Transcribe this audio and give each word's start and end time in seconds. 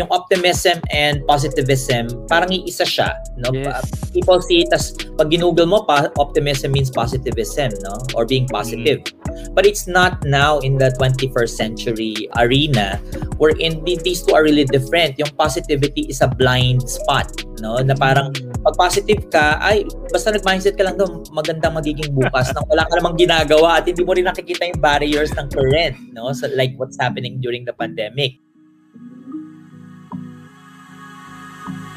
yung 0.00 0.08
optimism 0.08 0.80
and 0.88 1.20
positivism, 1.28 2.08
parang 2.24 2.48
iisa 2.48 2.88
siya, 2.88 3.12
no? 3.36 3.52
Yes. 3.52 3.84
People 4.16 4.40
see 4.40 4.64
it 4.64 4.72
as 4.72 4.96
pag 5.20 5.28
ginugol 5.28 5.68
mo, 5.68 5.84
pa, 5.84 6.08
optimism 6.16 6.72
means 6.72 6.88
positivism, 6.88 7.76
no? 7.84 8.00
Or 8.16 8.24
being 8.24 8.48
positive. 8.48 9.04
Mm. 9.04 9.52
But 9.52 9.68
it's 9.68 9.84
not 9.84 10.24
now 10.24 10.64
in 10.64 10.80
the 10.80 10.96
21st 10.96 11.52
century 11.52 12.28
arena 12.40 12.96
wherein 13.36 13.84
these 13.84 14.24
two 14.24 14.32
are 14.32 14.40
really 14.40 14.64
different. 14.64 15.20
Yung 15.20 15.28
positivity 15.36 16.08
is 16.08 16.24
a 16.24 16.28
blind 16.28 16.88
spot, 16.88 17.28
no? 17.60 17.76
Na 17.84 17.92
parang 17.92 18.32
Mm. 18.32 18.64
pag 18.64 18.74
positive 18.80 19.28
ka, 19.28 19.60
ay, 19.60 19.84
basta 20.08 20.32
nag-mindset 20.32 20.72
ka 20.80 20.88
lang 20.88 20.96
daw, 20.96 21.20
magandang 21.36 21.76
magiging 21.76 22.16
bukas 22.16 22.48
nang 22.56 22.64
wala 22.72 22.88
ka 22.88 22.96
namang 22.96 23.20
ginagawa 23.20 23.76
at 23.76 23.84
hindi 23.84 24.00
mo 24.00 24.16
rin 24.16 24.24
nakikita 24.24 24.72
yung 24.72 24.80
barriers 24.80 25.36
ng 25.36 25.52
current, 25.52 26.00
no? 26.16 26.32
So, 26.32 26.48
like 26.56 26.72
what's 26.80 26.96
happening 26.96 27.44
during 27.44 27.68
the 27.68 27.76
pandemic. 27.76 28.40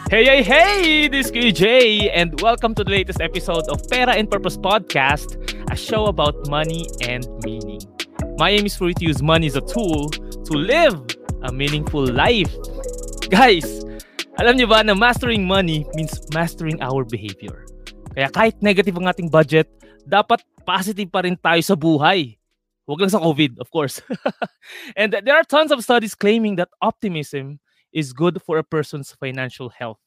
Hey, 0.05 0.21
hey, 0.21 0.43
hey! 0.45 1.07
This 1.09 1.25
is 1.25 1.31
KJ, 1.33 2.13
and 2.13 2.39
welcome 2.39 2.77
to 2.77 2.85
the 2.85 2.93
latest 2.93 3.25
episode 3.25 3.65
of 3.73 3.81
Pera 3.89 4.13
and 4.13 4.29
Purpose 4.29 4.53
Podcast, 4.53 5.33
a 5.73 5.75
show 5.75 6.05
about 6.05 6.45
money 6.47 6.85
and 7.01 7.25
meaning. 7.41 7.81
My 8.37 8.53
aim 8.53 8.69
is 8.69 8.77
for 8.77 8.85
you 8.85 8.93
to 9.01 9.05
use 9.09 9.25
money 9.25 9.49
as 9.49 9.57
a 9.57 9.65
tool 9.65 10.13
to 10.13 10.53
live 10.53 10.93
a 11.41 11.49
meaningful 11.49 12.05
life. 12.05 12.53
Guys, 13.33 13.65
alam 14.37 14.61
niyo 14.61 14.69
ba 14.69 14.85
na 14.85 14.93
mastering 14.93 15.41
money 15.41 15.89
means 15.97 16.21
mastering 16.37 16.77
our 16.85 17.01
behavior. 17.01 17.65
Kaya 18.13 18.29
kahit 18.29 18.61
negative 18.61 18.93
ang 19.01 19.09
ating 19.09 19.33
budget, 19.33 19.65
dapat 20.05 20.45
positive 20.69 21.09
pa 21.09 21.25
rin 21.25 21.33
tayo 21.33 21.65
sa 21.65 21.73
buhay. 21.73 22.37
Huwag 22.85 23.01
lang 23.01 23.09
sa 23.09 23.17
COVID, 23.17 23.57
of 23.57 23.73
course. 23.73 24.05
and 25.01 25.17
there 25.25 25.33
are 25.33 25.49
tons 25.49 25.73
of 25.73 25.81
studies 25.81 26.13
claiming 26.13 26.61
that 26.61 26.69
optimism 26.77 27.57
is 27.95 28.11
good 28.11 28.43
for 28.43 28.59
a 28.59 28.63
person's 28.67 29.15
financial 29.15 29.71
health. 29.71 29.97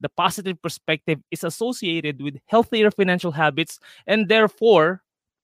The 0.00 0.08
positive 0.08 0.62
perspective 0.62 1.18
is 1.34 1.42
associated 1.42 2.22
with 2.22 2.38
healthier 2.46 2.90
financial 2.90 3.32
habits 3.32 3.80
and 4.06 4.30
therefore 4.30 5.02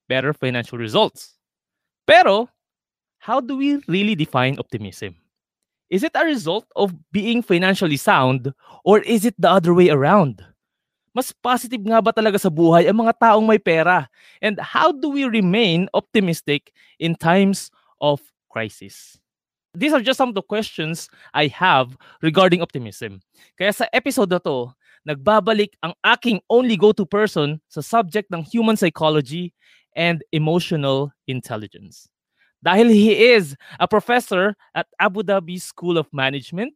better 0.08 0.32
financial 0.32 0.78
results. 0.78 1.34
Pero, 2.06 2.48
how 3.18 3.40
do 3.40 3.56
we 3.58 3.82
really 3.88 4.14
define 4.14 4.56
optimism? 4.60 5.16
Is 5.90 6.06
it 6.06 6.14
a 6.14 6.24
result 6.24 6.64
of 6.76 6.94
being 7.10 7.42
financially 7.42 7.98
sound 7.98 8.54
or 8.84 9.00
is 9.00 9.24
it 9.24 9.34
the 9.36 9.50
other 9.50 9.74
way 9.74 9.90
around? 9.90 10.46
Mas 11.14 11.34
positive 11.34 11.82
nga 11.82 12.02
ba 12.02 12.14
talaga 12.14 12.38
sa 12.38 12.50
buhay 12.50 12.86
ang 12.86 13.02
mga 13.02 13.18
taong 13.18 13.46
may 13.46 13.58
pera? 13.58 14.06
And 14.38 14.58
how 14.62 14.94
do 14.94 15.10
we 15.10 15.26
remain 15.26 15.90
optimistic 15.94 16.70
in 16.98 17.18
times 17.18 17.70
of 17.98 18.22
crisis? 18.50 19.18
These 19.74 19.92
are 19.92 20.00
just 20.00 20.18
some 20.18 20.28
of 20.28 20.34
the 20.34 20.42
questions 20.42 21.10
I 21.34 21.48
have 21.48 21.96
regarding 22.22 22.62
optimism. 22.62 23.20
Kaya 23.58 23.72
sa 23.74 23.90
episode 23.92 24.30
na 24.30 24.38
to, 24.38 24.70
nagbabalik 25.02 25.74
ang 25.82 25.98
aking 26.06 26.38
only 26.48 26.78
go-to 26.78 27.04
person 27.04 27.60
sa 27.66 27.82
subject 27.82 28.30
ng 28.30 28.46
human 28.46 28.78
psychology 28.78 29.52
and 29.98 30.22
emotional 30.30 31.10
intelligence. 31.26 32.06
Dahil 32.64 32.88
he 32.88 33.34
is 33.34 33.58
a 33.82 33.90
professor 33.90 34.56
at 34.78 34.86
Abu 35.02 35.26
Dhabi 35.26 35.60
School 35.60 35.98
of 35.98 36.08
Management, 36.14 36.72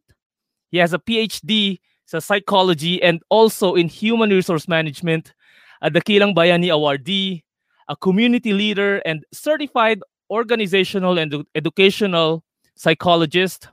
he 0.69 0.77
has 0.77 0.93
a 0.93 0.99
PhD 0.99 1.79
sa 2.05 2.19
psychology 2.19 3.01
and 3.01 3.23
also 3.31 3.73
in 3.79 3.87
human 3.87 4.29
resource 4.29 4.67
management, 4.67 5.33
a 5.81 5.89
Dakilang 5.89 6.35
Bayani 6.35 6.67
awardee, 6.69 7.41
a 7.87 7.95
community 7.95 8.53
leader 8.53 9.01
and 9.07 9.23
certified 9.33 10.03
organizational 10.29 11.17
and 11.17 11.45
educational 11.55 12.43
psychologist, 12.79 13.67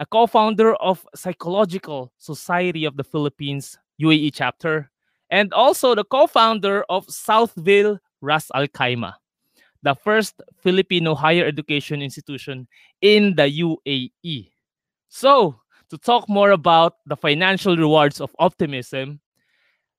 a 0.00 0.06
co-founder 0.06 0.74
of 0.82 1.06
Psychological 1.14 2.12
Society 2.18 2.84
of 2.84 2.96
the 2.96 3.04
Philippines 3.04 3.78
UAE 4.02 4.34
chapter, 4.34 4.90
and 5.30 5.52
also 5.52 5.94
the 5.94 6.02
co-founder 6.02 6.82
of 6.90 7.06
Southville 7.06 8.00
Ras 8.20 8.50
Al 8.52 8.66
Khaimah, 8.66 9.14
the 9.84 9.94
first 9.94 10.42
Filipino 10.58 11.14
higher 11.14 11.46
education 11.46 12.02
institution 12.02 12.66
in 13.00 13.36
the 13.36 13.46
UAE. 13.46 14.50
So, 15.08 15.60
to 15.90 15.96
talk 15.98 16.28
more 16.28 16.50
about 16.50 16.94
the 17.06 17.16
financial 17.16 17.76
rewards 17.76 18.20
of 18.20 18.34
optimism, 18.40 19.20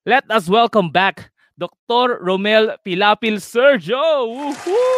let 0.06 0.30
us 0.30 0.50
welcome 0.50 0.92
back 0.92 1.32
Dr. 1.58 2.20
Romel 2.20 2.76
Pilapil 2.86 3.40
Sergio. 3.40 4.28
Woohoo! 4.36 4.93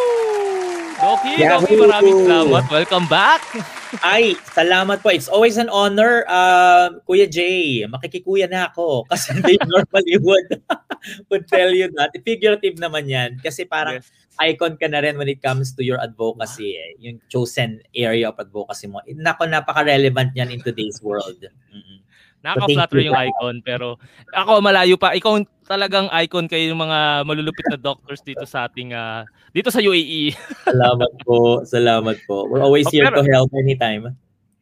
Doki, 1.06 1.38
Doki, 1.38 1.46
Yahoo! 1.46 1.86
maraming 1.86 2.18
salamat. 2.26 2.64
Welcome 2.66 3.06
back. 3.06 3.38
Ay, 4.02 4.34
salamat 4.50 4.98
po. 5.06 5.14
It's 5.14 5.30
always 5.30 5.54
an 5.54 5.70
honor, 5.70 6.26
uh, 6.26 6.98
Kuya 7.06 7.30
Jay. 7.30 7.86
Makikikuya 7.86 8.50
na 8.50 8.66
ako 8.74 9.06
kasi 9.06 9.38
they 9.46 9.54
normally 9.70 10.18
would, 10.18 10.50
would 11.30 11.46
tell 11.46 11.70
you 11.70 11.86
that. 11.94 12.10
Figurative 12.26 12.82
naman 12.82 13.06
yan 13.06 13.38
kasi 13.38 13.62
parang 13.62 14.02
Yes. 14.02 14.10
icon 14.42 14.74
ka 14.74 14.90
na 14.90 14.98
rin 14.98 15.14
when 15.14 15.30
it 15.30 15.38
comes 15.38 15.70
to 15.78 15.86
your 15.86 16.02
advocacy. 16.02 16.74
Eh. 16.74 16.98
Yung 16.98 17.22
chosen 17.30 17.78
area 17.94 18.34
of 18.34 18.36
advocacy 18.42 18.90
mo. 18.90 18.98
Nako, 19.06 19.46
napaka-relevant 19.46 20.34
yan 20.34 20.50
in 20.50 20.58
today's 20.58 20.98
world. 20.98 21.38
Mm-mm. 21.70 22.02
Nakaka-flatter 22.42 23.00
you. 23.00 23.10
yung 23.10 23.18
icon 23.18 23.56
pero 23.60 23.96
ako 24.32 24.60
malayo 24.60 24.96
pa. 24.96 25.12
Ikaw 25.12 25.32
ang 25.34 25.46
talagang 25.62 26.06
icon 26.12 26.46
kayo 26.46 26.70
yung 26.70 26.78
mga 26.78 27.22
malulupit 27.22 27.66
na 27.66 27.78
doctors 27.78 28.22
dito 28.22 28.46
sa 28.46 28.66
ating 28.66 28.92
ah, 28.92 29.24
dito 29.50 29.70
sa 29.70 29.80
UAE. 29.80 30.34
Salamat 30.62 31.12
po. 31.22 31.62
Salamat 31.64 32.16
po. 32.24 32.46
We're 32.46 32.62
always 32.62 32.86
Oh, 32.86 32.92
here 32.92 33.06
pero- 33.06 33.20
to 33.20 33.26
help 33.26 33.50
anytime. 33.54 34.14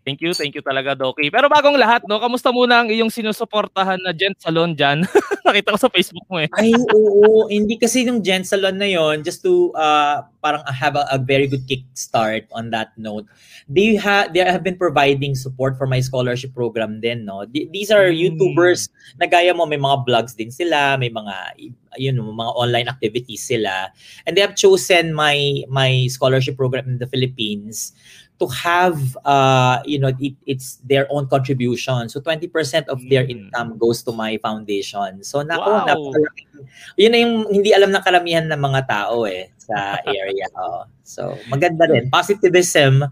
Thank 0.05 0.21
you, 0.21 0.37
thank 0.37 0.53
you 0.53 0.61
talaga, 0.61 0.93
Doki. 0.93 1.33
Pero 1.33 1.49
bagong 1.49 1.81
lahat, 1.81 2.05
no, 2.05 2.21
kamusta 2.21 2.53
muna 2.53 2.85
ang 2.85 2.93
iyong 2.93 3.09
sinusuportahan 3.09 3.97
na 4.05 4.13
Gent 4.13 4.37
Salon 4.37 4.77
dyan? 4.77 5.01
Nakita 5.49 5.73
ko 5.73 5.79
sa 5.81 5.89
Facebook 5.89 6.29
mo 6.29 6.45
eh. 6.45 6.49
Ay, 6.61 6.77
oo. 6.77 7.49
Hindi 7.49 7.81
kasi 7.81 8.05
yung 8.05 8.21
Gen 8.21 8.45
Salon 8.45 8.77
na 8.77 8.85
yon 8.85 9.25
just 9.25 9.41
to 9.41 9.73
uh, 9.73 10.21
parang 10.45 10.61
have 10.69 10.93
a, 11.01 11.09
a 11.09 11.17
very 11.17 11.49
good 11.49 11.65
kickstart 11.65 12.45
on 12.53 12.69
that 12.69 12.93
note. 13.01 13.25
They, 13.65 13.97
ha 13.97 14.29
they 14.29 14.45
have 14.45 14.61
been 14.61 14.77
providing 14.77 15.33
support 15.33 15.81
for 15.81 15.89
my 15.89 16.05
scholarship 16.05 16.53
program 16.53 17.01
din, 17.01 17.25
no? 17.25 17.49
Th- 17.49 17.73
These 17.73 17.89
are 17.89 18.13
Mm. 18.13 18.21
YouTubers 18.37 18.93
na 19.17 19.25
gaya 19.25 19.57
mo, 19.57 19.65
may 19.65 19.81
mga 19.81 20.05
vlogs 20.05 20.37
din 20.37 20.53
sila, 20.53 21.01
may 21.01 21.09
mga 21.09 21.57
yun, 21.97 22.19
mga 22.21 22.53
online 22.59 22.89
activities 22.91 23.47
sila. 23.47 23.89
And 24.27 24.37
they 24.37 24.43
have 24.45 24.55
chosen 24.55 25.15
my 25.17 25.65
my 25.71 26.07
scholarship 26.13 26.61
program 26.61 26.85
in 26.91 26.99
the 27.01 27.09
Philippines 27.09 27.95
to 28.35 28.51
have 28.51 28.99
uh 29.23 29.79
you 29.87 29.95
know 29.97 30.11
it, 30.19 30.35
it's 30.45 30.83
their 30.83 31.07
own 31.11 31.27
contribution 31.31 32.11
so 32.11 32.19
20% 32.19 32.51
of 32.91 32.99
their 33.07 33.23
Mm. 33.25 33.31
income 33.49 33.79
goes 33.79 34.03
to 34.03 34.11
my 34.11 34.35
foundation 34.43 35.23
so 35.23 35.41
nako 35.47 35.71
Wow. 35.71 35.87
napakalaking 35.87 36.51
yun 36.99 37.11
na 37.15 37.19
yung 37.23 37.35
hindi 37.47 37.71
alam 37.71 37.95
ng 37.95 38.03
karamihan 38.03 38.47
ng 38.51 38.59
mga 38.59 38.81
tao 38.91 39.23
eh 39.23 39.55
sa 39.57 40.03
area 40.05 40.51
oh. 40.59 40.83
so 41.07 41.39
maganda 41.47 41.87
rin 41.87 42.11
positivism 42.11 43.07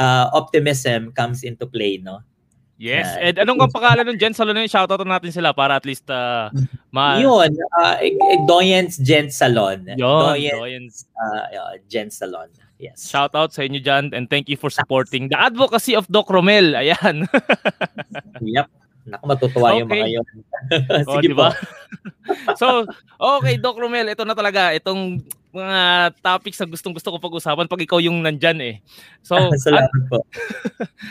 uh, 0.00 0.26
optimism 0.32 1.12
comes 1.12 1.44
into 1.44 1.68
play 1.68 2.00
no 2.00 2.24
Yes. 2.82 3.06
Yeah. 3.14 3.30
And 3.30 3.34
anong 3.46 3.62
ang 3.62 3.70
pangalan 3.70 4.10
ng 4.10 4.18
Gent 4.18 4.34
Salon 4.34 4.58
na? 4.58 4.66
Shoutout 4.66 5.06
natin 5.06 5.30
sila 5.30 5.54
para 5.54 5.78
at 5.78 5.86
least 5.86 6.02
ah, 6.10 6.50
ma... 6.90 7.14
yun 7.22 7.54
uh, 7.78 7.94
Doyens 8.42 8.98
Gent 8.98 9.30
Salon 9.30 9.86
Yun, 9.86 10.02
Doyens 10.02 10.50
Doyens. 10.58 10.94
uh, 11.14 11.46
uh, 11.62 11.72
Gent 11.86 12.10
Salon 12.10 12.50
yes 12.82 13.06
Shoutout 13.06 13.54
sa 13.54 13.62
inyo 13.62 13.78
dyan 13.78 14.10
and 14.10 14.26
thank 14.26 14.50
you 14.50 14.58
for 14.58 14.68
supporting 14.68 15.30
the 15.30 15.38
advocacy 15.38 15.94
of 15.94 16.10
Doc 16.10 16.26
Romel. 16.26 16.74
Ayan. 16.74 17.30
yep 18.42 18.66
Naku, 19.02 19.24
matutuwa 19.26 19.74
yung 19.74 19.90
Okay. 19.90 19.98
mga 19.98 20.10
yun. 20.14 20.26
Oh, 21.10 21.18
Sige 21.18 21.30
di 21.30 21.34
ba? 21.34 21.50
po. 21.50 21.58
so, 22.60 22.86
okay, 23.18 23.58
Doc 23.58 23.74
Romel, 23.74 24.06
ito 24.06 24.22
na 24.22 24.30
talaga. 24.30 24.70
Itong 24.70 25.18
mga 25.50 25.80
topics 26.22 26.56
na 26.62 26.70
gustong-gusto 26.70 27.10
ko 27.10 27.18
pag-usapan 27.18 27.66
pag 27.66 27.82
ikaw 27.82 27.98
yung 27.98 28.22
nandyan 28.22 28.62
eh. 28.62 28.74
So, 29.26 29.34
an- 29.34 29.58
Salamat 29.58 29.90
po. 30.06 30.22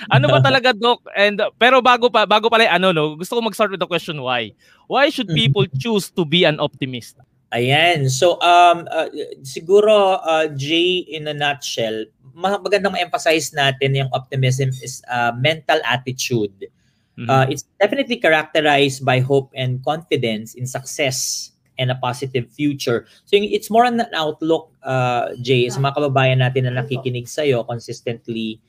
ano 0.08 0.26
ba 0.32 0.40
talaga, 0.40 0.72
Doc? 0.72 1.04
And, 1.14 1.44
pero 1.60 1.84
bago 1.84 2.08
pa, 2.08 2.24
bago 2.24 2.48
pala 2.48 2.64
yung 2.66 2.76
ano, 2.80 2.88
no, 2.96 3.06
gusto 3.20 3.36
ko 3.36 3.44
mag-start 3.44 3.76
with 3.76 3.84
the 3.84 3.92
question 3.92 4.24
why. 4.24 4.56
Why 4.88 5.12
should 5.12 5.28
people 5.28 5.68
choose 5.76 6.08
to 6.16 6.24
be 6.24 6.48
an 6.48 6.64
optimist? 6.64 7.20
Ayan. 7.52 8.08
So, 8.08 8.40
um, 8.40 8.88
uh, 8.88 9.12
siguro, 9.44 10.24
uh, 10.24 10.48
Jay, 10.56 11.04
in 11.04 11.28
a 11.28 11.36
nutshell, 11.36 12.08
ma- 12.32 12.60
magandang 12.64 12.96
ma-emphasize 12.96 13.52
natin 13.52 13.92
yung 14.00 14.12
optimism 14.16 14.72
is 14.80 15.04
a 15.12 15.36
mental 15.36 15.84
attitude. 15.84 16.72
Mhm. 17.20 17.28
Uh, 17.28 17.46
it's 17.52 17.68
definitely 17.76 18.16
characterized 18.24 19.04
by 19.04 19.20
hope 19.20 19.52
and 19.52 19.84
confidence 19.84 20.56
in 20.56 20.64
success 20.64 21.52
and 21.76 21.92
a 21.92 21.98
positive 22.00 22.48
future. 22.56 23.04
So, 23.28 23.36
yung- 23.36 23.52
it's 23.52 23.68
more 23.68 23.84
on 23.84 24.00
an 24.00 24.16
outlook, 24.16 24.72
uh, 24.80 25.36
Jay, 25.44 25.68
sa 25.68 25.84
mga 25.84 26.00
kababayan 26.00 26.40
natin 26.40 26.72
na 26.72 26.80
nakikinig 26.80 27.28
sa'yo 27.28 27.68
consistently 27.68 28.64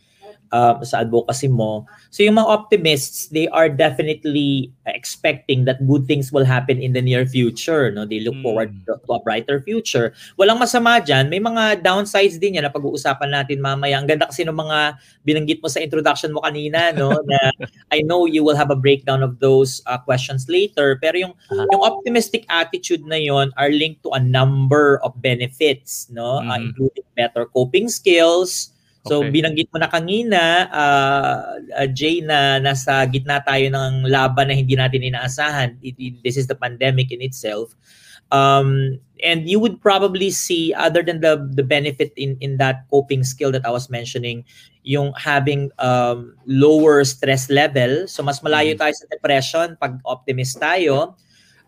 uh, 0.52 0.78
sa 0.84 1.02
advocacy 1.02 1.48
mo. 1.48 1.88
So 2.12 2.22
yung 2.22 2.36
mga 2.36 2.48
optimists, 2.48 3.32
they 3.32 3.48
are 3.48 3.72
definitely 3.72 4.70
expecting 4.86 5.64
that 5.64 5.80
good 5.88 6.06
things 6.06 6.30
will 6.30 6.44
happen 6.44 6.78
in 6.78 6.92
the 6.92 7.00
near 7.00 7.24
future. 7.24 7.90
No, 7.90 8.04
they 8.04 8.20
look 8.20 8.36
mm. 8.36 8.44
forward 8.44 8.70
to, 8.86 9.00
to 9.00 9.10
a 9.16 9.20
brighter 9.24 9.64
future. 9.64 10.12
Walang 10.36 10.60
masama 10.60 11.00
diyan. 11.00 11.32
May 11.32 11.40
mga 11.40 11.80
downsides 11.80 12.36
din 12.36 12.60
yan 12.60 12.68
na 12.68 12.72
pag-uusapan 12.72 13.32
natin 13.32 13.64
mamaya. 13.64 13.96
Ang 13.96 14.06
ganda 14.06 14.28
kasi 14.28 14.44
ng 14.44 14.54
mga 14.54 15.00
binanggit 15.24 15.58
mo 15.64 15.72
sa 15.72 15.80
introduction 15.80 16.30
mo 16.30 16.44
kanina, 16.44 16.92
no, 16.92 17.16
na 17.30 17.40
I 17.90 18.04
know 18.04 18.28
you 18.28 18.44
will 18.44 18.56
have 18.56 18.70
a 18.70 18.78
breakdown 18.78 19.24
of 19.24 19.40
those 19.40 19.80
uh, 19.88 19.98
questions 19.98 20.46
later. 20.52 21.00
Pero 21.00 21.16
yung 21.16 21.34
uh-huh. 21.48 21.66
yung 21.72 21.82
optimistic 21.82 22.44
attitude 22.52 23.02
na 23.08 23.16
yon 23.16 23.50
are 23.56 23.72
linked 23.72 24.04
to 24.04 24.12
a 24.12 24.20
number 24.20 25.00
of 25.00 25.16
benefits, 25.24 26.12
no, 26.12 26.44
mm. 26.44 26.52
uh, 26.52 26.58
including 26.60 27.06
better 27.16 27.48
coping 27.48 27.88
skills 27.88 28.71
So 29.02 29.18
okay. 29.18 29.34
binanggit 29.34 29.68
mo 29.74 29.82
na 29.82 29.90
kanina, 29.90 30.70
uh, 30.70 31.58
uh, 31.74 31.88
Jay, 31.90 32.22
na 32.22 32.62
nasa 32.62 33.02
gitna 33.10 33.42
tayo 33.42 33.66
ng 33.66 34.06
laban 34.06 34.46
na 34.46 34.54
hindi 34.54 34.78
natin 34.78 35.02
inaasahan. 35.02 35.74
It, 35.82 35.98
it, 35.98 36.14
this 36.22 36.38
is 36.38 36.46
the 36.46 36.54
pandemic 36.54 37.10
in 37.10 37.18
itself. 37.18 37.74
Um, 38.30 39.02
and 39.22 39.50
you 39.50 39.58
would 39.58 39.82
probably 39.82 40.30
see, 40.30 40.72
other 40.72 41.02
than 41.02 41.20
the, 41.20 41.50
the 41.52 41.62
benefit 41.62 42.14
in, 42.16 42.38
in 42.40 42.56
that 42.58 42.86
coping 42.90 43.24
skill 43.24 43.50
that 43.52 43.66
I 43.66 43.70
was 43.70 43.90
mentioning, 43.90 44.44
yung 44.82 45.12
having 45.18 45.70
um, 45.78 46.34
lower 46.46 47.04
stress 47.04 47.50
level. 47.50 48.06
So 48.06 48.22
mas 48.22 48.40
malayo 48.40 48.74
mm. 48.74 48.78
tayo 48.78 48.94
sa 48.94 49.06
depression 49.10 49.76
pag 49.78 49.98
optimist 50.06 50.58
tayo 50.58 51.18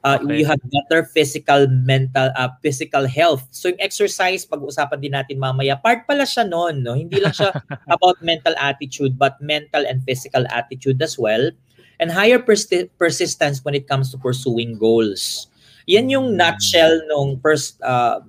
uh, 0.05 0.21
okay. 0.21 0.39
you 0.39 0.45
have 0.47 0.61
better 0.69 1.09
physical 1.09 1.67
mental 1.67 2.29
uh, 2.37 2.53
physical 2.61 3.09
health. 3.09 3.49
So 3.51 3.73
yung 3.73 3.81
exercise 3.81 4.45
pag-uusapan 4.45 5.01
din 5.01 5.17
natin 5.17 5.41
mamaya. 5.41 5.81
Part 5.81 6.05
pala 6.05 6.29
siya 6.29 6.45
noon 6.45 6.85
no? 6.85 6.95
Hindi 6.95 7.19
lang 7.19 7.33
siya 7.33 7.51
about 7.97 8.21
mental 8.21 8.55
attitude 8.61 9.17
but 9.17 9.41
mental 9.41 9.83
and 9.89 10.05
physical 10.05 10.45
attitude 10.53 11.01
as 11.01 11.17
well. 11.17 11.51
And 11.99 12.13
higher 12.13 12.39
persi- 12.39 12.93
persistence 13.01 13.65
when 13.65 13.73
it 13.73 13.89
comes 13.89 14.13
to 14.13 14.21
pursuing 14.21 14.77
goals. 14.77 15.49
Yan 15.89 16.13
yung 16.13 16.37
hmm. 16.37 16.39
nutshell 16.39 16.95
nung 17.09 17.41
first 17.41 17.81
uh, 17.81 18.21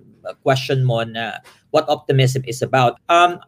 question 0.42 0.82
mo 0.82 1.04
na 1.04 1.44
what 1.70 1.86
optimism 1.92 2.42
is 2.48 2.64
about. 2.64 3.04
Um 3.12 3.44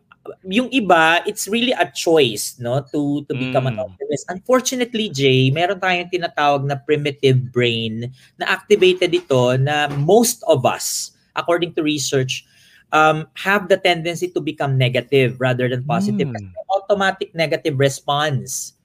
yung 0.47 0.69
iba, 0.69 1.21
it's 1.25 1.47
really 1.47 1.73
a 1.73 1.89
choice, 1.91 2.55
no, 2.59 2.81
to 2.91 3.23
to 3.27 3.33
become 3.33 3.65
mm. 3.65 3.75
an 3.75 3.77
optimist. 3.79 4.25
Unfortunately, 4.29 5.09
Jay, 5.09 5.49
meron 5.49 5.79
tayong 5.79 6.11
tinatawag 6.11 6.63
na 6.65 6.79
primitive 6.79 7.51
brain 7.51 8.11
na 8.39 8.45
activated 8.47 9.13
ito 9.13 9.57
na 9.59 9.87
most 9.99 10.43
of 10.47 10.63
us, 10.67 11.15
according 11.35 11.73
to 11.75 11.81
research, 11.81 12.47
um, 12.91 13.27
have 13.35 13.67
the 13.67 13.77
tendency 13.77 14.31
to 14.31 14.39
become 14.39 14.77
negative 14.77 15.39
rather 15.39 15.67
than 15.67 15.83
positive. 15.83 16.27
Mm. 16.27 16.51
automatic 16.87 17.35
negative 17.35 17.75
response 17.75 18.77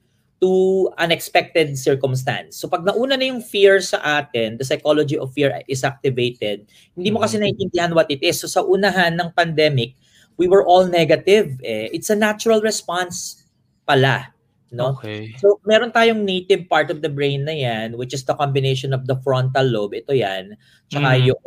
to 0.43 0.91
unexpected 0.99 1.71
circumstance. 1.79 2.59
So 2.59 2.67
pag 2.67 2.83
nauna 2.83 3.15
na 3.15 3.31
yung 3.31 3.39
fear 3.39 3.79
sa 3.79 4.19
atin, 4.19 4.59
the 4.59 4.67
psychology 4.67 5.15
of 5.15 5.31
fear 5.31 5.55
is 5.71 5.87
activated, 5.87 6.67
hindi 6.99 7.09
mo 7.15 7.23
kasi 7.23 7.39
mm. 7.39 7.47
naiintindihan 7.47 7.95
what 7.95 8.11
it 8.11 8.19
is. 8.19 8.43
So 8.43 8.51
sa 8.51 8.59
unahan 8.59 9.15
ng 9.15 9.31
pandemic, 9.31 9.95
we 10.37 10.47
were 10.47 10.65
all 10.65 10.85
negative. 10.85 11.59
Eh. 11.63 11.89
It's 11.93 12.09
a 12.09 12.15
natural 12.15 12.61
response 12.61 13.43
pala. 13.87 14.33
No? 14.73 14.97
Okay. 14.97 15.37
So, 15.37 15.61
meron 15.69 15.93
tayong 15.93 16.25
native 16.25 16.65
part 16.65 16.89
of 16.89 17.05
the 17.05 17.09
brain 17.09 17.45
na 17.45 17.53
yan, 17.53 17.93
which 17.93 18.09
is 18.09 18.25
the 18.25 18.33
combination 18.33 18.89
of 18.89 19.05
the 19.05 19.13
frontal 19.21 19.69
lobe, 19.69 20.01
ito 20.01 20.17
yan, 20.17 20.57
tsaka 20.89 21.13
mm. 21.13 21.29
yung 21.29 21.43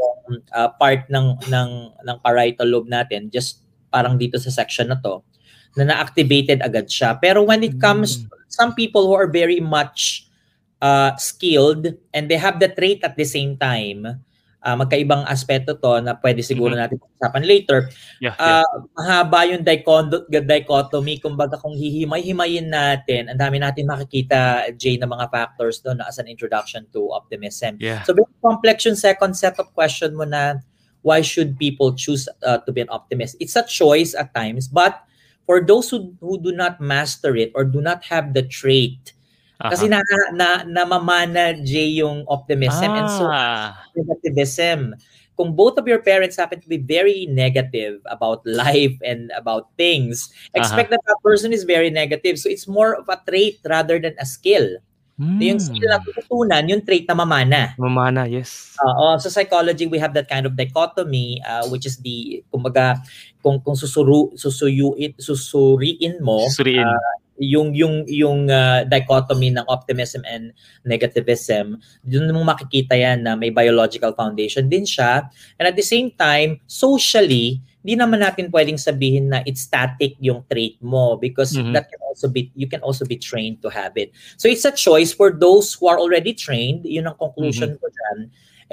uh, 0.55 0.71
part 0.79 1.11
ng, 1.11 1.35
ng, 1.51 1.71
ng 2.07 2.17
parietal 2.23 2.71
lobe 2.71 2.87
natin, 2.87 3.27
just 3.35 3.67
parang 3.91 4.15
dito 4.15 4.39
sa 4.39 4.55
section 4.55 4.95
na 4.95 4.99
to, 5.03 5.27
na 5.75 5.91
na-activated 5.91 6.63
agad 6.63 6.87
siya. 6.87 7.19
Pero 7.19 7.43
when 7.43 7.67
it 7.67 7.83
comes, 7.83 8.23
mm. 8.23 8.31
some 8.47 8.79
people 8.79 9.11
who 9.11 9.19
are 9.19 9.27
very 9.27 9.59
much 9.59 10.31
uh, 10.79 11.11
skilled 11.19 11.99
and 12.15 12.31
they 12.31 12.39
have 12.39 12.63
the 12.63 12.71
trait 12.71 13.03
at 13.03 13.19
the 13.19 13.27
same 13.27 13.59
time, 13.59 14.23
uh, 14.67 14.75
magkaibang 14.75 15.23
aspeto 15.31 15.79
to 15.79 16.03
na 16.03 16.19
pwede 16.19 16.43
siguro 16.43 16.75
mm-hmm. 16.75 16.99
natin 16.99 16.99
pag-usapan 16.99 17.45
later. 17.47 17.79
Yeah, 18.19 18.35
yeah. 18.35 18.67
Uh, 18.67 18.83
mahaba 18.99 19.47
yung 19.47 19.63
dichond- 19.63 20.27
dichotomy, 20.27 21.23
kumbaga 21.23 21.55
kung 21.63 21.79
hihimay-himayin 21.79 22.67
natin, 22.67 23.31
ang 23.31 23.39
dami 23.39 23.63
natin 23.63 23.87
makikita, 23.87 24.67
Jay, 24.75 24.99
na 24.99 25.07
mga 25.07 25.31
factors 25.31 25.79
doon 25.79 26.03
as 26.03 26.19
an 26.19 26.27
introduction 26.27 26.83
to 26.91 27.15
optimism. 27.15 27.79
Yeah. 27.79 28.03
So 28.03 28.11
very 28.11 28.27
complex 28.43 28.83
yung 28.91 28.99
second 28.99 29.39
set 29.39 29.55
of 29.63 29.71
question 29.71 30.19
mo 30.19 30.27
na 30.27 30.59
why 31.07 31.23
should 31.23 31.55
people 31.55 31.95
choose 31.95 32.27
uh, 32.43 32.59
to 32.67 32.75
be 32.75 32.83
an 32.83 32.91
optimist? 32.91 33.39
It's 33.39 33.55
a 33.55 33.63
choice 33.63 34.19
at 34.19 34.35
times, 34.35 34.67
but 34.67 35.07
for 35.47 35.63
those 35.63 35.87
who, 35.87 36.19
who 36.19 36.43
do 36.43 36.51
not 36.51 36.83
master 36.83 37.39
it 37.39 37.55
or 37.55 37.63
do 37.63 37.79
not 37.79 38.03
have 38.11 38.35
the 38.35 38.43
trait 38.43 39.15
Uh-huh. 39.57 39.71
Kasi 39.73 39.89
na, 39.89 40.05
na 40.37 40.65
namamana 40.69 41.57
J 41.65 42.01
yung 42.05 42.29
optimism 42.29 42.93
ah. 42.93 42.99
and 43.01 43.09
so 43.09 43.25
ah. 43.25 43.73
negativism. 43.97 44.93
Kung 45.37 45.53
both 45.53 45.77
of 45.77 45.85
your 45.85 46.01
parents 46.01 46.37
happen 46.37 46.61
to 46.65 46.69
be 46.69 46.81
very 46.81 47.29
negative 47.29 48.01
about 48.09 48.41
life 48.49 48.97
and 49.05 49.29
about 49.37 49.69
things, 49.77 50.33
expect 50.57 50.93
uh-huh. 50.93 50.97
that 50.97 51.05
that 51.05 51.21
person 51.21 51.53
is 51.53 51.65
very 51.65 51.93
negative. 51.93 52.41
So 52.41 52.49
it's 52.49 52.69
more 52.69 52.97
of 52.97 53.09
a 53.09 53.21
trait 53.29 53.61
rather 53.65 54.01
than 54.01 54.17
a 54.17 54.25
skill. 54.25 54.81
Mm. 55.17 55.41
yung 55.41 55.61
skill 55.61 55.89
na 55.89 55.97
tututunan, 56.05 56.69
yung 56.69 56.85
trait 56.85 57.09
na 57.09 57.17
mamana. 57.17 57.73
Mamana, 57.81 58.29
yes. 58.29 58.77
Uh, 58.77 59.17
so 59.17 59.33
psychology, 59.33 59.89
we 59.89 59.97
have 59.97 60.13
that 60.13 60.29
kind 60.29 60.45
of 60.45 60.53
dichotomy, 60.61 61.41
uh, 61.49 61.65
which 61.73 61.89
is 61.89 61.97
the, 62.05 62.45
kumbaga, 62.53 63.01
kung, 63.41 63.57
kung 63.65 63.73
susuru, 63.73 64.37
susuyuin, 64.37 65.17
susuriin 65.17 66.21
mo, 66.21 66.45
susuriin. 66.53 66.85
Uh, 66.85 67.13
yung 67.39 67.77
yung 67.77 68.05
yung 68.09 68.49
uh, 68.49 68.85
dichotomy 68.89 69.53
ng 69.53 69.65
optimism 69.69 70.25
and 70.25 70.57
negativism 70.89 71.77
doon 72.05 72.33
mo 72.33 72.45
makikita 72.45 72.97
yan 72.97 73.25
na 73.25 73.37
may 73.37 73.53
biological 73.53 74.17
foundation 74.17 74.69
din 74.69 74.89
siya 74.89 75.29
and 75.61 75.69
at 75.69 75.77
the 75.77 75.85
same 75.85 76.09
time 76.17 76.57
socially 76.65 77.61
di 77.87 77.95
naman 77.95 78.19
natin 78.19 78.51
pwedeng 78.51 78.81
sabihin 78.81 79.31
na 79.31 79.47
it's 79.47 79.63
static 79.63 80.19
yung 80.19 80.43
trait 80.51 80.75
mo 80.83 81.15
because 81.15 81.55
mm-hmm. 81.55 81.71
that 81.71 81.87
can 81.87 82.03
also 82.03 82.27
be 82.27 82.51
you 82.59 82.67
can 82.67 82.83
also 82.83 83.07
be 83.07 83.15
trained 83.15 83.63
to 83.63 83.71
have 83.71 83.95
it 83.95 84.11
so 84.35 84.51
it's 84.51 84.67
a 84.67 84.75
choice 84.75 85.15
for 85.15 85.31
those 85.31 85.71
who 85.79 85.87
are 85.87 86.01
already 86.01 86.35
trained 86.35 86.83
yun 86.83 87.07
ang 87.07 87.15
conclusion 87.21 87.77
mm-hmm. 87.77 87.85
ko 87.85 87.95
dyan 87.95 88.19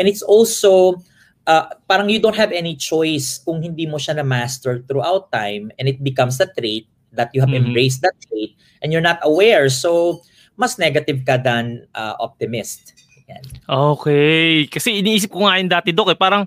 and 0.01 0.09
it's 0.09 0.25
also 0.25 0.97
uh, 1.45 1.69
parang 1.85 2.09
you 2.09 2.17
don't 2.17 2.39
have 2.39 2.51
any 2.51 2.73
choice 2.73 3.37
kung 3.43 3.61
hindi 3.61 3.85
mo 3.85 4.01
siya 4.01 4.17
na 4.17 4.25
master 4.25 4.81
throughout 4.89 5.29
time 5.29 5.69
and 5.77 5.85
it 5.85 6.01
becomes 6.01 6.39
a 6.41 6.47
trait 6.49 6.89
that 7.15 7.29
you 7.33 7.41
have 7.41 7.49
mm-hmm. 7.49 7.71
embraced 7.71 8.01
that 8.01 8.13
trait 8.29 8.57
and 8.81 8.91
you're 8.91 9.03
not 9.03 9.21
aware. 9.23 9.69
So, 9.69 10.21
mas 10.57 10.77
negative 10.77 11.25
ka 11.25 11.37
than 11.37 11.85
uh, 11.95 12.13
optimist. 12.19 12.93
Yan. 13.29 13.43
Okay. 13.65 14.67
Kasi 14.67 14.99
iniisip 15.01 15.31
ko 15.33 15.47
nga 15.47 15.57
yun 15.57 15.69
dati, 15.71 15.89
Dok, 15.95 16.13
eh. 16.13 16.19
Parang, 16.19 16.45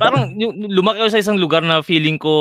parang 0.00 0.34
lumaki 0.76 0.98
ako 1.04 1.10
sa 1.12 1.22
isang 1.22 1.38
lugar 1.38 1.62
na 1.62 1.84
feeling 1.84 2.18
ko 2.18 2.34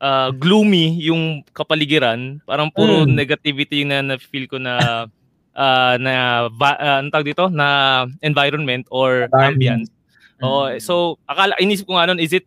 uh, 0.00 0.30
gloomy 0.32 0.96
yung 1.00 1.44
kapaligiran. 1.52 2.40
Parang 2.44 2.68
puro 2.68 3.04
mm. 3.04 3.12
negativity 3.12 3.84
yung 3.84 3.90
na, 3.92 4.00
na 4.04 4.16
feel 4.20 4.44
ko 4.44 4.60
na 4.60 4.76
uh, 5.58 5.94
na 5.98 6.46
uh, 6.50 7.00
ano 7.00 7.08
tawag 7.08 7.30
dito 7.34 7.48
na 7.48 8.04
environment 8.20 8.86
or 8.90 9.30
ambience. 9.32 9.88
Mm. 9.88 10.02
Oh, 10.44 10.66
so 10.82 11.16
akala 11.30 11.56
inisip 11.62 11.86
ko 11.86 11.96
nga 11.96 12.10
noon 12.10 12.20
is 12.20 12.34
it 12.34 12.44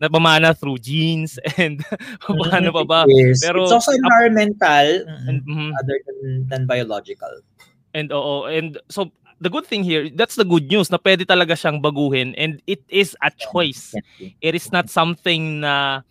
napamana 0.00 0.56
through 0.56 0.78
genes 0.78 1.38
and 1.58 1.82
paano 2.22 2.70
pa 2.72 2.84
ba. 2.84 3.00
Yes. 3.08 3.42
Pero 3.42 3.62
it's 3.64 3.74
also 3.74 3.92
environmental 3.92 5.06
and, 5.26 5.42
mm-hmm. 5.42 5.70
other 5.82 5.98
than, 6.06 6.48
than 6.48 6.62
biological. 6.66 7.42
And 7.94 8.12
oo, 8.12 8.46
and 8.46 8.78
so 8.88 9.10
the 9.40 9.50
good 9.50 9.66
thing 9.66 9.82
here, 9.82 10.10
that's 10.10 10.34
the 10.34 10.44
good 10.44 10.70
news 10.70 10.90
na 10.90 10.98
pwede 10.98 11.26
talaga 11.26 11.54
siyang 11.54 11.82
baguhin 11.82 12.34
and 12.38 12.62
it 12.66 12.82
is 12.88 13.16
a 13.22 13.30
choice. 13.30 13.94
It 14.18 14.54
is 14.54 14.70
not 14.70 14.90
something 14.90 15.60
na 15.62 16.02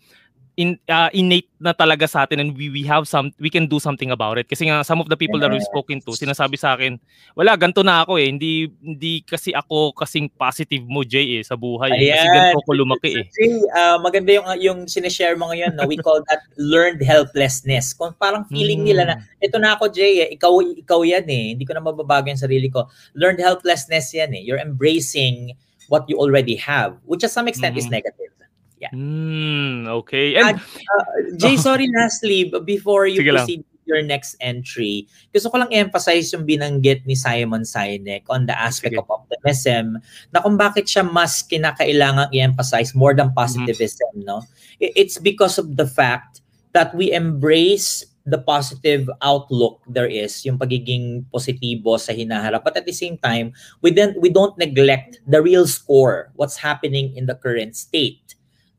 in 0.58 0.74
uh, 0.90 1.06
innate 1.14 1.46
na 1.62 1.70
talaga 1.70 2.10
sa 2.10 2.26
atin 2.26 2.42
and 2.42 2.50
we, 2.58 2.66
we 2.66 2.82
have 2.82 3.06
some 3.06 3.30
we 3.38 3.46
can 3.46 3.70
do 3.70 3.78
something 3.78 4.10
about 4.10 4.42
it. 4.42 4.50
Kasi 4.50 4.66
nga 4.66 4.82
some 4.82 4.98
of 4.98 5.06
the 5.06 5.14
people 5.14 5.38
that 5.38 5.54
we've 5.54 5.62
spoken 5.62 6.02
to 6.02 6.18
sinasabi 6.18 6.58
sa 6.58 6.74
akin 6.74 6.98
wala 7.38 7.54
ganto 7.54 7.86
na 7.86 8.02
ako 8.02 8.18
eh. 8.18 8.26
Hindi 8.26 8.66
hindi 8.82 9.22
kasi 9.22 9.54
ako 9.54 9.94
kasing 9.94 10.34
positive 10.34 10.82
mo 10.82 11.06
Jay 11.06 11.38
eh 11.38 11.42
sa 11.46 11.54
buhay 11.54 11.94
eh. 11.94 12.10
kasi 12.10 12.26
ganito 12.26 12.58
ako 12.66 12.72
lumaki 12.74 13.22
eh. 13.22 13.24
Jay, 13.30 13.54
uh, 13.70 14.02
maganda 14.02 14.34
yung 14.34 14.46
yung 14.58 14.78
sineshare 14.90 15.38
mo 15.38 15.54
ngayon 15.54 15.78
no? 15.78 15.86
We 15.86 15.94
call 15.94 16.26
that 16.26 16.42
learned 16.58 17.06
helplessness. 17.06 17.94
Kung 17.94 18.18
parang 18.18 18.42
feeling 18.50 18.82
mm. 18.82 18.86
nila 18.90 19.02
na 19.06 19.14
hmm. 19.22 19.46
ito 19.46 19.56
na 19.62 19.78
ako 19.78 19.94
Jay 19.94 20.26
eh, 20.26 20.28
ikaw 20.34 20.58
ikaw 20.58 21.06
yan 21.06 21.26
eh. 21.30 21.54
Hindi 21.54 21.62
ko 21.62 21.78
na 21.78 21.86
mababago 21.86 22.34
yung 22.34 22.42
sarili 22.42 22.66
ko. 22.66 22.90
Learned 23.14 23.38
helplessness 23.38 24.10
yan 24.10 24.34
eh. 24.34 24.42
You're 24.42 24.58
embracing 24.58 25.54
what 25.86 26.04
you 26.10 26.18
already 26.18 26.58
have 26.58 26.98
which 27.08 27.24
to 27.24 27.30
some 27.32 27.48
extent 27.48 27.78
mm-hmm. 27.78 27.88
is 27.88 27.94
negative 27.94 28.37
Yeah. 28.78 28.94
Mm, 28.94 29.86
okay. 30.02 30.38
And, 30.38 30.58
uh, 30.58 31.04
Jay, 31.36 31.56
sorry 31.58 31.90
lastly, 31.98 32.50
before 32.64 33.06
you 33.06 33.20
Sige 33.20 33.34
proceed 33.34 33.60
lang. 33.66 33.86
your 33.90 34.02
next 34.06 34.38
entry, 34.38 35.10
gusto 35.34 35.50
ko 35.50 35.58
lang 35.58 35.70
emphasize 35.74 36.30
yung 36.30 36.46
binanggit 36.46 37.02
ni 37.02 37.18
Simon 37.18 37.66
Sinek 37.66 38.22
on 38.30 38.46
the 38.46 38.54
aspect 38.54 38.94
Sige. 38.94 39.02
of 39.02 39.10
optimism 39.10 39.98
na 40.30 40.38
kung 40.38 40.54
bakit 40.54 40.86
siya 40.86 41.02
mas 41.02 41.42
kinakailangang 41.42 42.30
i-emphasize 42.30 42.94
more 42.94 43.14
than 43.14 43.34
positivism, 43.34 44.22
mm-hmm. 44.22 44.30
no? 44.30 44.46
It's 44.78 45.18
because 45.18 45.58
of 45.58 45.74
the 45.74 45.86
fact 45.86 46.38
that 46.70 46.94
we 46.94 47.10
embrace 47.10 48.06
the 48.28 48.38
positive 48.38 49.08
outlook 49.24 49.80
there 49.88 50.06
is, 50.06 50.44
yung 50.44 50.60
pagiging 50.60 51.24
positibo 51.32 51.96
sa 51.96 52.12
hinaharap. 52.12 52.60
But 52.60 52.76
at 52.76 52.84
the 52.84 52.92
same 52.92 53.16
time, 53.16 53.56
we 53.80 53.90
then 53.90 54.12
we 54.20 54.28
don't 54.28 54.52
neglect 54.60 55.24
the 55.24 55.40
real 55.40 55.64
score, 55.64 56.28
what's 56.36 56.60
happening 56.60 57.16
in 57.16 57.24
the 57.24 57.34
current 57.34 57.72
state. 57.72 58.27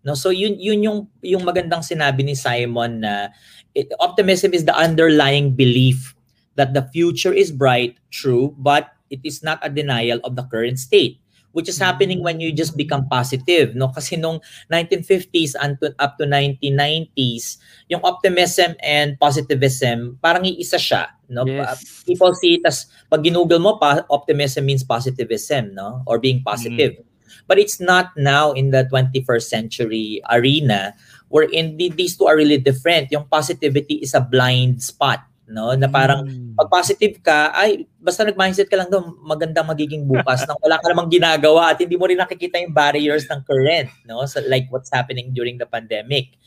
No, 0.10 0.18
so 0.18 0.34
yun 0.34 0.58
yun 0.58 0.82
yung 0.82 1.00
yung 1.22 1.46
magandang 1.46 1.86
sinabi 1.86 2.26
ni 2.26 2.34
Simon 2.34 3.06
na 3.06 3.30
it, 3.78 3.94
optimism 4.02 4.58
is 4.58 4.66
the 4.66 4.74
underlying 4.74 5.54
belief 5.54 6.18
that 6.58 6.74
the 6.74 6.82
future 6.90 7.30
is 7.30 7.54
bright, 7.54 8.02
true, 8.10 8.58
but 8.58 8.90
it 9.14 9.22
is 9.22 9.46
not 9.46 9.62
a 9.62 9.70
denial 9.70 10.18
of 10.26 10.34
the 10.34 10.42
current 10.50 10.82
state 10.82 11.22
which 11.52 11.66
is 11.66 11.82
happening 11.82 12.22
when 12.22 12.38
you 12.38 12.54
just 12.54 12.78
become 12.78 13.10
positive 13.10 13.74
no 13.74 13.90
kasi 13.90 14.14
nung 14.14 14.38
1950s 14.70 15.58
unto, 15.58 15.90
up 15.98 16.14
to 16.22 16.26
1990s 16.30 17.58
yung 17.90 18.02
optimism 18.06 18.78
and 18.86 19.18
positivism 19.18 20.18
parang 20.22 20.46
iisa 20.46 20.78
siya 20.78 21.10
no 21.26 21.46
yes. 21.50 22.06
people 22.06 22.34
see 22.38 22.62
it 22.62 22.64
as 22.70 22.86
pag 23.10 23.26
ginugol 23.26 23.58
mo 23.58 23.82
pa, 23.82 24.06
optimism 24.14 24.66
means 24.66 24.86
positivism 24.86 25.74
no 25.74 26.06
or 26.06 26.22
being 26.22 26.46
positive 26.46 27.02
mm. 27.02 27.06
But 27.48 27.58
it's 27.58 27.80
not 27.80 28.14
now 28.18 28.52
in 28.54 28.72
the 28.72 28.86
21st 28.92 29.46
century 29.46 30.22
arena 30.30 30.94
wherein 31.30 31.78
these 31.78 32.18
two 32.18 32.26
are 32.26 32.38
really 32.38 32.58
different 32.58 33.12
yung 33.12 33.26
positivity 33.28 34.02
is 34.02 34.14
a 34.14 34.22
blind 34.22 34.82
spot 34.82 35.30
no? 35.50 35.74
Na 35.74 35.90
parang 35.90 36.24
mm. 36.24 36.54
pag 36.56 36.70
positive 36.70 37.20
ka, 37.20 37.52
ay 37.52 37.84
basta 37.98 38.24
nag-mindset 38.24 38.70
ka 38.70 38.78
lang 38.78 38.88
doon, 38.88 39.18
magandang 39.26 39.66
magiging 39.66 40.06
bukas 40.06 40.46
nang 40.46 40.62
wala 40.62 40.78
ka 40.78 40.88
namang 40.94 41.10
ginagawa 41.10 41.74
at 41.74 41.82
hindi 41.82 41.98
mo 41.98 42.06
rin 42.06 42.22
nakikita 42.22 42.62
yung 42.62 42.72
barriers 42.72 43.26
ng 43.28 43.42
current, 43.44 43.90
no? 44.06 44.24
So 44.30 44.46
like 44.46 44.70
what's 44.70 44.94
happening 44.94 45.34
during 45.34 45.58
the 45.58 45.66
pandemic. 45.66 46.38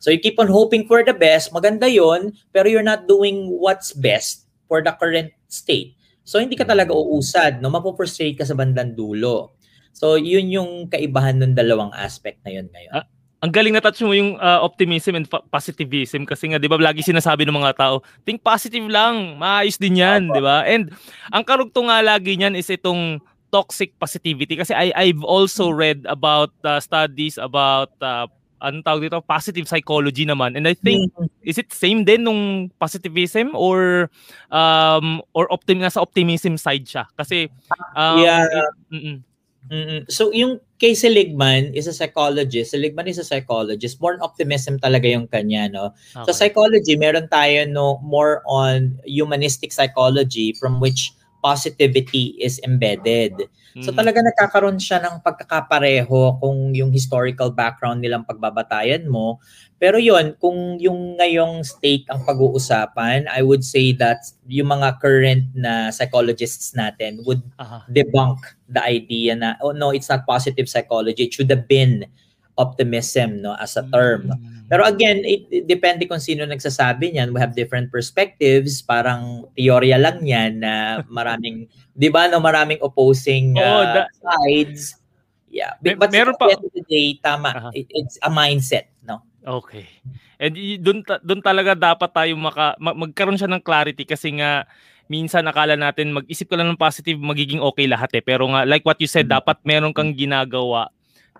So 0.00 0.08
you 0.12 0.20
keep 0.20 0.40
on 0.40 0.48
hoping 0.48 0.88
for 0.88 1.04
the 1.04 1.14
best, 1.14 1.52
maganda 1.52 1.86
'yon, 1.86 2.32
pero 2.50 2.66
you're 2.66 2.84
not 2.84 3.04
doing 3.04 3.52
what's 3.52 3.92
best 3.92 4.48
for 4.66 4.80
the 4.80 4.92
current 4.96 5.30
state. 5.46 5.94
So 6.26 6.42
hindi 6.42 6.58
ka 6.58 6.66
talaga 6.66 6.90
uusad, 6.90 7.62
no? 7.62 7.70
Mapo-frustrate 7.70 8.40
ka 8.40 8.44
sa 8.48 8.58
bandang 8.58 8.96
dulo. 8.98 9.55
So 9.96 10.20
yun 10.20 10.52
yung 10.52 10.92
kaibahan 10.92 11.40
ng 11.40 11.56
dalawang 11.56 11.96
aspect 11.96 12.44
na 12.44 12.52
yun 12.52 12.68
ngayon. 12.68 12.92
Ah, 13.00 13.08
ang 13.40 13.48
galing 13.48 13.72
na 13.72 13.80
touch 13.80 14.04
mo 14.04 14.12
yung 14.12 14.36
uh, 14.36 14.60
optimism 14.60 15.16
and 15.16 15.24
positivism 15.48 16.28
kasi 16.28 16.52
nga 16.52 16.60
'di 16.60 16.68
ba 16.68 16.76
lagi 16.76 17.00
sinasabi 17.00 17.48
ng 17.48 17.56
mga 17.56 17.80
tao, 17.80 18.04
think 18.28 18.44
positive 18.44 18.84
lang, 18.92 19.40
maayos 19.40 19.80
din 19.80 20.04
'yan, 20.04 20.28
'di 20.28 20.42
ba? 20.44 20.68
And 20.68 20.92
ang 21.32 21.48
karugtong 21.48 21.88
nga 21.88 22.04
lagi 22.04 22.36
niyan 22.36 22.60
is 22.60 22.68
itong 22.68 23.24
toxic 23.48 23.96
positivity 23.96 24.60
kasi 24.60 24.76
I 24.76 24.92
I've 24.92 25.24
also 25.24 25.72
hmm. 25.72 25.78
read 25.80 26.00
about 26.04 26.52
uh, 26.60 26.76
studies 26.76 27.40
about 27.40 27.96
uh, 28.04 28.28
anong 28.60 28.84
tawag 28.84 29.02
dito, 29.08 29.20
positive 29.24 29.68
psychology 29.68 30.24
naman. 30.24 30.56
And 30.56 30.64
I 30.64 30.74
think 30.74 31.12
mm-hmm. 31.12 31.28
is 31.44 31.60
it 31.60 31.72
same 31.72 32.04
din 32.04 32.24
nung 32.24 32.72
positivism 32.80 33.52
or 33.52 34.08
um 34.48 35.20
or 35.36 35.48
optim 35.52 35.84
sa 35.88 36.02
optimism 36.04 36.56
side 36.56 36.88
siya? 36.88 37.04
Kasi 37.16 37.52
um, 37.96 38.20
yeah. 38.20 38.44
It, 38.44 38.72
Mm-mm. 38.92 39.16
So 40.08 40.30
yung 40.32 40.60
kay 40.78 40.94
Seligman 40.94 41.72
is 41.74 41.86
a 41.88 41.92
psychologist. 41.92 42.70
Seligman 42.70 43.08
is 43.08 43.18
a 43.18 43.24
psychologist. 43.24 44.00
More 44.00 44.14
on 44.14 44.22
optimism 44.22 44.78
talaga 44.78 45.08
yung 45.08 45.26
kanya, 45.26 45.68
no? 45.72 45.96
Okay. 46.14 46.28
Sa 46.28 46.32
psychology, 46.32 46.94
meron 46.94 47.28
tayo 47.32 47.64
no 47.68 47.98
more 48.04 48.44
on 48.46 48.94
humanistic 49.08 49.72
psychology 49.72 50.52
from 50.52 50.78
which 50.78 51.12
positivity 51.46 52.34
is 52.42 52.58
embedded. 52.66 53.46
So 53.86 53.94
mm. 53.94 53.96
talaga 54.02 54.18
nagkakaroon 54.18 54.82
siya 54.82 54.98
ng 55.04 55.22
pagkakapareho 55.22 56.42
kung 56.42 56.74
yung 56.74 56.90
historical 56.90 57.54
background 57.54 58.02
nilang 58.02 58.26
pagbabatayan 58.26 59.06
mo. 59.06 59.38
Pero 59.78 60.00
yon 60.02 60.34
kung 60.42 60.80
yung 60.82 61.14
ngayong 61.20 61.62
state 61.62 62.08
ang 62.10 62.26
pag-uusapan, 62.26 63.30
I 63.30 63.46
would 63.46 63.62
say 63.62 63.94
that 64.00 64.26
yung 64.50 64.74
mga 64.74 64.98
current 64.98 65.46
na 65.54 65.94
psychologists 65.94 66.74
natin 66.74 67.22
would 67.28 67.44
uh-huh. 67.62 67.86
debunk 67.92 68.42
the 68.66 68.82
idea 68.82 69.38
na, 69.38 69.54
oh 69.62 69.76
no, 69.76 69.94
it's 69.94 70.10
not 70.10 70.26
positive 70.26 70.66
psychology. 70.66 71.30
It 71.30 71.36
should 71.36 71.52
have 71.52 71.70
been 71.70 72.10
optimism 72.56 73.44
no 73.44 73.54
as 73.60 73.76
a 73.76 73.84
term. 73.92 74.32
Mm. 74.32 74.56
Pero 74.66 74.82
again, 74.82 75.22
it, 75.22 75.46
it 75.50 75.64
depende 75.70 76.10
kung 76.10 76.18
sino 76.18 76.42
nagsasabi 76.42 77.14
niyan. 77.14 77.30
We 77.30 77.38
have 77.38 77.54
different 77.54 77.94
perspectives. 77.94 78.82
Parang 78.82 79.46
teorya 79.54 79.94
lang 79.94 80.26
yan 80.26 80.58
na 80.66 81.06
maraming, 81.06 81.70
di 81.94 82.10
ba, 82.10 82.26
no, 82.26 82.42
maraming 82.42 82.82
opposing 82.82 83.54
uh, 83.54 83.62
oh, 83.62 83.82
that, 83.94 84.10
sides. 84.18 84.98
Yeah. 85.46 85.78
But, 85.78 86.02
but 86.02 86.10
meron 86.10 86.34
pa, 86.34 86.50
the 86.50 86.82
day, 86.90 87.22
tama. 87.22 87.54
Uh-huh. 87.54 87.72
It, 87.78 87.86
it's 87.94 88.18
a 88.26 88.30
mindset, 88.30 88.90
no? 89.06 89.22
Okay. 89.46 89.86
And 90.36 90.52
doon 90.82 91.06
doon 91.22 91.40
talaga 91.40 91.78
dapat 91.78 92.10
tayo 92.10 92.34
maka, 92.34 92.74
magkaroon 92.82 93.38
siya 93.38 93.48
ng 93.48 93.62
clarity 93.62 94.02
kasi 94.02 94.34
nga 94.36 94.66
minsan 95.06 95.46
nakala 95.46 95.78
natin 95.78 96.10
mag-isip 96.10 96.50
ka 96.50 96.58
lang 96.58 96.74
ng 96.74 96.82
positive 96.82 97.16
magiging 97.22 97.62
okay 97.62 97.86
lahat 97.86 98.10
eh 98.18 98.22
pero 98.26 98.42
nga 98.50 98.66
like 98.66 98.82
what 98.82 98.98
you 98.98 99.06
said 99.06 99.30
mm-hmm. 99.30 99.38
dapat 99.38 99.56
meron 99.62 99.94
kang 99.94 100.10
ginagawa 100.10 100.90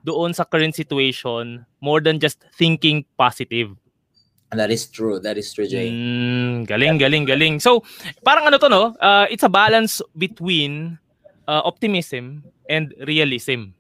doon 0.07 0.31
sa 0.31 0.47
current 0.47 0.73
situation 0.73 1.67
more 1.83 1.99
than 1.99 2.23
just 2.23 2.39
thinking 2.55 3.03
positive. 3.19 3.75
That 4.55 4.71
is 4.71 4.87
true. 4.87 5.19
That 5.19 5.35
is 5.35 5.51
true, 5.51 5.67
Jay. 5.67 5.91
Mm, 5.91 6.71
galing, 6.71 7.03
galing, 7.03 7.27
galing. 7.27 7.59
So, 7.59 7.83
parang 8.23 8.47
ano 8.47 8.63
to, 8.63 8.71
no? 8.71 8.95
Uh, 9.03 9.27
it's 9.27 9.43
a 9.43 9.51
balance 9.51 9.99
between 10.15 11.03
uh, 11.51 11.67
optimism 11.67 12.47
and 12.71 12.95
realism. 13.11 13.75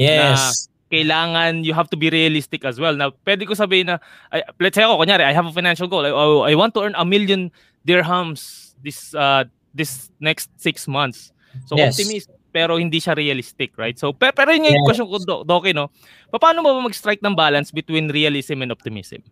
Yes. 0.00 0.40
Na 0.40 0.72
kailangan 0.88 1.68
you 1.68 1.76
have 1.76 1.92
to 1.92 2.00
be 2.00 2.08
realistic 2.08 2.64
as 2.64 2.80
well. 2.80 2.96
Now, 2.96 3.12
pwede 3.28 3.44
ko 3.44 3.52
sabihin 3.52 3.92
na, 3.92 4.00
I, 4.32 4.40
let's 4.56 4.72
say 4.72 4.88
ako, 4.88 5.04
kunyari, 5.04 5.28
I 5.28 5.36
have 5.36 5.44
a 5.44 5.52
financial 5.52 5.84
goal. 5.84 6.08
I, 6.08 6.12
I 6.50 6.54
want 6.56 6.72
to 6.80 6.88
earn 6.88 6.96
a 6.96 7.04
million 7.04 7.52
dirhams 7.84 8.72
this 8.80 9.12
uh, 9.12 9.44
this 9.76 10.08
next 10.16 10.48
six 10.56 10.88
months. 10.88 11.36
So, 11.68 11.76
yes. 11.76 11.92
optimism 11.92 12.37
pero 12.58 12.74
hindi 12.74 12.98
siya 12.98 13.14
realistic, 13.14 13.78
right? 13.78 13.94
So, 13.94 14.10
pero, 14.10 14.34
pero 14.34 14.50
yun 14.50 14.66
yung 14.66 14.82
yes. 14.82 14.86
question 14.90 15.06
ko, 15.06 15.22
Do, 15.22 15.46
Doki, 15.46 15.70
no? 15.70 15.94
Paano 16.34 16.58
mo 16.66 16.74
ba 16.74 16.90
mag-strike 16.90 17.22
ng 17.22 17.38
balance 17.38 17.70
between 17.70 18.10
realism 18.10 18.66
and 18.66 18.74
optimism? 18.74 19.22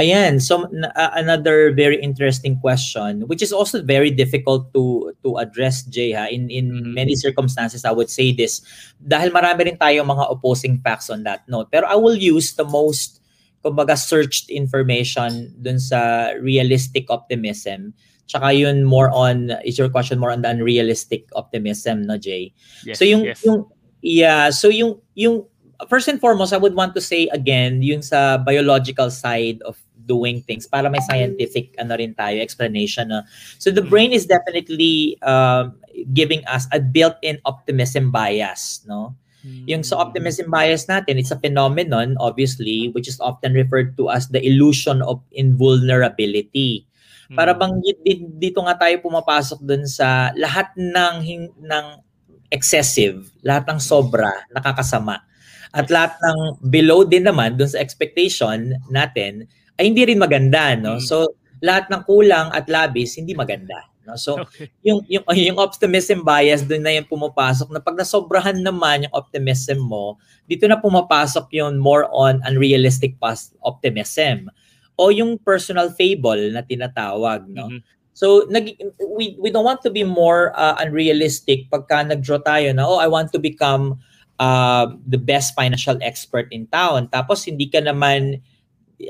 Ayan, 0.00 0.42
so 0.42 0.66
uh, 0.66 1.12
another 1.14 1.70
very 1.70 2.02
interesting 2.02 2.58
question 2.58 3.30
which 3.30 3.38
is 3.46 3.54
also 3.54 3.78
very 3.78 4.10
difficult 4.10 4.74
to 4.74 5.14
to 5.22 5.38
address 5.38 5.86
Jay 5.86 6.10
ha 6.10 6.26
in 6.26 6.50
in 6.50 6.66
mm-hmm. 6.66 6.98
many 6.98 7.14
circumstances 7.14 7.86
I 7.86 7.94
would 7.94 8.10
say 8.10 8.34
this 8.34 8.58
dahil 8.98 9.30
marami 9.30 9.70
rin 9.70 9.78
tayo 9.78 10.02
mga 10.02 10.26
opposing 10.34 10.82
facts 10.82 11.14
on 11.14 11.22
that 11.30 11.46
note 11.46 11.70
pero 11.70 11.86
I 11.86 11.94
will 11.94 12.18
use 12.18 12.58
the 12.58 12.66
most 12.66 13.22
kumbaga 13.62 13.94
searched 13.94 14.50
information 14.50 15.54
dun 15.62 15.78
sa 15.78 16.34
realistic 16.42 17.06
optimism 17.06 17.94
Tsaka 18.26 18.52
yun 18.52 18.84
more 18.84 19.10
on, 19.10 19.52
is 19.64 19.78
your 19.78 19.88
question 19.88 20.18
more 20.18 20.30
on 20.30 20.42
the 20.42 20.50
unrealistic 20.50 21.28
optimism, 21.36 22.06
no, 22.06 22.16
Jay? 22.16 22.52
Yes, 22.84 22.98
so 22.98 23.04
yung, 23.04 23.24
yes. 23.24 23.44
yung, 23.44 23.68
yeah, 24.00 24.50
so 24.50 24.68
yung, 24.68 25.00
yung, 25.14 25.44
first 25.88 26.08
and 26.08 26.20
foremost, 26.20 26.52
I 26.52 26.56
would 26.56 26.74
want 26.74 26.94
to 26.94 27.00
say 27.00 27.28
again, 27.32 27.82
yung 27.82 28.00
sa 28.00 28.38
biological 28.38 29.10
side 29.10 29.60
of 29.62 29.76
doing 30.06 30.44
things 30.44 30.68
para 30.68 30.88
may 30.88 31.00
scientific 31.00 31.72
ano 31.80 31.96
rin 31.96 32.12
tayo 32.14 32.36
explanation 32.40 33.08
no? 33.08 33.24
so 33.56 33.72
the 33.72 33.80
brain 33.80 34.12
is 34.12 34.28
definitely 34.28 35.16
um, 35.24 35.72
giving 36.12 36.44
us 36.44 36.68
a 36.72 36.80
built-in 36.80 37.40
optimism 37.44 38.12
bias 38.12 38.84
no 38.84 39.16
yung 39.68 39.84
sa 39.84 40.00
optimism 40.00 40.48
bias 40.48 40.88
natin 40.88 41.20
it's 41.20 41.32
a 41.32 41.40
phenomenon 41.40 42.16
obviously 42.16 42.88
which 42.96 43.04
is 43.04 43.20
often 43.20 43.52
referred 43.52 43.92
to 43.96 44.08
as 44.08 44.28
the 44.32 44.40
illusion 44.40 45.04
of 45.04 45.20
invulnerability 45.36 46.84
para 47.32 47.56
mm. 47.56 47.58
bang 47.58 47.74
dito 48.36 48.60
nga 48.60 48.76
tayo 48.76 49.00
pumapasok 49.00 49.64
dun 49.64 49.88
sa 49.88 50.28
lahat 50.36 50.74
ng 50.76 51.14
ng 51.64 51.86
excessive, 52.52 53.24
lahat 53.40 53.64
ng 53.70 53.80
sobra 53.80 54.30
nakakasama. 54.52 55.24
At 55.74 55.90
lahat 55.90 56.20
ng 56.22 56.38
below 56.70 57.02
din 57.02 57.26
naman 57.26 57.56
dun 57.56 57.66
sa 57.66 57.80
expectation 57.80 58.76
natin 58.92 59.48
ay 59.80 59.90
hindi 59.90 60.06
rin 60.06 60.20
maganda, 60.20 60.76
no? 60.76 61.00
Mm. 61.00 61.04
So 61.04 61.34
lahat 61.64 61.88
ng 61.88 62.04
kulang 62.04 62.52
at 62.52 62.68
labis 62.68 63.16
hindi 63.16 63.32
maganda. 63.32 63.88
No? 64.04 64.20
So, 64.20 64.36
okay. 64.44 64.68
yung, 64.84 65.00
yung, 65.08 65.24
yung 65.32 65.58
optimism 65.58 66.22
bias, 66.22 66.60
doon 66.60 66.84
na 66.84 66.92
yung 66.92 67.08
pumapasok 67.08 67.72
na 67.72 67.80
pag 67.80 67.96
nasobrahan 67.96 68.60
naman 68.60 69.08
yung 69.08 69.14
optimism 69.16 69.80
mo, 69.80 70.20
dito 70.44 70.68
na 70.68 70.76
pumapasok 70.76 71.48
yung 71.56 71.80
more 71.80 72.04
on 72.12 72.44
unrealistic 72.44 73.16
past 73.16 73.56
optimism 73.64 74.52
o 74.94 75.10
yung 75.10 75.38
personal 75.40 75.90
fable 75.90 76.50
na 76.54 76.62
tinatawag 76.62 77.46
no 77.50 77.70
mm-hmm. 77.70 77.80
so 78.14 78.46
nag 78.50 78.74
we 79.18 79.34
we 79.42 79.48
don't 79.50 79.66
want 79.66 79.82
to 79.82 79.90
be 79.90 80.06
more 80.06 80.54
uh, 80.54 80.78
unrealistic 80.78 81.66
pagka 81.70 82.06
nagdraw 82.06 82.40
tayo 82.42 82.70
na 82.70 82.86
oh 82.86 83.02
I 83.02 83.10
want 83.10 83.34
to 83.34 83.40
become 83.42 83.98
uh, 84.38 84.86
the 85.06 85.18
best 85.18 85.54
financial 85.58 85.98
expert 86.00 86.46
in 86.54 86.70
town 86.70 87.10
tapos 87.10 87.44
hindi 87.44 87.66
ka 87.66 87.82
naman 87.82 88.38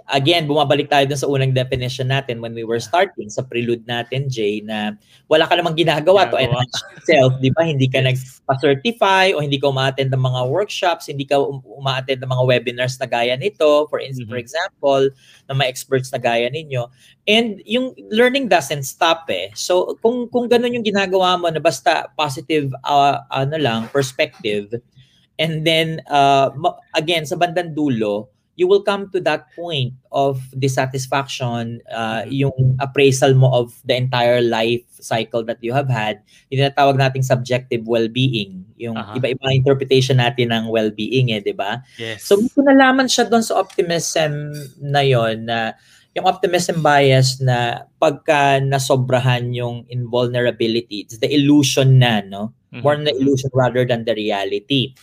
again, 0.09 0.49
bumabalik 0.49 0.89
tayo 0.89 1.05
dun 1.05 1.21
sa 1.21 1.29
unang 1.29 1.53
definition 1.53 2.09
natin 2.09 2.41
when 2.41 2.57
we 2.57 2.65
were 2.65 2.81
starting 2.81 3.29
sa 3.29 3.45
prelude 3.45 3.85
natin, 3.85 4.33
Jay, 4.33 4.65
na 4.65 4.97
wala 5.29 5.45
ka 5.45 5.55
namang 5.57 5.77
ginagawa 5.77 6.29
to 6.29 6.41
enhance 6.41 6.81
yourself, 6.93 7.37
di 7.41 7.53
ba? 7.53 7.69
Hindi 7.69 7.87
ka 7.89 8.01
nagpa-certify 8.01 9.37
o 9.37 9.45
hindi 9.45 9.61
ka 9.61 9.69
umaattend 9.69 10.13
ng 10.13 10.25
mga 10.25 10.43
workshops, 10.49 11.13
hindi 11.13 11.29
ka 11.29 11.37
um- 11.37 11.65
umaattend 11.65 12.25
ng 12.25 12.31
mga 12.31 12.45
webinars 12.49 12.97
na 12.97 13.09
gaya 13.09 13.37
nito, 13.37 13.87
for, 13.93 14.01
mm-hmm. 14.01 14.25
for 14.25 14.41
example, 14.41 15.03
na 15.49 15.53
mga 15.53 15.69
experts 15.69 16.09
na 16.13 16.21
gaya 16.21 16.49
ninyo. 16.49 16.89
And 17.29 17.61
yung 17.65 17.97
learning 18.13 18.49
doesn't 18.49 18.85
stop 18.85 19.29
eh. 19.33 19.49
So 19.57 19.97
kung 20.05 20.29
kung 20.29 20.49
ganun 20.49 20.77
yung 20.77 20.85
ginagawa 20.85 21.41
mo 21.41 21.49
na 21.49 21.61
basta 21.61 22.13
positive 22.17 22.69
uh, 22.85 23.25
ano 23.33 23.57
lang 23.57 23.89
perspective 23.89 24.69
and 25.41 25.65
then 25.65 26.05
uh, 26.13 26.53
again 26.93 27.25
sa 27.25 27.41
bandang 27.41 27.73
dulo 27.73 28.34
you 28.55 28.71
will 28.71 28.83
come 28.83 29.11
to 29.11 29.19
that 29.21 29.51
point 29.59 29.95
of 30.15 30.39
dissatisfaction, 30.59 31.83
uh, 31.91 32.23
mm-hmm. 32.23 32.47
yung 32.47 32.59
appraisal 32.79 33.35
mo 33.35 33.51
of 33.51 33.75
the 33.83 33.95
entire 33.95 34.41
life 34.41 34.83
cycle 35.03 35.43
that 35.45 35.59
you 35.61 35.75
have 35.75 35.91
had, 35.91 36.23
yung 36.51 36.63
tinatawag 36.63 36.95
nating 36.97 37.27
subjective 37.27 37.83
well-being, 37.85 38.63
yung 38.79 38.97
uh-huh. 38.97 39.19
iba-iba 39.19 39.51
interpretation 39.51 40.23
natin 40.23 40.55
ng 40.55 40.71
well-being 40.71 41.35
eh, 41.35 41.43
di 41.43 41.53
ba? 41.53 41.83
Yes. 41.99 42.31
So, 42.31 42.39
kung 42.55 42.71
nalaman 42.71 43.11
siya 43.11 43.27
doon 43.27 43.43
sa 43.43 43.59
optimism 43.59 44.55
na 44.79 45.03
yon 45.03 45.51
na 45.51 45.75
yung 46.15 46.31
optimism 46.31 46.79
bias 46.79 47.43
na 47.43 47.91
pagka 47.99 48.63
nasobrahan 48.63 49.51
yung 49.51 49.83
invulnerability, 49.91 51.03
it's 51.03 51.19
the 51.19 51.27
illusion 51.27 51.99
na, 51.99 52.23
no? 52.23 52.55
More 52.71 52.95
mm-hmm. 52.95 53.11
na 53.11 53.19
illusion 53.19 53.51
rather 53.51 53.83
than 53.83 54.07
the 54.07 54.15
reality 54.15 54.95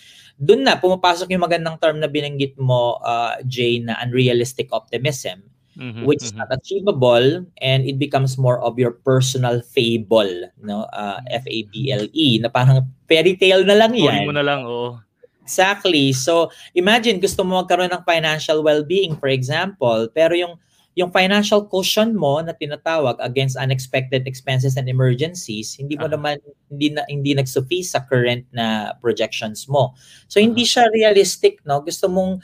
doon 0.41 0.65
na 0.65 0.74
pumapasok 0.74 1.29
yung 1.29 1.45
magandang 1.45 1.77
term 1.77 2.01
na 2.01 2.10
binanggit 2.10 2.57
mo 2.57 2.98
uh, 3.05 3.38
Jay 3.45 3.77
na 3.77 3.93
unrealistic 4.01 4.74
optimism 4.74 5.45
mm-hmm, 5.77 6.01
which 6.03 6.25
mm-hmm. 6.25 6.33
is 6.33 6.39
not 6.41 6.50
achievable 6.50 7.45
and 7.62 7.86
it 7.86 8.01
becomes 8.01 8.41
more 8.41 8.57
of 8.65 8.81
your 8.81 8.98
personal 9.05 9.62
fable 9.62 10.50
no 10.65 10.89
uh, 10.98 11.21
F 11.29 11.45
A 11.45 11.60
B 11.69 11.93
L 11.93 12.10
E 12.12 12.41
na 12.41 12.50
parang 12.50 12.89
fairy 13.05 13.38
tale 13.38 13.62
na 13.62 13.77
lang 13.77 13.93
yan. 13.93 14.25
mo 14.25 14.33
na 14.33 14.43
lang 14.43 14.65
oh. 14.65 14.98
Exactly. 15.41 16.15
So 16.15 16.48
imagine 16.77 17.19
gusto 17.19 17.43
mo 17.43 17.60
magkaroon 17.60 17.91
ng 17.91 18.07
financial 18.07 18.63
well-being 18.63 19.19
for 19.19 19.29
example 19.29 20.10
pero 20.10 20.33
yung 20.33 20.57
yung 20.95 21.12
financial 21.12 21.63
cushion 21.71 22.12
mo 22.12 22.43
na 22.43 22.51
tinatawag 22.51 23.15
against 23.24 23.55
unexpected 23.55 24.27
expenses 24.27 24.75
and 24.75 24.91
emergencies, 24.91 25.75
hindi 25.79 25.95
mo 25.95 26.12
uh-huh. 26.12 26.19
naman 26.19 26.36
hindi 26.67 26.91
na 26.91 27.07
hindi 27.07 27.31
nagsuffice 27.31 27.95
sa 27.95 28.03
current 28.03 28.43
na 28.51 28.91
projections 29.00 29.71
mo. 29.71 29.95
So 30.27 30.39
uh-huh. 30.39 30.51
hindi 30.51 30.67
siya 30.67 30.91
realistic, 30.91 31.63
no? 31.63 31.79
Gusto 31.79 32.12
mong 32.12 32.43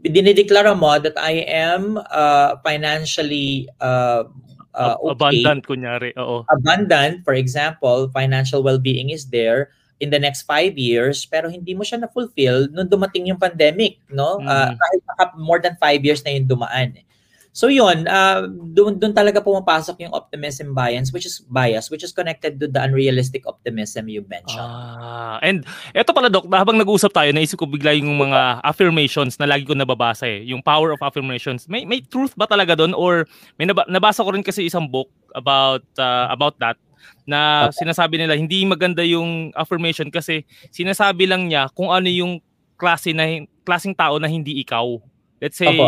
dinideklara 0.00 0.72
mo 0.72 0.96
that 0.98 1.14
I 1.20 1.44
am 1.46 2.00
uh, 2.00 2.56
financially 2.64 3.68
uh, 3.78 4.24
uh, 4.72 4.96
okay. 4.98 5.12
abundant 5.12 5.62
kunyari, 5.68 6.10
oo. 6.16 6.48
Abundant, 6.48 7.20
for 7.28 7.36
example, 7.36 8.08
financial 8.10 8.64
well-being 8.64 9.12
is 9.12 9.28
there 9.28 9.68
in 10.02 10.10
the 10.10 10.18
next 10.18 10.42
five 10.48 10.74
years 10.74 11.22
pero 11.28 11.46
hindi 11.46 11.76
mo 11.78 11.86
siya 11.86 12.02
na-fulfill 12.02 12.72
nung 12.72 12.88
dumating 12.88 13.28
yung 13.28 13.38
pandemic, 13.38 14.00
no? 14.08 14.40
Mm. 14.40 14.48
Uh, 14.48 14.70
kahit 14.74 15.30
more 15.36 15.60
than 15.60 15.76
five 15.76 16.00
years 16.02 16.24
na 16.24 16.32
yung 16.32 16.48
dumaan. 16.48 16.96
Eh. 16.96 17.04
So 17.52 17.68
yun, 17.68 18.08
uh, 18.08 18.48
doon 18.48 18.96
doon 18.96 19.12
talaga 19.12 19.44
pumapasok 19.44 20.08
yung 20.08 20.16
optimism 20.16 20.72
bias 20.72 21.12
which 21.12 21.28
is 21.28 21.44
bias 21.52 21.92
which 21.92 22.00
is 22.00 22.08
connected 22.08 22.56
to 22.56 22.64
the 22.64 22.80
unrealistic 22.80 23.44
optimism 23.44 24.08
you 24.08 24.24
mentioned. 24.24 24.64
Ah, 24.64 25.36
and 25.44 25.68
eto 25.92 26.16
pala 26.16 26.32
doc, 26.32 26.48
habang 26.48 26.80
nag-uusap 26.80 27.12
tayo, 27.12 27.28
naisip 27.28 27.60
ko 27.60 27.68
bigla 27.68 27.92
yung 27.92 28.16
mga 28.16 28.64
affirmations 28.64 29.36
na 29.36 29.44
lagi 29.44 29.68
ko 29.68 29.76
nababasa 29.76 30.24
eh, 30.24 30.48
yung 30.48 30.64
power 30.64 30.96
of 30.96 31.04
affirmations. 31.04 31.68
May 31.68 31.84
may 31.84 32.00
truth 32.00 32.32
ba 32.40 32.48
talaga 32.48 32.72
doon 32.72 32.96
or 32.96 33.28
may 33.60 33.68
nab- 33.68 33.84
nabasa 33.84 34.24
ko 34.24 34.32
rin 34.32 34.40
kasi 34.40 34.64
isang 34.64 34.88
book 34.88 35.12
about 35.36 35.84
uh, 36.00 36.32
about 36.32 36.56
that 36.56 36.80
na 37.28 37.68
okay. 37.68 37.84
sinasabi 37.84 38.16
nila 38.16 38.32
hindi 38.32 38.64
maganda 38.64 39.04
yung 39.04 39.52
affirmation 39.52 40.08
kasi 40.08 40.48
sinasabi 40.72 41.28
lang 41.28 41.52
niya 41.52 41.68
kung 41.76 41.92
ano 41.92 42.08
yung 42.08 42.40
klase 42.80 43.12
na 43.12 43.44
klaseng 43.62 43.92
tao 43.92 44.16
na 44.16 44.26
hindi 44.26 44.56
ikaw. 44.64 44.96
Let's 45.36 45.60
say 45.60 45.68
Opo. 45.68 45.86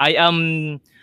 I 0.00 0.16
am 0.16 0.36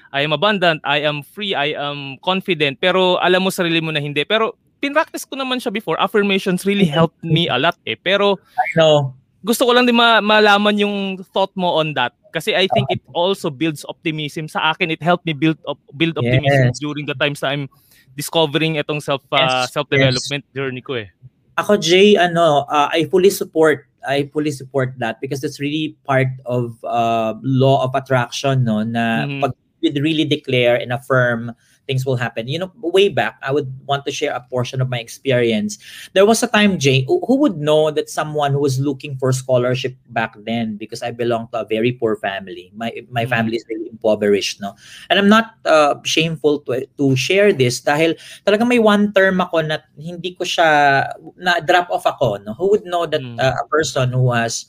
I 0.09 0.25
am 0.25 0.33
abundant, 0.33 0.81
I 0.81 1.05
am 1.05 1.21
free, 1.21 1.53
I 1.53 1.77
am 1.77 2.17
confident, 2.25 2.81
pero 2.81 3.21
alam 3.21 3.45
mo 3.45 3.53
sarili 3.53 3.77
mo 3.77 3.93
na 3.93 4.01
hindi. 4.01 4.25
Pero 4.25 4.57
pinractice 4.81 5.29
ko 5.29 5.37
naman 5.37 5.61
siya 5.61 5.69
before. 5.69 5.99
Affirmations 6.01 6.65
really 6.65 6.89
helped 6.89 7.21
me 7.21 7.45
a 7.47 7.61
lot 7.61 7.77
eh. 7.85 7.95
Pero 7.95 8.41
I 8.57 8.67
know. 8.75 9.13
Gusto 9.45 9.69
ko 9.69 9.71
lang 9.77 9.85
din 9.85 9.95
ma- 9.95 10.23
malaman 10.23 10.75
yung 10.81 11.21
thought 11.31 11.53
mo 11.53 11.77
on 11.77 11.93
that 11.93 12.17
kasi 12.33 12.53
I 12.53 12.67
think 12.69 12.89
it 12.91 13.01
also 13.13 13.49
builds 13.49 13.85
optimism 13.87 14.45
sa 14.45 14.73
akin. 14.73 14.91
It 14.91 15.01
helped 15.01 15.25
me 15.25 15.33
build 15.33 15.57
up 15.65 15.79
build 15.95 16.17
optimism 16.19 16.73
yes. 16.73 16.79
during 16.81 17.09
the 17.09 17.15
times 17.15 17.41
that 17.41 17.55
I'm 17.55 17.71
discovering 18.13 18.77
itong 18.77 19.01
self 19.01 19.23
uh, 19.33 19.41
yes. 19.41 19.73
self-development 19.73 20.43
yes. 20.45 20.53
journey 20.53 20.83
ko 20.85 21.01
eh. 21.01 21.09
Ako 21.57 21.81
Jay, 21.81 22.13
ano, 22.13 22.69
uh, 22.69 22.89
I 22.93 23.09
fully 23.09 23.33
support 23.33 23.86
I 24.07 24.31
fully 24.31 24.51
support 24.51 24.95
that 24.97 25.19
because 25.19 25.43
it's 25.43 25.59
really 25.59 25.97
part 26.07 26.31
of 26.47 26.79
uh, 26.83 27.35
law 27.43 27.83
of 27.83 27.93
attraction 27.93 28.63
no 28.63 28.81
na 28.81 29.27
mm-hmm. 29.27 29.43
pag 29.43 29.51
you'd 29.83 30.01
really 30.01 30.25
declare 30.25 30.73
and 30.79 30.89
affirm 30.89 31.53
things 31.87 32.05
will 32.05 32.19
happen. 32.19 32.47
You 32.47 32.59
know, 32.59 32.71
way 32.83 33.09
back, 33.09 33.39
I 33.41 33.51
would 33.51 33.71
want 33.87 34.05
to 34.05 34.11
share 34.11 34.35
a 34.35 34.43
portion 34.43 34.81
of 34.83 34.89
my 34.91 34.99
experience. 34.99 35.79
There 36.13 36.25
was 36.27 36.43
a 36.43 36.47
time, 36.47 36.77
Jay, 36.77 37.07
who 37.07 37.39
would 37.39 37.57
know 37.57 37.89
that 37.91 38.11
someone 38.11 38.51
who 38.51 38.59
was 38.59 38.79
looking 38.79 39.17
for 39.17 39.31
scholarship 39.31 39.95
back 40.11 40.35
then 40.43 40.75
because 40.75 41.01
I 41.01 41.11
belong 41.11 41.47
to 41.55 41.61
a 41.61 41.65
very 41.65 41.93
poor 41.95 42.15
family. 42.19 42.69
My 42.75 42.91
my 43.09 43.23
mm-hmm. 43.23 43.31
family 43.31 43.55
is 43.57 43.65
really 43.71 43.89
impoverished, 43.89 44.61
no? 44.61 44.75
And 45.09 45.17
I'm 45.17 45.31
not 45.31 45.55
uh, 45.65 45.95
shameful 46.03 46.67
to 46.67 46.85
to 46.99 47.15
share 47.15 47.55
this 47.55 47.79
dahil 47.81 48.19
talaga 48.43 48.67
may 48.67 48.83
one 48.83 49.15
term 49.15 49.39
ako 49.39 49.63
na 49.63 49.79
hindi 49.95 50.35
ko 50.35 50.43
siya 50.43 51.07
na 51.39 51.63
drop 51.63 51.87
off 51.89 52.05
ako, 52.05 52.43
no? 52.43 52.53
Who 52.59 52.75
would 52.75 52.85
know 52.85 53.07
that 53.07 53.23
mm-hmm. 53.23 53.39
uh, 53.39 53.55
a 53.57 53.65
person 53.71 54.11
who 54.11 54.35
has 54.35 54.67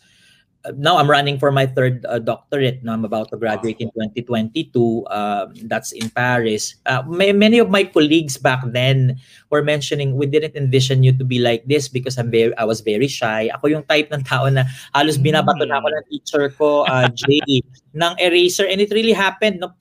now 0.77 0.99
I'm 0.99 1.09
running 1.11 1.39
for 1.39 1.51
my 1.51 1.67
third 1.67 2.05
uh, 2.09 2.19
doctorate. 2.19 2.83
Now 2.83 2.93
I'm 2.93 3.05
about 3.05 3.31
to 3.31 3.37
graduate 3.37 3.79
in 3.79 3.89
2022. 3.95 5.07
Uh, 5.07 5.47
that's 5.65 5.93
in 5.93 6.11
Paris. 6.11 6.75
Uh, 6.87 7.03
may, 7.07 7.33
many 7.33 7.59
of 7.59 7.71
my 7.71 7.85
colleagues 7.85 8.37
back 8.37 8.61
then 8.67 9.19
were 9.51 9.63
mentioning 9.63 10.17
we 10.17 10.27
didn't 10.27 10.57
envision 10.57 11.03
you 11.03 11.17
to 11.17 11.25
be 11.25 11.39
like 11.39 11.65
this 11.67 11.89
because 11.89 12.19
I'm 12.19 12.31
very 12.31 12.57
I 12.57 12.65
was 12.65 12.81
very 12.81 13.09
shy. 13.09 13.51
Ako 13.55 13.69
yung 13.69 13.85
type 13.85 14.13
ng 14.13 14.25
tao 14.25 14.49
na 14.49 14.65
halos 14.95 15.19
binabato 15.19 15.65
na 15.67 15.79
ako 15.79 15.89
ng 15.89 16.05
teacher 16.11 16.45
ko, 16.51 16.85
uh, 16.85 17.09
Jay, 17.09 17.63
ng 17.95 18.15
eraser 18.19 18.67
and 18.67 18.81
it 18.81 18.91
really 18.91 19.15
happened. 19.15 19.61
No? 19.61 19.73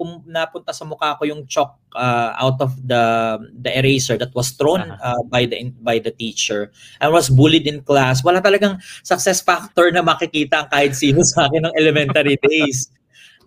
Pum- 0.00 0.24
napunta 0.24 0.72
sa 0.72 0.88
mukha 0.88 1.20
ko 1.20 1.28
yung 1.28 1.44
chalk 1.44 1.76
uh, 1.92 2.32
out 2.40 2.56
of 2.64 2.72
the 2.80 3.36
the 3.60 3.68
eraser 3.76 4.16
that 4.16 4.32
was 4.32 4.56
thrown 4.56 4.80
uh, 4.80 5.20
by 5.28 5.44
the 5.44 5.68
by 5.84 6.00
the 6.00 6.08
teacher 6.08 6.72
and 7.04 7.12
was 7.12 7.28
bullied 7.28 7.68
in 7.68 7.84
class. 7.84 8.24
Wala 8.24 8.40
talagang 8.40 8.80
success 9.04 9.44
factor 9.44 9.92
na 9.92 10.00
makikita 10.00 10.64
ang 10.64 10.68
kahit 10.72 10.96
sino 10.96 11.20
sa 11.20 11.52
akin 11.52 11.68
ng 11.68 11.74
elementary 11.76 12.40
days. 12.48 12.88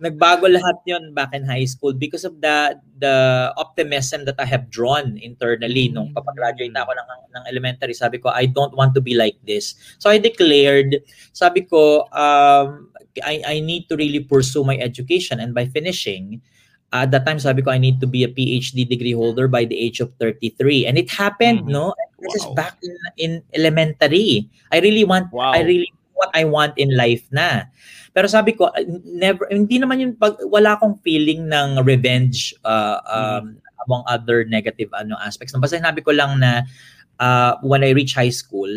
Nagbago 0.02 0.50
lahat 0.50 0.82
yon 0.90 1.14
back 1.14 1.30
in 1.34 1.46
high 1.46 1.66
school 1.66 1.94
because 1.94 2.26
of 2.26 2.38
the 2.42 2.74
the 2.98 3.14
optimism 3.54 4.26
that 4.26 4.34
I 4.42 4.46
have 4.46 4.66
drawn 4.66 5.14
internally 5.22 5.86
nung 5.86 6.10
mm. 6.10 6.18
papagraduate 6.18 6.74
na 6.74 6.82
ako 6.82 6.98
ng, 6.98 7.08
ng 7.30 7.44
elementary. 7.46 7.94
Sabi 7.94 8.18
ko, 8.18 8.34
I 8.34 8.50
don't 8.50 8.74
want 8.74 8.94
to 8.98 9.02
be 9.02 9.14
like 9.14 9.38
this. 9.46 9.78
So 10.02 10.10
I 10.10 10.18
declared, 10.18 10.98
sabi 11.30 11.62
ko, 11.70 12.10
um, 12.10 12.90
I, 13.22 13.42
I 13.46 13.60
need 13.60 13.88
to 13.88 13.96
really 13.96 14.20
pursue 14.20 14.64
my 14.64 14.78
education 14.78 15.38
and 15.38 15.54
by 15.54 15.66
finishing, 15.66 16.42
at 16.94 17.10
that 17.10 17.26
time 17.26 17.42
sabi 17.42 17.60
ko 17.60 17.74
I 17.74 17.82
need 17.82 17.98
to 17.98 18.06
be 18.06 18.22
a 18.22 18.30
PhD 18.30 18.86
degree 18.86 19.12
holder 19.12 19.50
by 19.50 19.66
the 19.66 19.74
age 19.74 19.98
of 19.98 20.14
33 20.22 20.86
and 20.86 20.94
it 20.94 21.10
happened 21.10 21.66
mm-hmm. 21.66 21.74
no 21.74 21.94
this 22.22 22.30
wow. 22.30 22.38
is 22.38 22.46
back 22.54 22.74
in, 22.78 22.94
in 23.18 23.32
elementary 23.50 24.46
I 24.70 24.78
really 24.78 25.02
want 25.02 25.34
wow. 25.34 25.50
I 25.50 25.66
really 25.66 25.90
what 26.14 26.30
I 26.30 26.46
want 26.46 26.78
in 26.78 26.94
life 26.94 27.26
na 27.34 27.66
pero 28.14 28.30
sabi 28.30 28.54
ko 28.54 28.70
never 29.02 29.50
hindi 29.50 29.82
naman 29.82 29.98
yung 29.98 30.14
pag, 30.14 30.38
wala 30.46 30.78
akong 30.78 31.02
feeling 31.02 31.50
ng 31.50 31.82
revenge 31.82 32.54
uh, 32.62 33.02
um, 33.10 33.58
mm-hmm. 33.58 33.82
among 33.90 34.02
other 34.06 34.46
negative 34.46 34.94
ano 34.94 35.18
aspects 35.18 35.50
no 35.50 35.58
basta 35.58 35.82
sinabi 35.82 35.98
ko 35.98 36.14
lang 36.14 36.38
na 36.38 36.62
uh, 37.20 37.56
when 37.62 37.84
I 37.84 37.90
reach 37.90 38.14
high 38.14 38.32
school, 38.32 38.70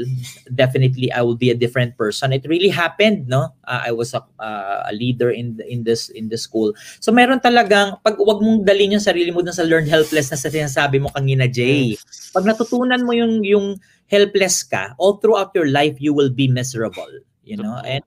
definitely 0.53 1.11
I 1.11 1.21
will 1.21 1.35
be 1.35 1.49
a 1.49 1.57
different 1.57 1.97
person. 1.97 2.33
It 2.33 2.45
really 2.47 2.69
happened, 2.69 3.27
no? 3.27 3.53
Uh, 3.63 3.81
I 3.87 3.91
was 3.91 4.13
a, 4.13 4.23
uh, 4.39 4.89
a 4.89 4.93
leader 4.93 5.29
in 5.29 5.59
in 5.67 5.83
this 5.83 6.09
in 6.09 6.29
the 6.29 6.37
school. 6.37 6.73
So 6.99 7.11
meron 7.11 7.39
talagang 7.39 8.01
pag 8.03 8.17
wag 8.19 8.41
mong 8.41 8.65
dalhin 8.65 8.97
yung 8.97 9.03
sarili 9.03 9.33
mo 9.33 9.41
dun 9.41 9.55
sa 9.55 9.65
learned 9.65 9.89
helplessness 9.89 10.43
na 10.45 10.51
sinasabi 10.51 11.01
mo 11.01 11.09
kanina, 11.13 11.49
Jay. 11.49 11.97
Pag 12.33 12.45
natutunan 12.45 13.01
mo 13.05 13.13
yung 13.13 13.41
yung 13.41 13.77
helpless 14.07 14.63
ka, 14.63 14.95
all 14.97 15.19
throughout 15.19 15.51
your 15.51 15.67
life 15.67 15.99
you 15.99 16.13
will 16.13 16.31
be 16.31 16.47
miserable, 16.47 17.09
you 17.43 17.59
know? 17.59 17.79
And 17.83 18.03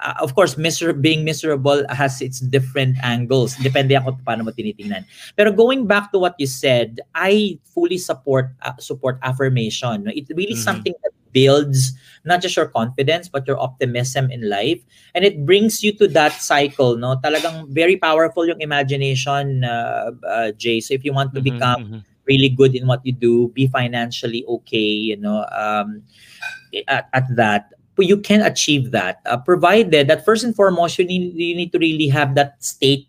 uh, 0.00 0.14
of 0.20 0.34
course, 0.34 0.56
miser- 0.56 0.92
being 0.92 1.24
miserable 1.24 1.84
has 1.90 2.22
its 2.22 2.40
different 2.40 2.96
angles. 3.02 3.56
Depende 3.58 3.98
ako 3.98 4.18
paano 4.24 4.46
mo 4.46 4.50
tinitingnan. 4.50 5.04
Pero 5.36 5.52
going 5.52 5.86
back 5.86 6.10
to 6.12 6.18
what 6.18 6.34
you 6.38 6.46
said, 6.46 7.00
I 7.14 7.58
fully 7.74 7.98
support 7.98 8.54
uh, 8.62 8.78
support 8.78 9.18
affirmation. 9.22 10.08
It's 10.14 10.30
really 10.30 10.54
mm-hmm. 10.54 10.66
something 10.66 10.94
that 11.02 11.12
builds 11.32 11.92
not 12.24 12.40
just 12.40 12.56
your 12.56 12.66
confidence 12.72 13.28
but 13.28 13.46
your 13.46 13.60
optimism 13.60 14.30
in 14.30 14.48
life 14.48 14.80
and 15.14 15.24
it 15.24 15.44
brings 15.44 15.84
you 15.84 15.92
to 15.92 16.08
that 16.08 16.32
cycle 16.32 16.96
no 16.96 17.20
talagang 17.20 17.68
very 17.68 18.00
powerful 18.00 18.48
yung 18.48 18.60
imagination 18.64 19.62
uh, 19.62 20.10
uh, 20.24 20.50
Jay 20.56 20.80
so 20.80 20.94
if 20.94 21.04
you 21.04 21.12
want 21.12 21.34
to 21.34 21.40
mm-hmm, 21.40 21.52
become 21.52 21.80
mm-hmm. 21.84 22.00
really 22.24 22.48
good 22.48 22.74
in 22.74 22.88
what 22.88 23.04
you 23.04 23.12
do 23.12 23.52
be 23.52 23.68
financially 23.68 24.44
okay 24.48 25.12
you 25.12 25.16
know 25.20 25.44
um, 25.52 26.02
at, 26.88 27.08
at 27.12 27.28
that 27.36 27.76
you 28.04 28.18
can 28.18 28.42
achieve 28.42 28.90
that 28.90 29.20
uh, 29.26 29.36
provided 29.36 30.08
that 30.08 30.24
first 30.24 30.44
and 30.44 30.54
foremost 30.54 30.98
you 30.98 31.04
need 31.04 31.34
you 31.34 31.54
need 31.54 31.72
to 31.72 31.78
really 31.78 32.08
have 32.08 32.34
that 32.34 32.62
state 32.62 33.06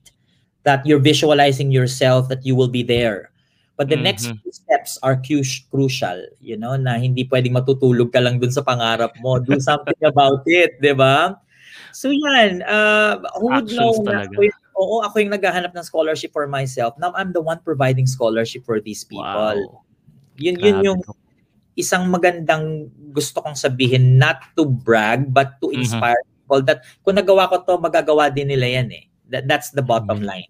that 0.63 0.85
you're 0.85 0.99
visualizing 0.99 1.71
yourself 1.71 2.27
that 2.29 2.45
you 2.45 2.55
will 2.55 2.69
be 2.69 2.83
there 2.83 3.29
But 3.79 3.87
the 3.87 3.95
mm-hmm. 3.95 4.11
next 4.11 4.27
steps 4.51 4.99
are 4.99 5.15
crucial, 5.15 6.19
you 6.43 6.59
know, 6.59 6.75
na 6.75 6.99
hindi 6.99 7.23
pwedeng 7.31 7.55
matutulog 7.55 8.11
ka 8.11 8.19
lang 8.19 8.35
dun 8.35 8.51
sa 8.51 8.59
pangarap 8.59 9.15
mo. 9.23 9.39
Do 9.39 9.55
something 9.63 9.95
about 10.03 10.43
it, 10.43 10.75
di 10.83 10.91
ba? 10.91 11.39
So 11.95 12.11
yan, 12.11 12.59
uh, 12.67 13.23
who 13.39 13.47
would 13.47 13.71
know 13.71 13.95
na 14.03 14.27
ako, 14.27 14.51
oo, 14.75 14.95
ako 15.07 15.15
yung 15.23 15.31
naghahanap 15.31 15.71
ng 15.71 15.87
scholarship 15.87 16.35
for 16.35 16.43
myself. 16.43 16.99
Now 16.99 17.15
I'm 17.15 17.31
the 17.31 17.39
one 17.39 17.63
providing 17.63 18.03
scholarship 18.03 18.67
for 18.67 18.83
these 18.83 19.07
people. 19.07 19.23
Wow. 19.23 19.87
Yun, 20.35 20.59
yun 20.59 20.83
yung 20.83 20.99
isang 21.79 22.11
magandang 22.11 22.91
gusto 23.15 23.39
kong 23.39 23.55
sabihin, 23.55 24.19
not 24.19 24.43
to 24.53 24.67
brag, 24.67 25.31
but 25.31 25.55
to 25.63 25.71
mm-hmm. 25.71 25.81
inspire 25.81 26.19
mm-hmm. 26.19 26.43
people 26.43 26.61
that 26.67 26.83
kung 27.01 27.15
nagawa 27.15 27.47
ko 27.47 27.63
to, 27.63 27.79
magagawa 27.79 28.27
din 28.27 28.51
nila 28.51 28.67
yan 28.67 28.91
eh. 28.91 29.07
That, 29.31 29.47
that's 29.47 29.71
the 29.71 29.85
bottom 29.85 30.21
mm-hmm. 30.21 30.45
line. 30.45 30.49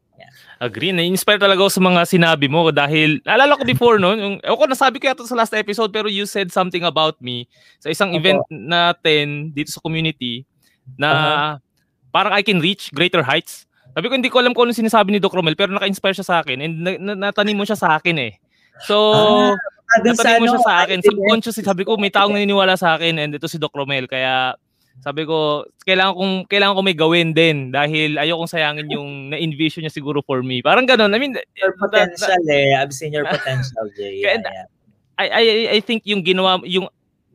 Agree. 0.59 0.91
Na-inspire 0.91 1.39
talaga 1.39 1.63
ako 1.63 1.71
sa 1.71 1.83
mga 1.83 2.01
sinabi 2.03 2.51
mo 2.51 2.67
dahil 2.67 3.23
alala 3.23 3.55
ko 3.55 3.63
before 3.63 3.95
no, 3.95 4.11
yung 4.11 4.43
ako 4.43 4.67
nasabi 4.67 4.99
ko 4.99 5.07
yata 5.07 5.23
sa 5.23 5.39
last 5.39 5.55
episode 5.55 5.87
pero 5.87 6.11
you 6.11 6.27
said 6.27 6.51
something 6.51 6.83
about 6.83 7.15
me 7.23 7.47
sa 7.79 7.87
isang 7.87 8.11
okay. 8.11 8.19
event 8.19 8.43
natin 8.51 9.55
dito 9.55 9.71
sa 9.71 9.79
community 9.79 10.43
na 10.99 11.09
uh-huh. 11.09 11.53
parang 12.11 12.35
I 12.35 12.43
can 12.43 12.59
reach 12.59 12.91
greater 12.91 13.23
heights. 13.23 13.63
Sabi 13.95 14.11
ko 14.11 14.13
hindi 14.19 14.27
ko 14.27 14.43
alam 14.43 14.51
kung 14.51 14.67
ano 14.67 14.75
sinasabi 14.75 15.15
ni 15.15 15.23
Doc 15.23 15.31
Romel 15.31 15.55
pero 15.55 15.71
naka-inspire 15.71 16.19
siya 16.19 16.27
sa 16.27 16.35
akin 16.43 16.59
and 16.59 16.75
na- 16.83 16.99
na- 16.99 17.31
natanim 17.31 17.55
mo 17.55 17.63
siya 17.63 17.79
sa 17.79 17.95
akin 17.95 18.19
eh. 18.19 18.35
So, 18.83 18.95
ah, 19.15 19.55
natanim 20.05 20.45
mo 20.45 20.47
siya 20.53 20.61
sa 20.61 20.75
akin. 20.85 20.99
Subconscious, 21.01 21.57
sabi 21.59 21.83
ko 21.83 21.97
may 21.97 22.13
taong 22.13 22.33
naniniwala 22.33 22.77
sa 22.77 22.95
akin 22.95 23.17
and 23.17 23.31
ito 23.35 23.49
si 23.49 23.57
Doc 23.57 23.73
Romel 23.73 24.05
kaya 24.05 24.53
sabi 24.99 25.23
ko, 25.23 25.63
kailangan 25.87 26.13
kong 26.15 26.35
kailangan 26.51 26.75
ko 26.75 26.81
may 26.83 26.97
gawin 26.97 27.29
din 27.31 27.71
dahil 27.71 28.19
ayokong 28.19 28.51
sayangin 28.51 28.91
yung 28.91 29.09
na-envision 29.31 29.87
niya 29.87 29.95
siguro 29.95 30.19
for 30.19 30.43
me. 30.43 30.59
Parang 30.59 30.83
ganoon. 30.83 31.15
I 31.15 31.19
mean, 31.19 31.33
your 31.55 31.73
potential 31.79 32.27
that, 32.27 32.51
eh. 32.51 32.75
I've 32.75 32.91
seen 32.91 33.15
your 33.15 33.23
potential, 33.31 33.87
Jay. 33.95 34.19
Yeah, 34.19 34.43
yeah. 34.43 34.67
I, 35.19 35.25
I 35.27 35.43
I 35.75 35.79
think 35.83 36.07
yung 36.07 36.23
ginawa 36.23 36.63
yung 36.63 36.87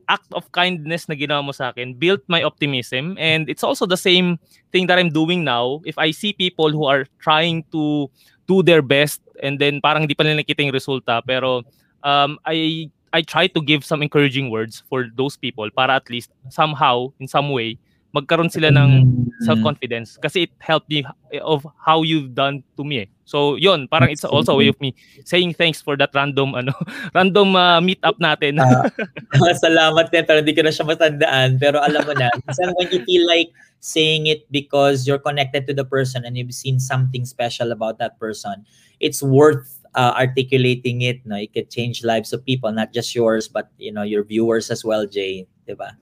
act 0.09 0.29
of 0.33 0.45
kindness 0.53 1.09
na 1.09 1.17
ginawa 1.17 1.41
mo 1.41 1.53
sa 1.53 1.73
akin 1.73 1.97
built 1.97 2.21
my 2.29 2.45
optimism 2.45 3.17
and 3.17 3.49
it's 3.49 3.65
also 3.65 3.89
the 3.89 3.97
same 3.97 4.37
thing 4.69 4.85
that 4.85 4.97
I'm 5.01 5.09
doing 5.09 5.45
now. 5.45 5.81
If 5.85 5.97
I 5.97 6.13
see 6.13 6.33
people 6.33 6.69
who 6.69 6.85
are 6.85 7.09
trying 7.17 7.65
to 7.73 8.09
do 8.45 8.61
their 8.61 8.85
best 8.85 9.21
and 9.41 9.57
then 9.57 9.81
parang 9.81 10.05
hindi 10.05 10.13
pa 10.13 10.21
nila 10.21 10.45
nakita 10.45 10.61
yung 10.61 10.73
resulta 10.73 11.25
pero 11.25 11.65
um, 12.05 12.37
I 12.45 12.87
I 13.11 13.25
try 13.25 13.47
to 13.47 13.59
give 13.59 13.83
some 13.83 14.05
encouraging 14.05 14.53
words 14.53 14.83
for 14.87 15.09
those 15.15 15.35
people 15.35 15.67
para 15.73 15.97
at 15.97 16.07
least 16.09 16.31
somehow, 16.53 17.11
in 17.19 17.27
some 17.27 17.49
way, 17.49 17.79
magkaroon 18.15 18.47
sila 18.47 18.71
ng 18.71 18.91
mm. 19.03 19.27
self-confidence 19.43 20.15
kasi 20.23 20.47
it 20.47 20.51
helped 20.63 20.87
me 20.87 21.03
of 21.43 21.67
how 21.75 21.99
you've 21.99 22.31
done 22.31 22.63
to 22.79 22.87
me. 22.87 23.03
Eh. 23.03 23.07
So, 23.27 23.59
yon 23.59 23.91
parang 23.91 24.07
it's 24.07 24.23
also 24.23 24.55
a 24.55 24.59
way 24.61 24.71
of 24.71 24.79
me 24.79 24.95
saying 25.27 25.59
thanks 25.59 25.83
for 25.83 25.99
that 25.99 26.15
random 26.15 26.55
ano, 26.55 26.71
random 27.17 27.59
uh, 27.59 27.83
meet 27.83 27.99
up 28.07 28.15
natin. 28.23 28.63
uh, 28.63 28.87
salamat 29.65 30.15
din, 30.15 30.23
pero 30.23 30.39
hindi 30.39 30.55
ko 30.55 30.63
na 30.63 30.71
siya 30.71 30.87
matandaan. 30.87 31.59
Pero 31.59 31.83
alam 31.83 32.07
mo 32.07 32.15
na, 32.15 32.31
minsan 32.47 32.71
when 32.79 32.87
you 32.95 33.03
feel 33.03 33.27
like 33.27 33.51
saying 33.83 34.31
it 34.31 34.47
because 34.47 35.03
you're 35.03 35.19
connected 35.19 35.67
to 35.67 35.73
the 35.75 35.83
person 35.83 36.23
and 36.23 36.39
you've 36.39 36.55
seen 36.55 36.79
something 36.79 37.27
special 37.27 37.75
about 37.75 37.99
that 37.99 38.15
person, 38.15 38.63
it's 39.03 39.19
worth 39.19 39.74
uh, 39.95 40.13
articulating 40.15 41.01
it, 41.01 41.25
no, 41.25 41.35
it 41.35 41.55
could 41.55 41.71
change 41.71 42.03
lives 42.03 42.33
of 42.33 42.45
people, 42.45 42.71
not 42.71 42.93
just 42.93 43.15
yours, 43.15 43.47
but 43.47 43.71
you 43.79 43.91
know 43.91 44.03
your 44.03 44.23
viewers 44.23 44.69
as 44.69 44.83
well, 44.83 45.07
Jay, 45.07 45.47
diba? 45.67 45.95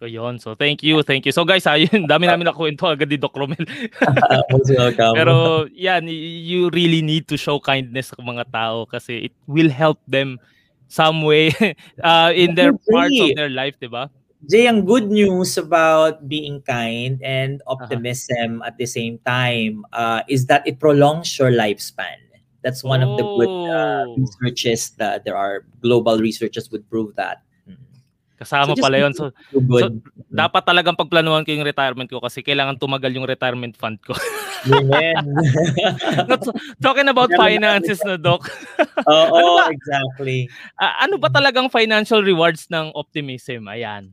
So 0.00 0.08
yun. 0.08 0.40
So 0.40 0.56
thank 0.56 0.82
you, 0.82 1.02
thank 1.04 1.28
you. 1.28 1.32
So 1.32 1.44
guys, 1.44 1.68
ayun, 1.68 2.08
dami 2.08 2.24
namin 2.24 2.48
na 2.48 2.56
kwento 2.56 2.88
agad 2.88 3.12
ni 3.12 3.20
Doc 3.20 3.36
Romel. 3.36 3.60
Pero 5.18 5.68
yan, 5.76 6.08
you 6.08 6.72
really 6.72 7.04
need 7.04 7.28
to 7.28 7.36
show 7.36 7.60
kindness 7.60 8.08
sa 8.16 8.24
mga 8.24 8.48
tao 8.48 8.88
kasi 8.88 9.28
it 9.28 9.34
will 9.44 9.68
help 9.68 10.00
them 10.08 10.40
some 10.88 11.20
way 11.20 11.52
uh, 12.00 12.32
in 12.32 12.56
their 12.56 12.72
parts 12.72 13.20
of 13.20 13.36
their 13.36 13.52
life, 13.52 13.76
di 13.76 13.92
ba? 13.92 14.08
Jay, 14.48 14.64
ang 14.64 14.88
good 14.88 15.12
news 15.12 15.60
about 15.60 16.24
being 16.24 16.64
kind 16.64 17.20
and 17.20 17.60
uh-huh. 17.68 17.76
optimism 17.76 18.64
uh-huh. 18.64 18.72
at 18.72 18.80
the 18.80 18.88
same 18.88 19.20
time 19.28 19.84
uh, 19.92 20.24
is 20.32 20.48
that 20.48 20.64
it 20.64 20.80
prolongs 20.80 21.28
your 21.36 21.52
lifespan. 21.52 22.29
That's 22.60 22.84
one 22.84 23.00
oh. 23.00 23.08
of 23.08 23.10
the 23.16 23.24
good 23.24 23.54
uh, 23.72 24.04
oh. 24.04 24.16
researches 24.16 24.92
that 25.00 25.24
there 25.24 25.36
are 25.36 25.64
global 25.80 26.20
researches 26.20 26.70
would 26.70 26.84
prove 26.88 27.16
that. 27.16 27.40
Mm. 27.64 27.80
Kasama 28.36 28.76
so 28.76 28.80
pala 28.80 28.96
yun. 29.00 29.12
So, 29.16 29.32
so, 29.52 29.88
dapat 30.28 30.62
talagang 30.68 30.96
pagplanuhan 30.96 31.44
ko 31.48 31.56
yung 31.56 31.64
retirement 31.64 32.08
ko 32.08 32.20
kasi 32.20 32.44
kailangan 32.44 32.76
tumagal 32.76 33.12
yung 33.16 33.24
retirement 33.24 33.72
fund 33.76 33.96
ko. 34.04 34.12
Amen. 34.68 35.24
Not, 36.30 36.44
talking 36.84 37.08
about 37.08 37.32
finances 37.32 38.04
na, 38.04 38.20
Doc. 38.20 38.44
Oo, 39.08 39.32
ano 39.40 39.50
ba, 39.56 39.66
exactly. 39.72 40.52
Uh, 40.76 40.94
ano 41.00 41.16
ba 41.16 41.32
talagang 41.32 41.72
financial 41.72 42.20
rewards 42.20 42.68
ng 42.68 42.92
optimism? 42.92 43.72
Ayan. 43.72 44.12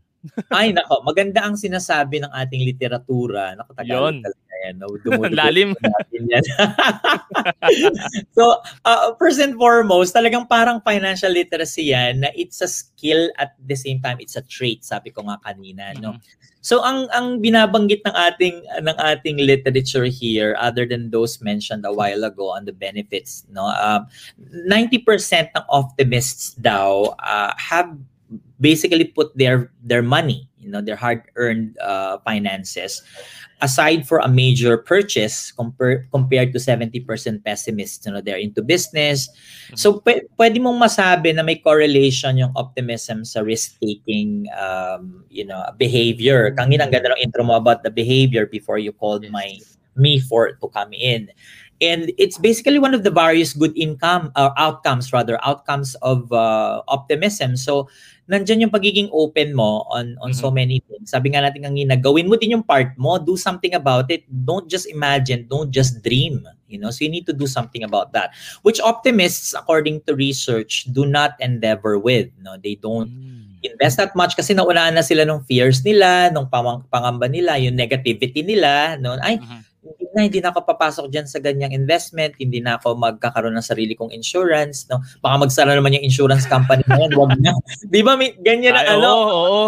Ay, 0.52 0.74
nako, 0.74 1.04
maganda 1.04 1.44
ang 1.44 1.56
sinasabi 1.56 2.22
ng 2.24 2.32
ating 2.32 2.62
literatura. 2.64 3.54
Nako, 3.56 3.72
Tagalog 3.76 4.20
talaga 4.22 4.54
yan. 4.66 4.76
No? 4.82 4.88
Lalim. 5.40 5.70
yan. 6.14 6.46
so, 8.38 8.60
uh, 8.86 9.14
first 9.22 9.40
and 9.40 9.56
foremost, 9.56 10.16
talagang 10.16 10.50
parang 10.50 10.82
financial 10.82 11.32
literacy 11.32 11.94
yan 11.94 12.26
na 12.26 12.30
it's 12.34 12.62
a 12.62 12.70
skill 12.70 13.30
at 13.38 13.54
the 13.64 13.76
same 13.76 14.02
time 14.02 14.18
it's 14.20 14.36
a 14.36 14.44
trait, 14.46 14.84
sabi 14.84 15.14
ko 15.14 15.24
nga 15.28 15.38
kanina, 15.44 15.94
no? 16.02 16.18
Mm-hmm. 16.18 16.56
So 16.68 16.84
ang 16.84 17.08
ang 17.16 17.40
binabanggit 17.40 18.04
ng 18.04 18.12
ating 18.12 18.58
ng 18.84 18.98
ating 19.00 19.40
literature 19.40 20.04
here 20.04 20.52
other 20.60 20.84
than 20.84 21.08
those 21.08 21.40
mentioned 21.40 21.88
a 21.88 21.96
while 21.96 22.28
ago 22.28 22.52
on 22.52 22.68
the 22.68 22.76
benefits 22.76 23.48
no 23.48 23.72
um, 23.72 24.04
90% 24.68 25.00
ng 25.56 25.66
optimists 25.72 26.60
daw 26.60 27.16
uh, 27.24 27.56
have 27.56 27.96
basically 28.60 29.06
put 29.06 29.36
their 29.38 29.72
their 29.84 30.02
money, 30.02 30.50
you 30.60 30.70
know, 30.70 30.82
their 30.82 30.96
hard-earned 30.96 31.78
uh, 31.80 32.18
finances 32.26 33.02
aside 33.62 34.08
for 34.08 34.20
a 34.20 34.30
major 34.30 34.78
purchase 34.78 35.52
compared 35.52 36.06
compared 36.12 36.54
to 36.54 36.60
70% 36.60 37.02
pessimists, 37.44 38.06
you 38.06 38.14
know, 38.14 38.22
they're 38.22 38.38
into 38.38 38.62
business. 38.62 39.30
Mm-hmm. 39.30 39.78
So 39.78 40.00
p- 40.00 40.30
pwede 40.38 40.62
mong 40.62 40.78
masabi 40.78 41.34
na 41.34 41.42
may 41.42 41.58
correlation 41.58 42.38
yung 42.38 42.54
optimism 42.54 43.26
sa 43.26 43.42
risk-taking 43.42 44.46
um, 44.54 45.26
you 45.30 45.46
know, 45.46 45.66
behavior. 45.78 46.54
Kanina 46.54 46.86
ang 46.86 46.94
ganda 46.94 47.14
ng 47.18 47.22
intro 47.22 47.42
mo 47.42 47.58
about 47.58 47.82
the 47.82 47.90
behavior 47.90 48.46
before 48.46 48.78
you 48.78 48.94
called 48.94 49.26
yes. 49.26 49.34
my 49.34 49.58
me 49.98 50.22
for 50.22 50.54
to 50.54 50.68
come 50.70 50.94
in 50.94 51.26
and 51.82 52.12
it's 52.18 52.38
basically 52.38 52.80
one 52.80 52.94
of 52.94 53.04
the 53.04 53.10
various 53.10 53.54
good 53.54 53.76
income 53.78 54.32
or 54.36 54.50
uh, 54.50 54.54
outcomes 54.58 55.14
rather 55.14 55.38
outcomes 55.46 55.96
of 56.02 56.32
uh, 56.32 56.82
optimism 56.88 57.58
so 57.58 57.90
nandiyan 58.28 58.68
yung 58.68 58.74
pagiging 58.76 59.08
open 59.16 59.56
mo 59.56 59.88
on 59.88 60.20
on 60.20 60.32
mm-hmm. 60.32 60.44
so 60.44 60.52
many 60.52 60.84
things. 60.84 61.16
Sabi 61.16 61.32
nga 61.32 61.44
natin 61.44 61.64
kanina 61.64 61.96
gawin 61.96 62.28
mo 62.28 62.36
din 62.36 62.60
yung 62.60 62.66
part 62.68 62.92
mo 63.00 63.16
do 63.18 63.40
something 63.40 63.72
about 63.72 64.12
it. 64.12 64.28
Don't 64.28 64.68
just 64.68 64.88
imagine 64.88 65.48
don't 65.48 65.72
just 65.72 66.04
dream 66.04 66.44
you 66.68 66.76
know? 66.76 66.92
So 66.92 67.08
you 67.08 67.12
need 67.12 67.26
to 67.32 67.34
do 67.34 67.48
something 67.48 67.82
about 67.82 68.12
that. 68.12 68.36
Which 68.62 68.84
optimists 68.84 69.56
according 69.56 70.04
to 70.06 70.16
research 70.16 70.86
do 70.92 71.08
not 71.08 71.40
endeavor 71.40 71.98
with 71.98 72.28
no? 72.44 72.60
They 72.60 72.76
don't 72.76 73.10
mm. 73.10 73.64
invest 73.64 73.98
that 73.98 74.14
much 74.14 74.36
kasi 74.36 74.54
naunahan 74.54 75.00
na 75.00 75.04
sila 75.04 75.24
ng 75.24 75.48
fears 75.48 75.82
nila 75.88 76.30
nung 76.30 76.52
pang- 76.52 76.84
pangamba 76.92 77.32
nila 77.32 77.56
yung 77.58 77.80
negativity 77.80 78.44
nila 78.44 79.00
no? 79.00 79.16
Ay 79.24 79.40
mm-hmm 79.40 79.67
hindi 79.96 80.06
na, 80.12 80.22
hindi 80.28 80.40
na 80.44 80.50
ako 80.52 80.60
papasok 80.68 81.06
dyan 81.08 81.28
sa 81.30 81.40
ganyang 81.40 81.72
investment, 81.72 82.36
hindi 82.36 82.60
na 82.60 82.76
ako 82.76 83.00
magkakaroon 83.00 83.56
ng 83.56 83.64
sarili 83.64 83.96
kong 83.96 84.12
insurance, 84.12 84.86
no? 84.92 85.00
Baka 85.24 85.48
magsara 85.48 85.72
naman 85.72 85.96
yung 85.96 86.06
insurance 86.06 86.44
company 86.44 86.84
na 86.92 87.00
yan, 87.00 87.12
wag 87.16 87.40
na. 87.40 87.56
Di 87.94 88.04
ba, 88.04 88.20
may, 88.20 88.36
ganyan 88.36 88.76
na 88.76 88.84
ano? 88.84 89.08
Oo, 89.08 89.26
oo. 89.32 89.66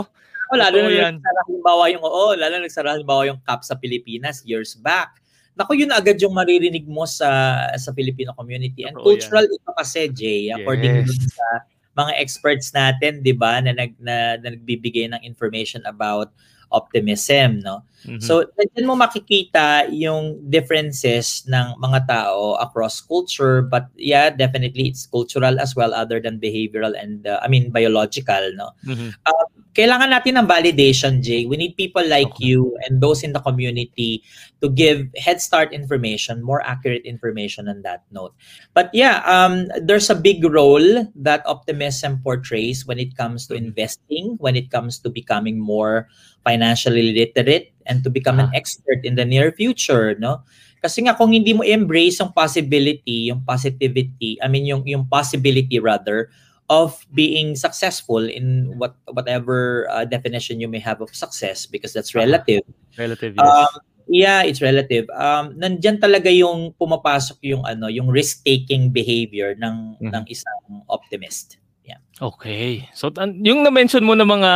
Oh, 0.49 0.57
lalo 0.57 0.77
na 0.81 0.89
yan. 0.89 1.13
nagsara 1.21 1.39
halimbawa 1.45 1.83
yung, 1.93 2.03
oo, 2.03 2.33
lalo 2.33 2.53
na 2.57 2.65
nagsara 2.65 2.89
halimbawa 2.97 3.21
yung 3.29 3.39
CAP 3.45 3.61
sa 3.63 3.77
Pilipinas 3.77 4.41
years 4.43 4.75
back. 4.75 5.21
Naku, 5.53 5.75
yun 5.75 5.91
agad 5.91 6.15
yung 6.23 6.31
maririnig 6.31 6.87
mo 6.87 7.03
sa 7.03 7.59
sa 7.75 7.91
Filipino 7.91 8.31
community. 8.31 8.87
And 8.87 8.95
Totoo 8.95 9.11
cultural 9.11 9.43
yan. 9.43 9.59
ito 9.59 9.71
kasi, 9.75 9.99
Jay, 10.15 10.41
according 10.55 11.03
yes. 11.03 11.35
sa 11.35 11.67
mga 11.99 12.11
experts 12.15 12.71
natin, 12.71 13.19
'di 13.19 13.35
ba, 13.35 13.59
na 13.59 13.75
nag 13.75 13.91
na, 13.99 14.39
na 14.39 14.55
nagbibigay 14.55 15.11
ng 15.11 15.21
information 15.27 15.83
about 15.83 16.31
optimism, 16.71 17.59
no? 17.59 17.83
Mm-hmm. 18.05 18.23
So, 18.23 18.47
nandiyan 18.55 18.87
mo 18.87 18.95
makikita 18.95 19.91
yung 19.91 20.39
differences 20.47 21.43
ng 21.47 21.75
mga 21.79 22.07
tao 22.07 22.55
across 22.61 23.01
culture, 23.01 23.61
but 23.61 23.91
yeah, 23.99 24.29
definitely 24.29 24.87
it's 24.87 25.05
cultural 25.05 25.59
as 25.59 25.75
well 25.75 25.93
other 25.93 26.19
than 26.19 26.39
behavioral 26.39 26.95
and 26.95 27.27
uh, 27.27 27.39
I 27.43 27.47
mean 27.47 27.71
biological, 27.71 28.55
no? 28.55 28.71
Mm-hmm. 28.87 29.19
Uh, 29.25 29.45
kailangan 29.79 30.11
natin 30.11 30.35
ng 30.35 30.47
validation, 30.49 31.23
Jay. 31.23 31.45
We 31.45 31.55
need 31.55 31.79
people 31.79 32.03
like 32.03 32.35
okay. 32.35 32.51
you 32.51 32.75
and 32.83 32.99
those 32.99 33.23
in 33.23 33.31
the 33.31 33.39
community 33.39 34.23
to 34.59 34.67
give 34.67 35.07
head 35.15 35.39
start 35.39 35.71
information, 35.71 36.43
more 36.43 36.59
accurate 36.65 37.05
information 37.05 37.71
on 37.71 37.81
that 37.83 38.03
note. 38.11 38.35
But 38.73 38.89
yeah, 38.91 39.23
um, 39.23 39.71
there's 39.79 40.09
a 40.09 40.19
big 40.19 40.43
role 40.43 41.07
that 41.15 41.47
optimism 41.47 42.19
portrays 42.23 42.85
when 42.85 42.99
it 42.99 43.15
comes 43.15 43.47
to 43.47 43.55
mm-hmm. 43.55 43.71
investing, 43.71 44.35
when 44.39 44.55
it 44.55 44.71
comes 44.71 44.99
to 44.99 45.09
becoming 45.09 45.59
more 45.59 46.11
financially 46.43 47.13
literate 47.13 47.71
and 47.89 48.05
to 48.05 48.09
become 48.13 48.37
an 48.37 48.53
ah. 48.53 48.57
expert 48.57 49.01
in 49.01 49.17
the 49.17 49.25
near 49.25 49.51
future, 49.51 50.13
no? 50.21 50.45
Kasi 50.79 51.03
nga 51.03 51.17
kung 51.17 51.35
hindi 51.35 51.51
mo 51.51 51.65
embrace 51.65 52.23
yung 52.23 52.31
possibility, 52.31 53.33
yung 53.33 53.43
positivity, 53.43 54.39
I 54.39 54.47
mean 54.47 54.63
yung 54.63 54.87
yung 54.87 55.09
possibility 55.11 55.75
rather 55.81 56.31
of 56.69 57.03
being 57.11 57.57
successful 57.57 58.21
in 58.21 58.77
what 58.77 58.95
whatever 59.11 59.89
uh, 59.89 60.05
definition 60.05 60.61
you 60.61 60.69
may 60.69 60.79
have 60.79 61.01
of 61.01 61.11
success 61.11 61.65
because 61.65 61.91
that's 61.91 62.15
uh-huh. 62.15 62.23
relative. 62.23 62.63
Relative, 62.95 63.35
yes. 63.35 63.43
Um, 63.43 63.73
yeah, 64.07 64.39
it's 64.47 64.63
relative. 64.63 65.09
Um 65.11 65.59
nandiyan 65.59 65.99
talaga 65.99 66.31
yung 66.31 66.71
pumapasok 66.79 67.43
yung 67.43 67.67
ano, 67.67 67.91
yung 67.91 68.07
risk-taking 68.07 68.95
behavior 68.95 69.59
ng 69.59 69.99
mm-hmm. 69.99 70.13
ng 70.15 70.23
isang 70.31 70.85
optimist. 70.87 71.59
Yeah. 71.83 71.99
Okay. 72.23 72.87
So 72.95 73.11
yung 73.19 73.67
na-mention 73.67 74.05
mo 74.05 74.15
na 74.15 74.23
mga 74.23 74.51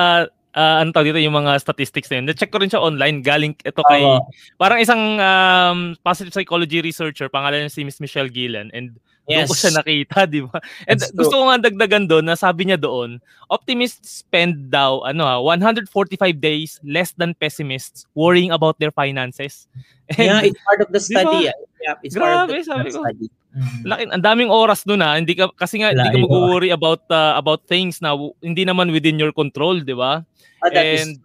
uh, 0.54 0.82
ano 0.82 0.90
tawag 0.94 1.14
dito, 1.14 1.22
yung 1.22 1.36
mga 1.36 1.60
statistics 1.60 2.10
na 2.10 2.22
yun. 2.22 2.26
Na-check 2.30 2.50
ko 2.54 2.62
rin 2.62 2.70
siya 2.70 2.82
online. 2.82 3.22
Galing 3.26 3.54
ito 3.58 3.82
kay, 3.90 4.02
uh, 4.06 4.22
parang 4.58 4.80
isang 4.80 5.02
um, 5.20 5.80
positive 6.06 6.34
psychology 6.34 6.82
researcher, 6.82 7.28
pangalan 7.30 7.66
niya 7.66 7.74
si 7.74 7.82
Miss 7.86 8.02
Michelle 8.02 8.30
Gillen. 8.30 8.70
And 8.74 8.98
yes. 9.28 9.46
doon 9.46 9.50
ko 9.50 9.56
siya 9.58 9.74
nakita, 9.82 10.18
di 10.34 10.42
ba? 10.46 10.58
And 10.86 10.98
That's 11.02 11.14
gusto 11.14 11.36
ko 11.42 11.44
nga 11.50 11.58
dagdagan 11.70 12.06
doon, 12.08 12.26
na 12.30 12.38
sabi 12.38 12.70
niya 12.70 12.80
doon, 12.80 13.20
optimists 13.50 14.24
spend 14.24 14.70
daw, 14.70 15.02
ano 15.04 15.26
ha, 15.26 15.38
145 15.42 15.90
days 16.38 16.80
less 16.86 17.12
than 17.18 17.34
pessimists 17.38 18.06
worrying 18.14 18.54
about 18.54 18.78
their 18.78 18.94
finances. 18.94 19.68
And, 20.14 20.30
yeah, 20.30 20.42
it's 20.46 20.62
part 20.62 20.82
of 20.82 20.90
the 20.92 21.02
study. 21.02 21.50
Diba? 21.50 21.56
Yeah, 21.84 21.96
it's 22.04 22.16
Grabe, 22.16 22.24
part 22.24 22.50
of 22.50 22.56
the, 22.56 22.64
sabi 22.64 22.90
ko. 22.92 23.02
study. 23.04 23.28
Mm-hmm. 23.54 23.82
Laki, 23.86 24.04
ang 24.10 24.26
daming 24.26 24.50
oras 24.50 24.82
doon 24.82 25.06
na 25.06 25.14
hindi 25.14 25.38
ka 25.38 25.54
kasi 25.54 25.78
nga 25.78 25.94
hindi 25.94 26.10
ka 26.10 26.26
mag-worry 26.26 26.74
about 26.74 27.06
uh, 27.14 27.38
about 27.38 27.70
things 27.70 28.02
na 28.02 28.18
hindi 28.42 28.66
naman 28.66 28.90
within 28.90 29.22
your 29.22 29.30
control, 29.30 29.78
'di 29.78 29.94
ba? 29.94 30.26
Oh, 30.66 30.74
and 30.74 31.22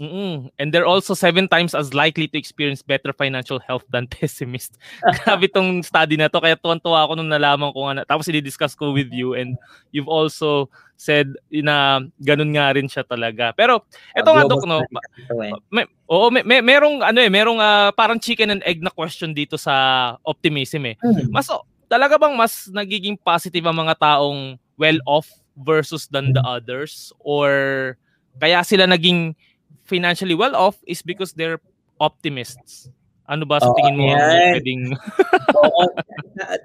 Mm-mm. 0.00 0.50
And 0.58 0.72
they're 0.72 0.86
also 0.86 1.14
seven 1.14 1.46
times 1.48 1.74
as 1.74 1.94
likely 1.94 2.26
to 2.28 2.38
experience 2.38 2.82
better 2.82 3.12
financial 3.12 3.58
health 3.60 3.84
than 3.90 4.06
pessimists. 4.12 4.78
Grabe 5.22 5.46
tong 5.52 5.82
study 5.82 6.16
na 6.16 6.28
to. 6.28 6.40
Kaya 6.40 6.56
tuwan-tuwa 6.58 7.06
ako 7.06 7.12
nung 7.14 7.30
nalaman 7.30 7.70
ko 7.70 7.86
nga. 7.90 8.04
Tapos 8.06 8.26
i-discuss 8.26 8.74
ko 8.74 8.92
with 8.92 9.10
you 9.14 9.34
and 9.34 9.56
you've 9.92 10.10
also 10.10 10.70
said 10.96 11.34
na 11.50 12.00
ganun 12.22 12.54
nga 12.54 12.74
rin 12.74 12.86
siya 12.86 13.02
talaga. 13.06 13.54
Pero 13.54 13.82
eto 14.14 14.30
uh, 14.30 14.34
nga 14.34 14.44
Dok, 14.46 14.64
no? 14.66 14.82
Eh. 14.82 15.52
May, 15.70 15.84
oo, 16.06 16.30
may, 16.30 16.42
may, 16.46 16.60
merong 16.62 17.02
ano 17.02 17.18
eh, 17.18 17.30
merong 17.30 17.58
uh, 17.58 17.90
parang 17.94 18.18
chicken 18.18 18.50
and 18.54 18.62
egg 18.66 18.82
na 18.82 18.94
question 18.94 19.34
dito 19.34 19.58
sa 19.58 20.16
optimism 20.22 20.86
eh. 20.90 20.96
Mm. 21.02 21.30
Mas 21.34 21.50
talaga 21.86 22.18
bang 22.18 22.34
mas 22.34 22.70
nagiging 22.70 23.18
positive 23.20 23.66
ang 23.66 23.78
mga 23.86 23.94
taong 23.98 24.58
well 24.78 24.98
off 25.06 25.30
versus 25.54 26.10
than 26.10 26.34
the 26.34 26.42
others 26.42 27.14
or 27.22 27.94
kaya 28.42 28.66
sila 28.66 28.90
naging 28.90 29.38
financially 29.84 30.34
well 30.34 30.56
off 30.56 30.80
is 30.88 31.02
because 31.02 31.32
they're 31.32 31.60
optimists. 32.00 32.88
Ano 33.24 33.48
ba 33.48 33.56
sa 33.56 33.72
oh, 33.72 33.76
tingin 33.80 33.96
mo 33.96 34.12
pwedeng 34.12 34.92
Oo, 35.64 35.82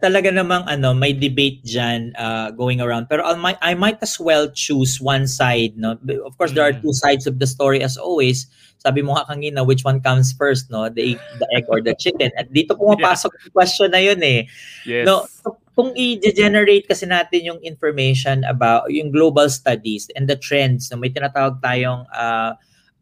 talaga 0.03 0.27
namang 0.27 0.67
ano, 0.67 0.91
may 0.91 1.15
debate 1.15 1.63
diyan 1.63 2.11
uh, 2.19 2.51
going 2.51 2.83
around. 2.83 3.07
Pero 3.07 3.23
I 3.23 3.39
might 3.39 3.59
I 3.63 3.79
might 3.79 4.03
as 4.03 4.19
well 4.19 4.51
choose 4.51 4.99
one 4.99 5.23
side, 5.23 5.79
no. 5.79 5.95
Of 6.27 6.35
course 6.35 6.51
there 6.51 6.67
are 6.67 6.75
mm. 6.75 6.83
two 6.83 6.91
sides 6.91 7.23
of 7.31 7.39
the 7.39 7.47
story 7.47 7.79
as 7.79 7.95
always. 7.95 8.51
Sabi 8.75 8.99
mo 8.99 9.15
nga 9.15 9.31
kanina 9.31 9.63
which 9.63 9.87
one 9.87 10.03
comes 10.03 10.35
first, 10.35 10.67
no? 10.67 10.91
The 10.91 11.15
egg, 11.15 11.19
the 11.39 11.47
egg 11.55 11.65
or 11.71 11.79
the 11.79 11.95
chicken. 11.95 12.31
At 12.35 12.51
dito 12.51 12.75
pumapasok 12.75 13.31
yeah. 13.35 13.43
yung 13.47 13.55
question 13.55 13.87
na 13.95 14.01
yun 14.03 14.19
eh. 14.19 14.39
Yes. 14.83 15.07
No, 15.07 15.31
kung 15.79 15.95
i-generate 15.95 16.91
kasi 16.91 17.07
natin 17.07 17.55
yung 17.55 17.59
information 17.63 18.43
about 18.43 18.91
yung 18.91 19.15
global 19.15 19.47
studies 19.47 20.11
and 20.19 20.27
the 20.27 20.35
trends, 20.35 20.91
no, 20.91 20.99
may 20.99 21.07
tinatawag 21.07 21.63
tayong 21.63 22.03
uh, 22.11 22.51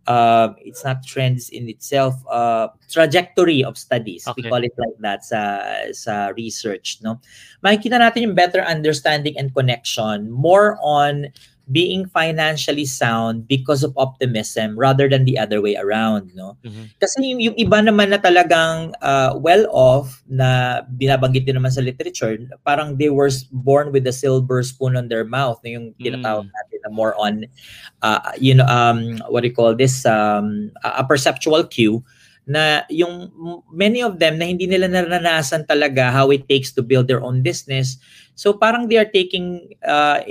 uh, 0.08 0.56
it's 0.64 0.84
not 0.84 1.06
trends 1.06 1.50
in 1.50 1.70
itself, 1.70 2.16
uh, 2.32 2.70
trajectory 2.90 3.64
of 3.64 3.78
studies. 3.78 4.28
Okay. 4.28 4.42
We 4.44 4.50
call 4.50 4.64
it 4.64 4.74
like 4.78 4.98
that 5.00 5.24
sa, 5.24 5.92
sa 5.92 6.32
research. 6.36 7.00
No? 7.04 7.20
Makikita 7.64 8.00
natin 8.00 8.32
yung 8.32 8.36
better 8.36 8.64
understanding 8.64 9.38
and 9.38 9.54
connection 9.54 10.32
more 10.32 10.80
on 10.82 11.28
being 11.68 12.08
financially 12.08 12.86
sound 12.86 13.48
because 13.48 13.84
of 13.84 13.92
optimism 14.00 14.80
rather 14.80 15.10
than 15.12 15.28
the 15.28 15.38
other 15.38 15.60
way 15.60 15.76
around 15.76 16.32
no 16.34 16.56
mm-hmm. 16.64 16.88
kasi 17.00 17.20
yung, 17.24 17.52
yung 17.52 17.58
iba 17.60 17.84
naman 17.84 18.10
na 18.12 18.20
talagang 18.20 18.96
uh, 19.04 19.36
well 19.36 19.68
off 19.76 20.24
na 20.32 20.82
binabanggit 20.96 21.44
din 21.44 21.60
naman 21.60 21.72
sa 21.72 21.84
literature 21.84 22.40
parang 22.64 22.96
they 22.96 23.12
were 23.12 23.30
born 23.52 23.92
with 23.92 24.08
a 24.08 24.16
silver 24.16 24.64
spoon 24.64 24.96
on 24.96 25.12
their 25.12 25.28
mouth 25.28 25.60
no? 25.64 25.70
yung 25.76 25.88
tinatawag 26.00 26.48
mm. 26.48 26.56
natin 26.56 26.80
na 26.88 26.92
more 26.92 27.14
on 27.20 27.44
uh, 28.02 28.32
you 28.40 28.56
know 28.56 28.68
um 28.72 29.20
what 29.28 29.44
do 29.44 29.52
you 29.52 29.56
call 29.56 29.76
this 29.76 30.08
um 30.08 30.72
a 30.88 31.04
perceptual 31.04 31.68
cue 31.68 32.00
na 32.48 32.88
yung 32.88 33.28
many 33.76 34.00
of 34.00 34.24
them 34.24 34.40
na 34.40 34.48
hindi 34.48 34.72
nila 34.72 34.88
naranasan 34.88 35.68
talaga 35.68 36.16
how 36.16 36.32
it 36.32 36.48
takes 36.48 36.72
to 36.72 36.80
build 36.80 37.12
their 37.12 37.20
own 37.20 37.44
business 37.44 38.00
so 38.40 38.56
parang 38.56 38.88
they 38.88 38.96
are 38.96 39.12
taking 39.12 39.76
uh, 39.84 40.24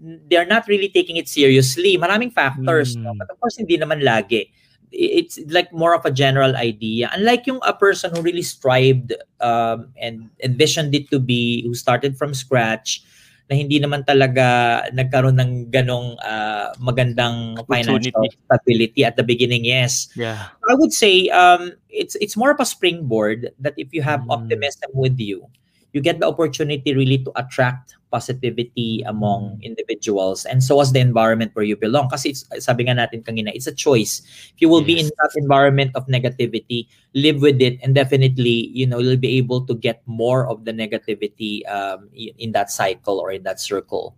they're 0.00 0.46
not 0.46 0.66
really 0.68 0.88
taking 0.88 1.16
it 1.16 1.28
seriously. 1.28 1.98
Maraming 1.98 2.32
factors, 2.32 2.96
mm. 2.96 3.02
no? 3.02 3.14
but 3.18 3.30
of 3.30 3.38
course 3.40 3.56
hindi 3.56 3.78
naman 3.78 4.02
lagi. 4.02 4.50
It's 4.90 5.38
like 5.46 5.72
more 5.72 5.94
of 5.94 6.04
a 6.04 6.10
general 6.10 6.56
idea. 6.56 7.10
Unlike 7.14 7.46
yung 7.46 7.60
a 7.62 7.72
person 7.72 8.10
who 8.10 8.22
really 8.22 8.42
strived 8.42 9.14
um, 9.38 9.94
and 9.94 10.30
envisioned 10.42 10.94
it 10.96 11.10
to 11.10 11.20
be, 11.20 11.62
who 11.62 11.74
started 11.74 12.18
from 12.18 12.34
scratch, 12.34 13.04
na 13.50 13.58
hindi 13.58 13.82
naman 13.82 14.06
talaga 14.06 14.86
nagkaroon 14.94 15.34
ng 15.42 15.74
ganong 15.74 16.14
uh, 16.22 16.70
magandang 16.78 17.58
financial 17.66 18.14
stability 18.46 19.02
at 19.02 19.18
the 19.18 19.26
beginning. 19.26 19.66
Yes. 19.66 20.06
Yeah. 20.14 20.54
I 20.70 20.74
would 20.78 20.94
say 20.94 21.26
um, 21.34 21.74
it's 21.90 22.14
it's 22.22 22.38
more 22.38 22.54
of 22.54 22.62
a 22.62 22.66
springboard 22.66 23.50
that 23.58 23.74
if 23.74 23.90
you 23.90 24.06
have 24.06 24.22
mm. 24.22 24.30
optimism 24.30 24.94
with 24.94 25.18
you, 25.18 25.50
you 25.92 26.00
get 26.00 26.20
the 26.20 26.26
opportunity 26.26 26.94
really 26.94 27.18
to 27.18 27.32
attract 27.36 27.96
positivity 28.10 29.02
among 29.06 29.58
individuals. 29.62 30.44
And 30.44 30.62
so 30.62 30.80
as 30.80 30.92
the 30.92 30.98
environment 30.98 31.52
where 31.54 31.64
you 31.64 31.76
belong. 31.76 32.10
Kasi 32.10 32.34
it's, 32.34 32.44
sabi 32.58 32.84
nga 32.84 32.98
natin 32.98 33.22
kanina 33.22 33.54
it's 33.54 33.66
a 33.70 33.74
choice. 33.74 34.22
If 34.54 34.58
you 34.58 34.68
will 34.68 34.82
yes. 34.82 34.86
be 34.86 34.96
in 35.00 35.08
that 35.14 35.32
environment 35.38 35.94
of 35.94 36.06
negativity 36.06 36.90
live 37.14 37.40
with 37.42 37.62
it 37.62 37.78
and 37.82 37.94
definitely 37.94 38.70
you 38.74 38.86
know 38.86 38.98
you'll 38.98 39.18
be 39.18 39.38
able 39.38 39.66
to 39.66 39.74
get 39.74 40.02
more 40.06 40.46
of 40.46 40.64
the 40.66 40.74
negativity 40.74 41.62
um, 41.70 42.10
in 42.14 42.52
that 42.52 42.70
cycle 42.70 43.18
or 43.18 43.30
in 43.30 43.42
that 43.44 43.60
circle. 43.60 44.14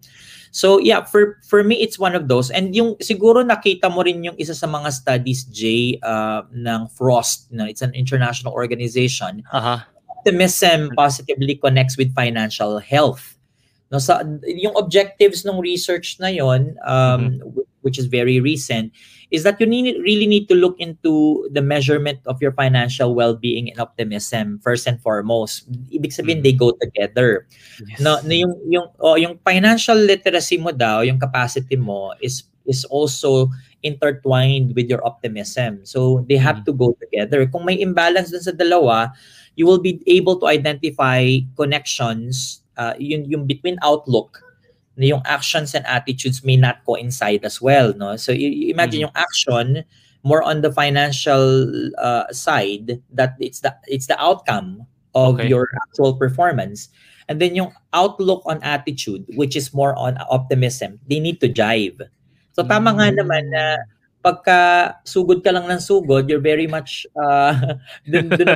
So 0.52 0.80
yeah 0.80 1.04
for 1.04 1.40
for 1.44 1.62
me 1.62 1.80
it's 1.80 2.00
one 2.00 2.16
of 2.16 2.28
those. 2.28 2.50
And 2.50 2.74
yung 2.74 2.96
siguro 3.00 3.44
nakita 3.44 3.92
mo 3.92 4.02
rin 4.02 4.24
yung 4.24 4.36
isa 4.40 4.56
sa 4.56 4.66
mga 4.66 4.92
studies 4.92 5.44
J 5.52 5.96
uh, 6.00 6.48
ng 6.52 6.88
Frost 6.92 7.52
no 7.52 7.64
it's 7.64 7.84
an 7.84 7.92
international 7.92 8.52
organization. 8.52 9.44
Uh-huh 9.52 9.84
optimism 10.22 10.94
positively 10.94 11.58
connects 11.58 11.98
with 11.98 12.14
financial 12.14 12.78
health. 12.78 13.34
No, 13.90 13.98
sa 13.98 14.22
yung 14.46 14.72
objectives 14.78 15.42
ng 15.42 15.58
research 15.58 16.16
na 16.22 16.30
yon 16.30 16.78
um, 16.86 17.42
mm-hmm. 17.42 17.60
which 17.82 17.98
is 17.98 18.06
very 18.06 18.38
recent 18.38 18.94
is 19.34 19.42
that 19.42 19.58
you 19.60 19.66
need 19.66 19.98
really 20.00 20.24
need 20.24 20.48
to 20.48 20.54
look 20.54 20.78
into 20.78 21.44
the 21.50 21.60
measurement 21.60 22.22
of 22.24 22.40
your 22.40 22.54
financial 22.54 23.12
well-being 23.12 23.68
and 23.68 23.76
optimism 23.82 24.62
first 24.64 24.86
and 24.86 24.96
foremost. 25.02 25.68
Ibig 25.92 26.14
sabihin 26.14 26.40
mm-hmm. 26.40 26.46
they 26.46 26.56
go 26.56 26.72
together. 26.80 27.44
Yes. 27.84 28.00
No, 28.00 28.16
no 28.22 28.32
yung 28.32 28.54
yung 28.70 28.86
oh, 29.02 29.18
yung 29.18 29.36
financial 29.44 29.98
literacy 29.98 30.56
mo 30.56 30.72
daw, 30.72 31.04
yung 31.04 31.20
capacity 31.20 31.76
mo 31.76 32.16
is 32.22 32.48
is 32.64 32.86
also 32.88 33.50
intertwined 33.82 34.72
with 34.72 34.88
your 34.88 35.04
optimism. 35.04 35.84
So 35.84 36.24
they 36.30 36.40
have 36.40 36.62
mm-hmm. 36.62 36.72
to 36.72 36.80
go 36.80 36.88
together. 36.96 37.44
Kung 37.50 37.66
may 37.66 37.76
imbalance 37.76 38.30
dun 38.30 38.40
sa 38.40 38.54
dalawa, 38.54 39.12
you 39.56 39.66
will 39.66 39.80
be 39.80 40.00
able 40.06 40.38
to 40.38 40.46
identify 40.46 41.38
connections 41.56 42.62
uh, 42.76 42.94
yung, 42.98 43.24
yung 43.24 43.46
between 43.46 43.78
outlook 43.82 44.42
yung 44.96 45.22
actions 45.24 45.74
and 45.74 45.86
attitudes 45.86 46.44
may 46.44 46.56
not 46.56 46.84
coincide 46.84 47.44
as 47.44 47.60
well 47.60 47.92
no 47.96 48.16
so 48.16 48.32
you, 48.32 48.70
imagine 48.70 49.00
mm-hmm. 49.00 49.08
yung 49.08 49.16
action 49.16 49.84
more 50.22 50.42
on 50.42 50.60
the 50.60 50.70
financial 50.70 51.66
uh, 51.98 52.30
side 52.30 53.00
that 53.10 53.34
it's 53.40 53.60
the 53.60 53.74
it's 53.88 54.06
the 54.06 54.18
outcome 54.20 54.86
of 55.14 55.40
okay. 55.40 55.48
your 55.48 55.68
actual 55.82 56.14
performance 56.14 56.88
and 57.28 57.40
then 57.40 57.54
yung 57.54 57.72
outlook 57.92 58.42
on 58.46 58.62
attitude 58.62 59.24
which 59.34 59.56
is 59.56 59.74
more 59.74 59.96
on 59.96 60.16
optimism 60.30 61.00
they 61.08 61.18
need 61.18 61.40
to 61.40 61.48
jive 61.48 62.00
so 62.52 62.62
tama 62.62 62.92
mm-hmm. 62.92 63.00
nga 63.00 63.08
naman 63.16 63.44
na 63.50 63.64
pagka 64.22 64.58
sugod 65.02 65.42
ka 65.42 65.50
lang 65.50 65.66
ng 65.66 65.82
sugod, 65.82 66.30
you're 66.30 66.42
very 66.42 66.70
much 66.70 67.04
uh, 67.18 67.52
dun, 68.10 68.30
dun 68.30 68.54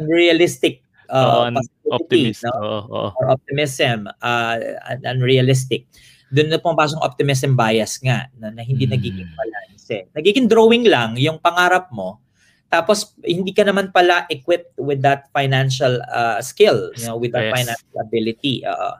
unrealistic 0.00 0.80
uh, 1.12 1.52
optimist. 1.92 2.42
No? 2.48 2.52
Oo, 2.56 2.78
oo. 2.88 3.08
or 3.20 3.26
optimism, 3.30 4.08
uh, 4.24 4.56
unrealistic. 5.04 5.84
Doon 6.32 6.50
na 6.50 6.58
pumapasok 6.58 6.98
optimism 7.04 7.54
bias 7.54 8.00
nga 8.00 8.26
na, 8.34 8.48
na 8.50 8.64
hindi 8.64 8.88
Mm. 8.88 8.92
nagiging 8.96 9.30
balance. 9.36 9.84
Eh. 9.92 10.02
Nagiging 10.16 10.48
drawing 10.48 10.88
lang 10.88 11.14
yung 11.20 11.36
pangarap 11.38 11.92
mo. 11.92 12.18
Tapos 12.66 13.14
hindi 13.22 13.54
ka 13.54 13.62
naman 13.62 13.94
pala 13.94 14.26
equipped 14.26 14.74
with 14.80 14.98
that 14.98 15.30
financial 15.30 16.00
uh, 16.10 16.42
skill, 16.42 16.90
you 16.98 17.06
know, 17.06 17.14
with 17.14 17.30
that 17.30 17.52
Yes. 17.52 17.54
financial 17.54 17.94
ability. 18.00 18.64
Oo. 18.66 18.90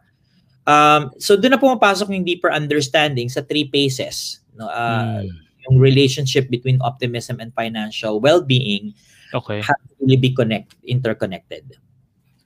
um, 0.64 1.10
so 1.18 1.34
doon 1.34 1.56
na 1.56 1.60
pumapasok 1.60 2.08
yung 2.14 2.22
deeper 2.24 2.48
understanding 2.48 3.26
sa 3.28 3.42
three 3.42 3.66
phases. 3.66 4.44
No? 4.54 4.68
Uh, 4.70 5.24
Mm. 5.26 5.43
Yung 5.70 5.80
relationship 5.80 6.50
between 6.50 6.80
optimism 6.84 7.40
and 7.40 7.52
financial 7.54 8.20
well-being 8.20 8.92
Okay. 9.34 9.58
have 9.66 9.80
to 9.82 9.92
really 9.98 10.16
be 10.16 10.30
connect, 10.30 10.78
interconnected. 10.86 11.66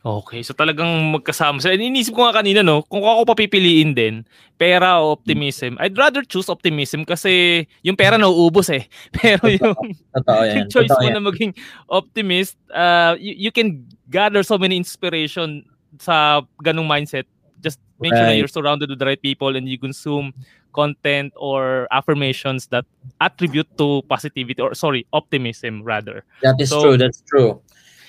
Okay, 0.01 0.41
so 0.47 0.55
talagang 0.55 1.11
magkasama. 1.13 1.61
So, 1.61 1.69
iniisip 1.69 2.15
ko 2.17 2.25
nga 2.25 2.41
kanina, 2.41 2.65
no, 2.65 2.87
kung 2.87 3.03
ako 3.05 3.35
papipiliin 3.35 3.93
din, 3.93 4.25
pera 4.57 5.03
o 5.05 5.13
optimism, 5.13 5.77
I'd 5.83 5.99
rather 5.99 6.25
choose 6.25 6.49
optimism 6.49 7.05
kasi 7.05 7.67
yung 7.85 7.99
pera 7.99 8.17
nauubos 8.17 8.71
eh. 8.73 8.87
Pero 9.19 9.51
yung, 9.51 9.75
Totoo 10.15 10.41
yan. 10.49 10.55
yung 10.57 10.69
choice 10.73 10.89
Totoo 10.89 11.03
mo 11.03 11.09
yan. 11.13 11.15
na 11.19 11.23
maging 11.29 11.53
optimist, 11.93 12.57
uh, 12.73 13.19
you, 13.21 13.51
you 13.51 13.53
can 13.53 13.85
gather 14.09 14.41
so 14.47 14.57
many 14.57 14.79
inspiration 14.79 15.67
sa 16.01 16.41
ganung 16.65 16.89
mindset. 16.89 17.27
Just 17.61 17.83
make 17.99 18.15
sure 18.15 18.23
that 18.25 18.33
Right. 18.33 18.39
you're 18.39 18.49
surrounded 18.49 18.89
with 18.89 19.03
the 19.03 19.09
right 19.13 19.21
people 19.21 19.59
and 19.59 19.67
you 19.69 19.77
consume 19.77 20.31
content 20.79 21.35
or 21.35 21.91
affirmations 21.91 22.71
that 22.71 22.87
attribute 23.19 23.67
to 23.75 24.07
positivity 24.07 24.63
or 24.63 24.79
sorry, 24.79 25.03
optimism 25.11 25.83
rather. 25.83 26.23
That 26.47 26.55
is 26.63 26.71
So- 26.71 26.95
true, 26.95 26.97
that's 26.97 27.19
true. 27.27 27.59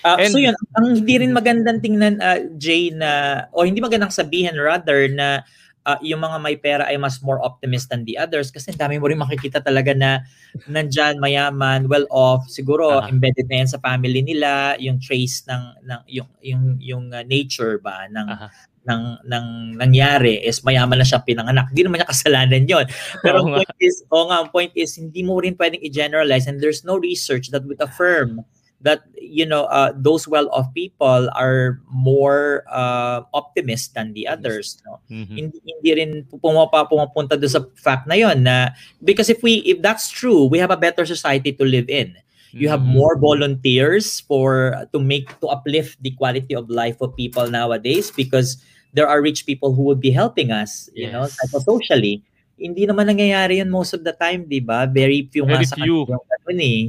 Uh, 0.06 0.16
And- 0.22 0.32
so 0.32 0.38
yun, 0.38 0.54
ang 0.78 1.02
hindi 1.02 1.18
rin 1.18 1.34
magandang 1.34 1.82
tingnan, 1.82 2.22
uh, 2.22 2.46
Jay, 2.62 2.94
na, 2.94 3.44
o 3.52 3.66
hindi 3.66 3.82
magandang 3.82 4.14
sabihin 4.14 4.56
rather 4.56 5.10
na 5.10 5.42
uh, 5.86 6.00
yung 6.04 6.20
mga 6.20 6.38
may 6.42 6.56
pera 6.60 6.84
ay 6.90 6.98
mas 7.00 7.22
more 7.22 7.40
optimist 7.40 7.88
than 7.88 8.04
the 8.04 8.18
others 8.18 8.52
kasi 8.52 8.72
dami 8.74 9.00
mo 9.00 9.08
rin 9.08 9.20
makikita 9.20 9.64
talaga 9.64 9.96
na 9.96 10.24
nandyan, 10.68 11.20
mayaman, 11.22 11.88
well 11.88 12.08
off, 12.10 12.48
siguro 12.50 13.04
Ah. 13.04 13.08
embedded 13.08 13.48
na 13.48 13.64
yan 13.64 13.70
sa 13.70 13.80
family 13.80 14.20
nila, 14.24 14.76
yung 14.82 14.98
trace 15.00 15.46
ng, 15.48 15.64
ng 15.86 16.02
yung, 16.10 16.30
yung, 16.42 16.64
yung 16.82 17.06
uh, 17.14 17.24
nature 17.24 17.78
ba 17.80 18.10
ng, 18.10 18.28
Aha. 18.28 18.48
ng, 18.90 19.04
ng 19.30 19.46
nangyari 19.78 20.42
is 20.42 20.66
mayaman 20.66 20.98
na 20.98 21.06
siya 21.06 21.22
pinanganak. 21.22 21.70
Hindi 21.70 21.86
naman 21.86 22.02
niya 22.02 22.10
kasalanan 22.10 22.64
yon 22.66 22.86
Pero 23.24 23.46
nga. 23.46 23.62
point 23.62 23.76
is, 23.78 24.02
oh 24.10 24.26
nga, 24.28 24.42
ang 24.42 24.50
point 24.50 24.74
is, 24.74 24.98
hindi 24.98 25.22
mo 25.22 25.38
rin 25.38 25.54
pwedeng 25.56 25.84
i-generalize 25.86 26.50
and 26.50 26.58
there's 26.58 26.82
no 26.82 26.98
research 26.98 27.54
that 27.54 27.62
would 27.70 27.80
affirm 27.80 28.42
that 28.80 29.04
you 29.20 29.44
know 29.44 29.68
uh, 29.68 29.92
those 29.94 30.24
well-off 30.24 30.72
people 30.74 31.28
are 31.36 31.80
more 31.92 32.64
uh, 32.72 33.22
optimist 33.36 33.92
than 33.94 34.16
the 34.16 34.24
others 34.24 34.80
no 34.88 35.00
Mhm. 35.12 35.36
hindi 35.36 35.58
hindi 35.68 35.90
rin 36.00 36.12
pumapa 36.40 36.88
pumapunta 36.88 37.36
doon 37.36 37.52
sa 37.52 37.62
fact 37.76 38.08
na 38.08 38.16
yon 38.16 38.40
na 38.48 38.72
because 39.04 39.28
if 39.28 39.44
we 39.44 39.60
if 39.68 39.84
that's 39.84 40.08
true 40.08 40.48
we 40.48 40.56
have 40.58 40.72
a 40.72 40.80
better 40.80 41.04
society 41.04 41.52
to 41.52 41.68
live 41.68 41.92
in 41.92 42.16
you 42.56 42.72
have 42.72 42.82
Mhm. 42.82 42.96
more 42.96 43.14
volunteers 43.20 44.24
for 44.24 44.74
to 44.96 44.98
make 44.98 45.28
to 45.44 45.52
uplift 45.52 46.00
the 46.02 46.16
quality 46.16 46.56
of 46.56 46.72
life 46.72 46.98
of 47.04 47.12
people 47.14 47.46
nowadays 47.52 48.10
because 48.10 48.58
there 48.96 49.06
are 49.06 49.20
rich 49.22 49.46
people 49.46 49.76
who 49.76 49.84
would 49.86 50.00
be 50.02 50.10
helping 50.10 50.50
us 50.50 50.88
you 50.96 51.12
know 51.12 51.28
Yes. 51.28 51.36
psychosocially 51.36 52.24
hindi 52.60 52.84
naman 52.88 53.08
nangyayari 53.12 53.60
yun 53.62 53.70
most 53.70 53.92
of 53.92 54.02
the 54.08 54.12
time 54.16 54.48
di 54.48 54.60
ba 54.60 54.88
very 54.88 55.28
few 55.32 55.44
nga 55.46 55.60
Very 55.62 55.68
sa 55.68 55.76
few. 55.80 56.04
kanila 56.08 56.16
yung 56.16 56.26
ganun 56.28 56.60
eh 56.60 56.80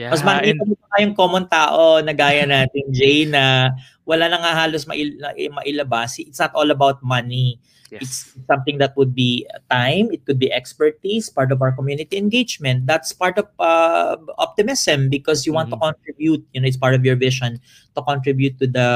Yeah, 0.00 0.08
mas 0.16 0.24
makikita 0.24 0.64
and 0.64 0.72
mo 0.72 0.76
pa 0.80 0.86
tayong 0.96 1.12
common 1.12 1.44
tao 1.44 2.00
na 2.00 2.16
gaya 2.16 2.48
natin, 2.56 2.88
Jay, 2.88 3.28
na 3.28 3.76
wala 4.08 4.32
na 4.32 4.40
nga 4.40 4.52
halos 4.64 4.88
mail, 4.88 5.12
na- 5.20 5.36
mailabas. 5.60 6.16
It's 6.16 6.40
not 6.40 6.56
all 6.56 6.72
about 6.72 7.04
money. 7.04 7.60
yes. 7.92 8.00
It's 8.00 8.16
something 8.48 8.78
that 8.80 8.94
would 8.96 9.12
be 9.12 9.44
time, 9.68 10.08
it 10.14 10.22
could 10.24 10.38
be 10.38 10.48
expertise, 10.48 11.28
part 11.28 11.50
of 11.52 11.60
our 11.60 11.74
community 11.74 12.16
engagement. 12.16 12.86
That's 12.88 13.12
part 13.12 13.36
of 13.36 13.50
uh, 13.60 14.16
optimism 14.40 15.10
because 15.10 15.44
you 15.44 15.52
want 15.52 15.68
to 15.68 15.76
Mhm. 15.76 15.84
contribute, 15.90 16.42
you 16.54 16.62
know, 16.62 16.68
it's 16.70 16.78
part 16.78 16.94
of 16.96 17.02
your 17.04 17.18
vision 17.18 17.58
to 17.92 18.00
contribute 18.00 18.56
to 18.62 18.66
the 18.70 18.88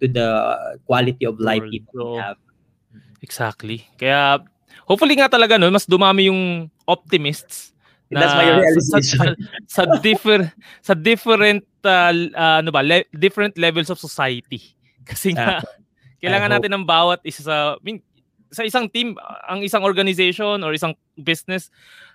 to 0.00 0.06
the 0.08 0.28
quality 0.88 1.26
of 1.26 1.36
life 1.42 1.66
World. 1.66 1.74
people 1.76 1.98
So, 1.98 2.22
have. 2.22 2.38
Exactly. 3.20 3.82
Kaya 3.98 4.38
hopefully 4.86 5.18
nga 5.18 5.26
talaga 5.28 5.58
no, 5.58 5.66
mas 5.74 5.84
dumami 5.84 6.30
yung 6.30 6.70
optimists 6.86 7.74
na 8.08 8.20
That's 8.24 8.34
my 8.36 8.46
sa, 8.48 8.56
realization. 8.56 9.18
sa, 9.20 9.28
sa 9.68 9.82
different 10.00 10.46
sa 10.80 10.94
different 10.96 11.62
uh, 11.84 12.12
uh, 12.32 12.56
ano 12.64 12.70
ba, 12.72 12.80
le- 12.80 13.08
different 13.16 13.56
levels 13.60 13.92
of 13.92 14.00
society. 14.00 14.60
Kasi 15.08 15.36
nga 15.36 15.60
kailangan 16.20 16.48
I 16.48 16.54
hope. 16.56 16.56
natin 16.60 16.72
ng 16.74 16.84
bawat 16.88 17.20
isa 17.24 17.44
sa 17.44 17.56
I 17.76 17.82
mean, 17.84 17.98
sa 18.48 18.64
isang 18.64 18.88
team, 18.88 19.12
ang 19.44 19.60
isang 19.60 19.84
organization 19.84 20.64
or 20.64 20.72
isang 20.72 20.96
business, 21.20 21.68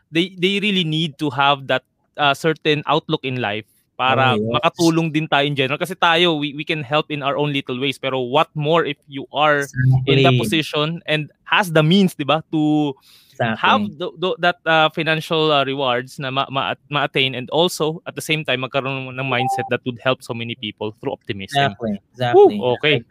they 0.10 0.34
they 0.38 0.58
really 0.58 0.84
need 0.86 1.13
to 1.21 1.29
have 1.29 1.69
that 1.69 1.86
uh, 2.17 2.34
certain 2.34 2.82
outlook 2.89 3.21
in 3.21 3.38
life 3.38 3.69
para 3.93 4.34
Oh, 4.34 4.41
yes. 4.41 4.49
makatulong 4.58 5.13
din 5.13 5.29
tayo 5.29 5.45
in 5.45 5.53
general 5.53 5.77
kasi 5.77 5.93
tayo 5.93 6.34
we, 6.41 6.58
we 6.58 6.65
can 6.65 6.82
help 6.82 7.13
in 7.13 7.21
our 7.21 7.38
own 7.38 7.53
little 7.53 7.77
ways 7.77 8.01
pero 8.01 8.17
what 8.25 8.49
more 8.58 8.82
if 8.82 8.97
you 9.06 9.29
are 9.29 9.69
in 10.10 10.25
that 10.25 10.34
Exactly. 10.34 10.41
position 10.41 10.88
and 11.06 11.29
has 11.45 11.69
the 11.69 11.86
means, 11.86 12.17
'di 12.17 12.25
ba, 12.25 12.41
to 12.49 12.91
Exactly. 13.34 13.58
have 13.58 13.84
th- 13.98 14.15
th- 14.22 14.39
that 14.39 14.58
uh, 14.65 14.89
financial 14.93 15.52
uh, 15.52 15.65
rewards 15.65 16.19
na 16.22 16.30
ma- 16.30 16.50
ma- 16.50 16.78
ma-attain 16.89 17.34
and 17.34 17.50
also 17.50 18.02
at 18.06 18.13
the 18.13 18.22
same 18.22 18.46
time 18.46 18.62
magkaroon 18.62 19.10
ng 19.10 19.26
mindset 19.26 19.65
that 19.74 19.82
would 19.86 19.98
help 19.98 20.22
so 20.22 20.34
many 20.34 20.54
people 20.56 20.93
through 21.02 21.12
optimism. 21.12 21.74
Exactly. 21.74 21.98
Exactly. 22.13 22.62
Woo, 22.62 22.78
okay. 22.78 23.02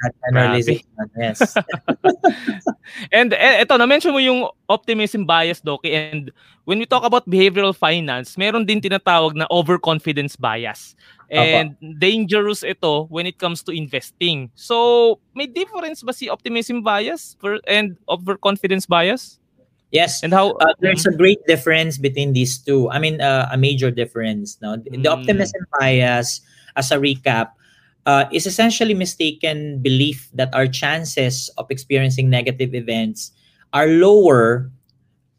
Yes. 1.19 1.59
And 3.13 3.35
eh, 3.35 3.67
eto, 3.67 3.79
na-mention 3.79 4.15
mo 4.15 4.23
yung 4.23 4.47
optimism 4.71 5.27
bias, 5.27 5.59
Doki. 5.63 5.91
And 5.91 6.31
when 6.65 6.79
we 6.79 6.87
talk 6.87 7.03
about 7.03 7.27
behavioral 7.27 7.75
finance, 7.75 8.39
meron 8.39 8.67
din 8.67 8.81
tinatawag 8.81 9.35
na 9.35 9.47
overconfidence 9.51 10.37
bias. 10.39 10.95
And 11.33 11.75
dangerous 11.99 12.61
ito 12.61 13.09
when 13.09 13.25
it 13.25 13.41
comes 13.41 13.65
to 13.65 13.73
investing. 13.73 14.53
So, 14.53 15.17
may 15.33 15.49
difference 15.49 16.05
ba 16.05 16.13
si 16.13 16.29
optimism 16.29 16.85
bias 16.85 17.41
for, 17.41 17.57
and 17.65 17.97
overconfidence 18.05 18.85
bias? 18.85 19.42
Yes. 19.93 20.25
And 20.25 20.33
how... 20.33 20.59
Uh, 20.59 20.75
there's 20.81 21.07
a 21.07 21.13
great 21.13 21.39
difference 21.47 22.01
between 22.01 22.33
these 22.33 22.59
two. 22.59 22.91
I 22.91 22.99
mean, 22.99 23.21
uh, 23.21 23.49
a 23.53 23.57
major 23.57 23.93
difference. 23.93 24.59
No, 24.59 24.77
the 24.77 24.91
Mm. 24.91 25.07
optimism 25.07 25.63
bias, 25.79 26.41
as 26.75 26.91
a 26.91 26.97
recap, 26.97 27.53
uh, 28.09 28.27
is 28.33 28.49
essentially 28.49 28.95
mistaken 28.97 29.79
belief 29.79 30.27
that 30.35 30.51
our 30.57 30.67
chances 30.67 31.53
of 31.61 31.71
experiencing 31.71 32.27
negative 32.27 32.75
events 32.75 33.31
are 33.73 33.87
lower, 33.87 34.73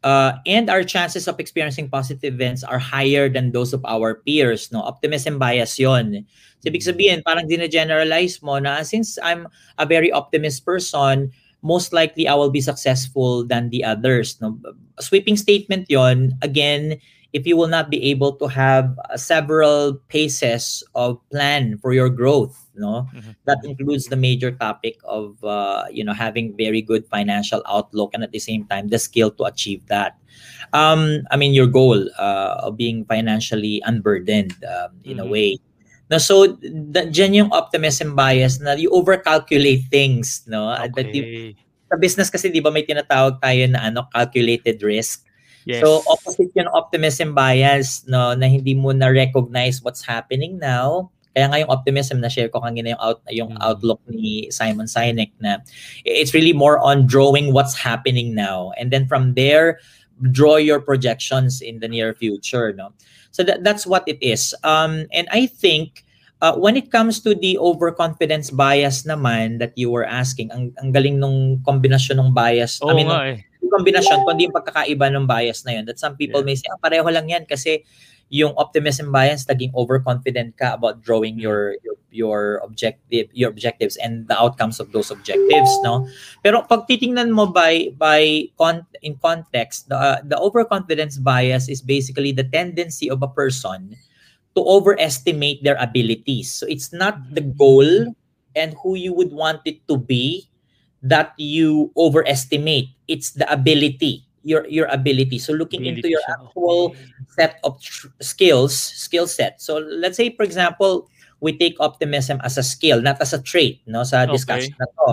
uh, 0.02 0.40
and 0.46 0.70
our 0.70 0.82
chances 0.82 1.28
of 1.28 1.40
experiencing 1.40 1.88
positive 1.88 2.34
events 2.34 2.64
are 2.64 2.78
higher 2.78 3.28
than 3.28 3.52
those 3.52 3.72
of 3.72 3.84
our 3.84 4.14
peers. 4.24 4.72
No, 4.72 4.80
optimism 4.80 5.38
bias 5.38 5.78
yon. 5.78 6.24
So, 6.64 6.72
ibig 6.72 6.80
sabihin, 6.80 7.20
parang 7.20 7.44
dina-generalize 7.44 8.40
mo 8.40 8.56
na 8.56 8.80
since 8.80 9.20
I'm 9.20 9.44
a 9.76 9.84
very 9.84 10.08
optimist 10.08 10.64
person, 10.64 11.28
most 11.64 11.92
likely 11.92 12.28
I 12.28 12.34
will 12.36 12.52
be 12.52 12.60
successful 12.60 13.44
than 13.44 13.70
the 13.70 13.82
others. 13.84 14.36
No? 14.40 14.58
Sweeping 15.00 15.36
statement 15.36 15.88
yon. 15.90 16.36
Again, 16.42 17.00
if 17.32 17.48
you 17.48 17.56
will 17.56 17.66
not 17.72 17.90
be 17.90 17.98
able 18.14 18.36
to 18.38 18.46
have 18.46 18.94
uh, 19.10 19.16
several 19.16 19.98
paces 20.08 20.84
of 20.94 21.18
plan 21.34 21.78
for 21.82 21.90
your 21.92 22.08
growth, 22.12 22.54
no, 22.78 23.08
Mhm. 23.10 23.34
that 23.46 23.58
includes 23.66 24.06
the 24.06 24.16
major 24.20 24.52
topic 24.54 25.00
of 25.02 25.42
uh, 25.42 25.84
you 25.90 26.04
know 26.04 26.14
having 26.14 26.54
very 26.54 26.82
good 26.82 27.02
financial 27.10 27.62
outlook 27.66 28.14
and 28.14 28.22
at 28.22 28.30
the 28.30 28.38
same 28.38 28.66
time 28.70 28.86
the 28.88 28.98
skill 29.02 29.30
to 29.34 29.44
achieve 29.50 29.82
that. 29.90 30.14
Um, 30.72 31.26
I 31.30 31.36
mean 31.36 31.54
your 31.54 31.66
goal 31.66 32.06
uh, 32.18 32.66
of 32.66 32.76
being 32.76 33.04
financially 33.06 33.82
unburdened 33.84 34.54
um, 34.66 34.94
in 35.04 35.18
a 35.18 35.26
Mhm. 35.26 35.30
way. 35.30 35.50
No, 36.12 36.20
so 36.20 36.46
the, 36.60 37.08
dyan 37.08 37.32
yung 37.32 37.50
optimism 37.50 38.12
bias 38.12 38.60
na 38.60 38.76
you 38.76 38.92
overcalculate 38.92 39.88
things, 39.88 40.44
no? 40.44 40.68
Uh, 40.68 40.84
That 40.92 41.08
you, 41.16 41.56
sa 41.88 41.96
business 41.96 42.28
kasi 42.28 42.52
'di 42.52 42.60
ba 42.60 42.68
may 42.68 42.84
tinatawag 42.84 43.40
tayo 43.40 43.64
na 43.70 43.88
ano 43.88 44.04
calculated 44.12 44.82
risk. 44.84 45.24
Yes. 45.64 45.80
So 45.80 46.04
opposite 46.04 46.52
yun 46.52 46.68
ng 46.68 46.76
optimism 46.76 47.32
bias 47.32 48.04
no 48.04 48.36
na 48.36 48.44
hindi 48.44 48.76
mo 48.76 48.92
na 48.92 49.08
recognize 49.08 49.80
what's 49.80 50.04
happening 50.04 50.60
now. 50.60 51.08
Kaya 51.34 51.50
nga 51.50 51.58
yung 51.64 51.72
optimism 51.72 52.20
na 52.22 52.30
share 52.30 52.52
ko 52.52 52.62
kanina 52.62 52.94
yung 52.94 53.02
out 53.02 53.18
yung 53.32 53.52
Mm. 53.56 53.64
outlook 53.64 53.98
ni 54.06 54.52
Simon 54.52 54.86
Sinek 54.86 55.32
na 55.40 55.58
it's 56.04 56.36
really 56.36 56.52
more 56.54 56.78
on 56.84 57.08
drawing 57.08 57.50
what's 57.56 57.74
happening 57.74 58.36
now 58.36 58.70
and 58.76 58.92
then 58.92 59.08
from 59.08 59.32
there 59.34 59.80
draw 60.30 60.56
your 60.56 60.80
projections 60.80 61.60
in 61.60 61.80
the 61.80 61.88
near 61.88 62.14
future 62.14 62.72
no. 62.72 62.92
So 63.34 63.42
that, 63.42 63.64
that's 63.64 63.86
what 63.86 64.06
it 64.06 64.22
is. 64.22 64.54
Um 64.62 65.06
and 65.10 65.26
I 65.32 65.46
think 65.46 66.04
uh, 66.44 66.54
when 66.60 66.76
it 66.76 66.92
comes 66.92 67.20
to 67.24 67.34
the 67.34 67.56
overconfidence 67.56 68.52
bias 68.52 69.08
naman 69.08 69.58
that 69.58 69.72
you 69.80 69.88
were 69.88 70.04
asking, 70.04 70.52
ang, 70.52 70.76
ang 70.76 70.92
galing 70.92 71.16
nung 71.16 71.64
kombinasyon 71.64 72.20
ng 72.20 72.30
bias. 72.36 72.84
Oo 72.84 72.92
I 72.92 72.94
mean, 72.94 73.08
nga 73.08 73.20
eh. 73.32 73.40
yung 73.64 73.72
kombinasyon, 73.72 74.28
kundi 74.28 74.44
yung 74.44 74.56
pagkakaiba 74.56 75.08
ng 75.08 75.24
bias 75.24 75.64
na 75.64 75.80
yun. 75.80 75.88
That 75.88 75.96
some 75.96 76.20
people 76.20 76.44
Yeah. 76.44 76.48
may 76.52 76.56
say, 76.60 76.68
ah, 76.68 76.76
pareho 76.76 77.08
lang 77.08 77.32
yan 77.32 77.48
kasi 77.48 77.80
yung 78.34 78.50
optimism 78.58 79.14
bias 79.14 79.46
naging 79.46 79.70
overconfident 79.78 80.58
ka 80.58 80.74
about 80.74 80.98
drawing 81.06 81.38
your 81.38 81.78
your, 81.86 81.96
your 82.10 82.40
objective 82.66 83.30
your 83.30 83.46
objectives 83.46 83.94
and 84.02 84.26
the 84.26 84.34
outcomes 84.34 84.82
of 84.82 84.90
those 84.90 85.14
objectives 85.14 85.70
no? 85.86 86.10
Pero 86.42 86.66
pag 86.66 86.90
titingnan 86.90 87.30
mo 87.30 87.46
by 87.46 87.94
by 87.94 88.50
con- 88.58 88.90
in 89.06 89.14
context 89.22 89.86
the 89.86 89.94
uh, 89.94 90.18
the 90.26 90.34
overconfidence 90.34 91.14
bias 91.22 91.70
is 91.70 91.78
basically 91.78 92.34
the 92.34 92.42
tendency 92.42 93.06
of 93.06 93.22
a 93.22 93.30
person 93.30 93.94
to 94.58 94.60
overestimate 94.66 95.62
their 95.62 95.78
abilities. 95.78 96.50
So 96.50 96.66
it's 96.66 96.90
not 96.90 97.22
the 97.30 97.42
goal 97.42 98.18
and 98.58 98.74
who 98.82 98.98
you 98.98 99.14
would 99.14 99.30
want 99.30 99.62
it 99.62 99.86
to 99.86 99.94
be 99.94 100.50
that 101.06 101.38
you 101.38 101.94
overestimate. 101.94 102.90
It's 103.06 103.30
the 103.30 103.46
ability 103.46 104.26
your 104.44 104.68
your 104.68 104.86
ability 104.92 105.40
so 105.40 105.56
looking 105.56 105.88
ability 105.88 106.04
into 106.04 106.08
your 106.12 106.24
actual 106.28 106.94
set 107.32 107.58
of 107.64 107.80
tr- 107.80 108.12
skills 108.20 108.76
skill 108.76 109.26
set 109.26 109.58
so 109.60 109.80
let's 109.80 110.16
say 110.16 110.30
for 110.36 110.44
example 110.44 111.08
we 111.40 111.56
take 111.56 111.74
optimism 111.80 112.38
as 112.44 112.60
a 112.60 112.62
skill 112.62 113.00
not 113.00 113.16
as 113.20 113.32
a 113.32 113.40
trait 113.40 113.80
no 113.88 114.04
sa 114.04 114.28
discussion 114.28 114.70
okay. 114.76 114.84
na 114.84 114.88
to 114.94 115.08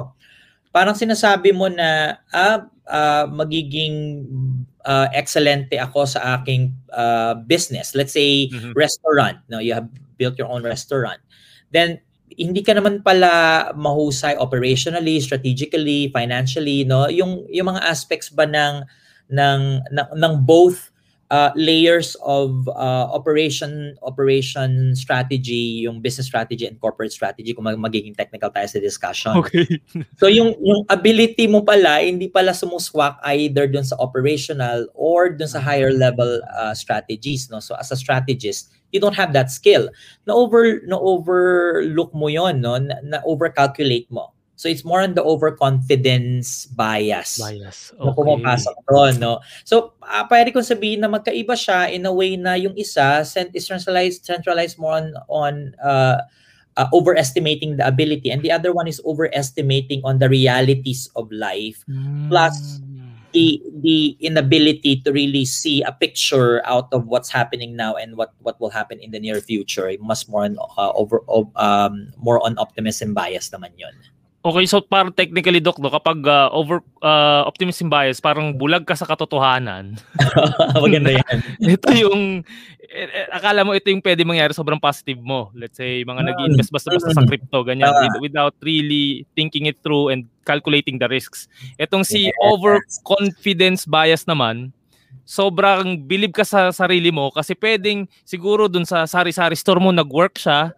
parang 0.75 0.95
sinasabi 0.95 1.55
mo 1.55 1.71
na 1.71 2.19
ah, 2.35 2.67
uh, 2.87 3.25
magiging 3.31 4.27
uh, 4.83 5.07
excelente 5.15 5.79
ako 5.79 6.05
sa 6.05 6.39
aking 6.39 6.75
uh, 6.91 7.33
business 7.47 7.95
let's 7.95 8.13
say 8.13 8.51
mm-hmm. 8.51 8.75
restaurant 8.75 9.39
no 9.47 9.57
you 9.63 9.71
have 9.71 9.87
built 10.19 10.35
your 10.35 10.51
own 10.51 10.61
restaurant 10.61 11.19
then 11.71 11.97
hindi 12.39 12.63
ka 12.63 12.75
naman 12.77 13.03
pala 13.03 13.71
mahusay 13.75 14.39
operationally, 14.39 15.19
strategically, 15.19 16.07
financially, 16.15 16.87
no? 16.87 17.11
Yung 17.11 17.43
yung 17.51 17.75
mga 17.75 17.83
aspects 17.83 18.31
ba 18.31 18.47
ng 18.47 18.87
ng 19.31 19.81
ng, 19.91 20.07
ng 20.19 20.33
both 20.43 20.91
uh, 21.31 21.49
layers 21.55 22.19
of 22.21 22.67
uh, 22.67 23.07
operation 23.09 23.95
operation 24.03 24.93
strategy, 24.93 25.87
yung 25.87 26.03
business 26.03 26.27
strategy 26.27 26.67
and 26.67 26.77
corporate 26.83 27.15
strategy 27.15 27.55
kung 27.55 27.63
magiging 27.63 28.13
technical 28.13 28.51
tayo 28.51 28.67
sa 28.67 28.83
discussion. 28.83 29.33
Okay. 29.39 29.79
so 30.19 30.27
yung 30.27 30.53
yung 30.59 30.83
ability 30.91 31.47
mo 31.47 31.63
pala 31.63 32.03
hindi 32.03 32.27
pala 32.27 32.51
sumuswak 32.51 33.17
either 33.31 33.65
dun 33.65 33.87
sa 33.87 33.95
operational 33.97 34.85
or 34.93 35.31
dun 35.31 35.47
sa 35.47 35.63
higher 35.63 35.95
level 35.95 36.43
uh, 36.51 36.75
strategies, 36.75 37.47
no? 37.47 37.63
So 37.63 37.79
as 37.79 37.89
a 37.89 37.97
strategist, 37.97 38.75
you 38.91 38.99
don't 38.99 39.15
have 39.15 39.31
that 39.31 39.49
skill. 39.49 39.87
Na 40.27 40.35
over 40.35 40.83
na 40.83 40.99
overlook 40.99 42.11
mo 42.11 42.27
'yon, 42.27 42.59
no? 42.59 42.75
Na, 42.75 42.99
na 43.01 43.17
overcalculate 43.23 44.11
mo. 44.11 44.35
So 44.61 44.69
it's 44.69 44.85
more 44.85 45.01
on 45.01 45.17
the 45.17 45.25
overconfidence 45.25 46.69
bias. 46.69 47.41
Bias. 47.41 47.97
Okay. 47.97 48.05
Na 48.05 48.13
pumapasok 48.13 48.75
doon, 48.85 49.13
no? 49.17 49.41
So, 49.65 49.97
uh, 50.05 50.29
pwede 50.29 50.53
kong 50.53 50.61
sabihin 50.61 51.01
na 51.01 51.09
magkaiba 51.09 51.57
siya 51.57 51.89
in 51.89 52.05
a 52.05 52.13
way 52.13 52.37
na 52.37 52.53
yung 52.53 52.77
isa 52.77 53.25
is 53.25 53.65
centralized, 53.65 54.21
centralized 54.21 54.77
more 54.77 55.01
on, 55.01 55.17
on 55.33 55.73
uh, 55.81 56.21
uh, 56.77 56.87
overestimating 56.93 57.81
the 57.81 57.85
ability 57.89 58.29
and 58.29 58.45
the 58.45 58.53
other 58.53 58.69
one 58.69 58.85
is 58.85 59.01
overestimating 59.01 60.05
on 60.05 60.21
the 60.21 60.29
realities 60.29 61.09
of 61.17 61.25
life 61.33 61.81
mm. 61.89 62.29
plus 62.29 62.53
the 63.33 63.63
the 63.81 64.15
inability 64.19 65.01
to 65.01 65.11
really 65.11 65.45
see 65.45 65.81
a 65.83 65.91
picture 65.91 66.61
out 66.67 66.91
of 66.91 67.07
what's 67.07 67.31
happening 67.31 67.75
now 67.75 67.95
and 67.95 68.15
what 68.15 68.35
what 68.43 68.59
will 68.59 68.69
happen 68.69 68.99
in 68.99 69.11
the 69.11 69.19
near 69.19 69.39
future 69.39 69.89
mas 70.03 70.27
more 70.27 70.43
on 70.43 70.59
uh, 70.77 70.91
over 70.91 71.23
um 71.55 72.11
more 72.19 72.43
on 72.43 72.59
optimism 72.59 73.15
bias 73.15 73.49
naman 73.49 73.71
yon 73.79 73.95
Okay, 74.41 74.65
so 74.65 74.81
parang 74.81 75.13
technically, 75.13 75.61
Doc, 75.61 75.77
no, 75.77 75.93
kapag 75.93 76.25
uh, 76.25 76.49
over 76.49 76.81
uh, 77.05 77.45
optimism 77.45 77.93
bias, 77.93 78.17
parang 78.17 78.57
bulag 78.57 78.89
ka 78.89 78.97
sa 78.97 79.05
katotohanan. 79.05 80.01
Maganda 80.81 81.13
yan. 81.13 81.37
ito 81.77 81.89
yung, 81.93 82.41
eh, 82.89 83.05
eh, 83.05 83.29
akala 83.29 83.61
mo 83.61 83.77
ito 83.77 83.93
yung 83.93 84.01
pwede 84.01 84.25
mangyari 84.25 84.57
sobrang 84.57 84.81
positive 84.81 85.21
mo. 85.21 85.53
Let's 85.53 85.77
say, 85.77 86.01
mga 86.01 86.25
nag-invest 86.25 86.73
basta-basta 86.73 87.13
sa 87.13 87.21
crypto, 87.21 87.61
ganyan, 87.61 87.93
uh, 87.93 88.17
without 88.17 88.57
really 88.65 89.29
thinking 89.37 89.69
it 89.69 89.77
through 89.85 90.09
and 90.09 90.25
calculating 90.41 90.97
the 90.97 91.05
risks. 91.05 91.45
Itong 91.77 92.01
si 92.01 92.33
yes. 92.33 92.35
overconfidence 92.41 93.85
bias 93.85 94.25
naman, 94.25 94.73
sobrang 95.21 96.01
believe 96.01 96.33
ka 96.33 96.41
sa 96.41 96.73
sarili 96.73 97.13
mo 97.13 97.29
kasi 97.29 97.53
pwedeng 97.61 98.09
siguro 98.25 98.65
dun 98.65 98.89
sa 98.89 99.05
sari-sari 99.05 99.53
store 99.53 99.77
mo 99.77 99.93
nag-work 99.93 100.41
siya, 100.41 100.73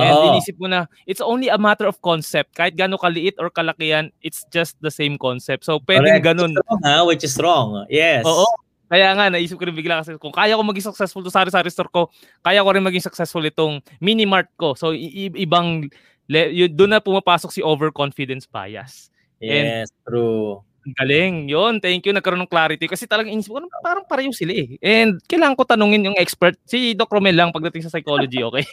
And 0.00 0.14
oh. 0.14 0.30
inisip 0.30 0.56
mo 0.58 0.66
na, 0.70 0.86
it's 1.06 1.20
only 1.20 1.48
a 1.50 1.58
matter 1.58 1.86
of 1.86 1.98
concept. 2.00 2.54
Kahit 2.54 2.78
gano'ng 2.78 3.00
kaliit 3.02 3.34
or 3.38 3.50
kalakihan, 3.50 4.10
it's 4.22 4.46
just 4.48 4.78
the 4.78 4.90
same 4.90 5.18
concept. 5.18 5.66
So, 5.66 5.78
pwedeng 5.84 6.22
Correct. 6.22 6.26
ganun. 6.26 6.52
Which 6.54 6.62
is 6.62 6.66
wrong, 6.70 6.82
ha? 6.84 6.96
Which 7.04 7.24
is 7.24 7.34
wrong. 7.38 7.68
Yes. 7.90 8.22
Oo. 8.24 8.46
Kaya 8.88 9.12
nga, 9.12 9.28
naisip 9.28 9.60
ko 9.60 9.68
rin 9.68 9.76
bigla 9.76 10.00
kasi 10.00 10.16
kung 10.16 10.32
kaya 10.32 10.56
ko 10.56 10.64
maging 10.64 10.88
successful 10.88 11.20
to 11.20 11.28
sari-sari 11.28 11.68
store 11.68 11.92
ko, 11.92 12.08
kaya 12.40 12.64
ko 12.64 12.72
rin 12.72 12.80
maging 12.80 13.04
successful 13.04 13.44
itong 13.44 13.84
mini 14.00 14.24
mart 14.24 14.48
ko. 14.56 14.72
So, 14.72 14.96
i- 14.96 15.28
ibang, 15.36 15.92
le- 16.24 16.52
yun, 16.56 16.72
doon 16.72 16.96
na 16.96 17.04
pumapasok 17.04 17.52
si 17.52 17.60
overconfidence 17.60 18.48
bias. 18.48 19.12
Yes, 19.38 19.92
And, 19.92 20.08
true. 20.08 20.64
Galing. 20.96 21.50
Yun, 21.50 21.82
thank 21.82 22.06
you. 22.06 22.14
Nagkaroon 22.14 22.40
ng 22.46 22.50
clarity. 22.50 22.86
Kasi 22.88 23.04
talagang 23.04 23.34
inisip 23.34 23.52
ko, 23.52 23.60
parang 23.82 24.06
pareho 24.06 24.32
sila 24.32 24.54
eh. 24.54 24.78
And 24.80 25.20
kailangan 25.26 25.58
ko 25.58 25.68
tanungin 25.68 26.06
yung 26.06 26.16
expert. 26.16 26.56
Si 26.64 26.94
Doc 26.94 27.12
Romel 27.12 27.36
lang 27.36 27.52
pagdating 27.52 27.84
sa 27.84 27.92
psychology, 27.92 28.40
okay? 28.40 28.64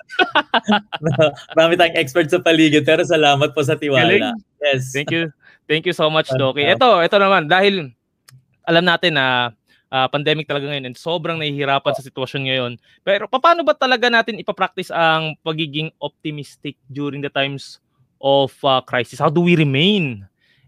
Marami 1.58 1.76
tayong 1.76 2.00
expert 2.00 2.30
sa 2.32 2.40
paligid. 2.40 2.86
Pero 2.86 3.04
salamat 3.04 3.52
po 3.52 3.60
sa 3.66 3.76
tiwala. 3.76 4.08
Galing. 4.08 4.24
Yes. 4.62 4.96
Thank 4.96 5.12
you. 5.12 5.34
Thank 5.66 5.90
you 5.90 5.96
so 5.98 6.08
much, 6.14 6.30
Doc. 6.38 6.56
Ito, 6.56 7.02
ito 7.02 7.18
naman. 7.18 7.50
Dahil 7.50 7.90
alam 8.66 8.86
natin 8.86 9.18
na 9.18 9.50
uh, 9.90 10.08
pandemic 10.10 10.46
talaga 10.50 10.70
ngayon 10.70 10.92
and 10.92 10.98
sobrang 10.98 11.38
nahihirapan 11.40 11.94
sa 11.96 12.06
sitwasyon 12.06 12.42
ngayon. 12.50 12.72
Pero 13.02 13.26
paano 13.30 13.64
ba 13.66 13.74
talaga 13.78 14.10
natin 14.10 14.42
ipapractice 14.42 14.92
ang 14.94 15.34
pagiging 15.42 15.90
optimistic 16.04 16.76
during 16.92 17.22
the 17.24 17.32
times 17.32 17.80
of 18.22 18.54
uh, 18.66 18.82
crisis? 18.84 19.22
How 19.22 19.32
do 19.32 19.42
we 19.42 19.56
remain 19.56 20.26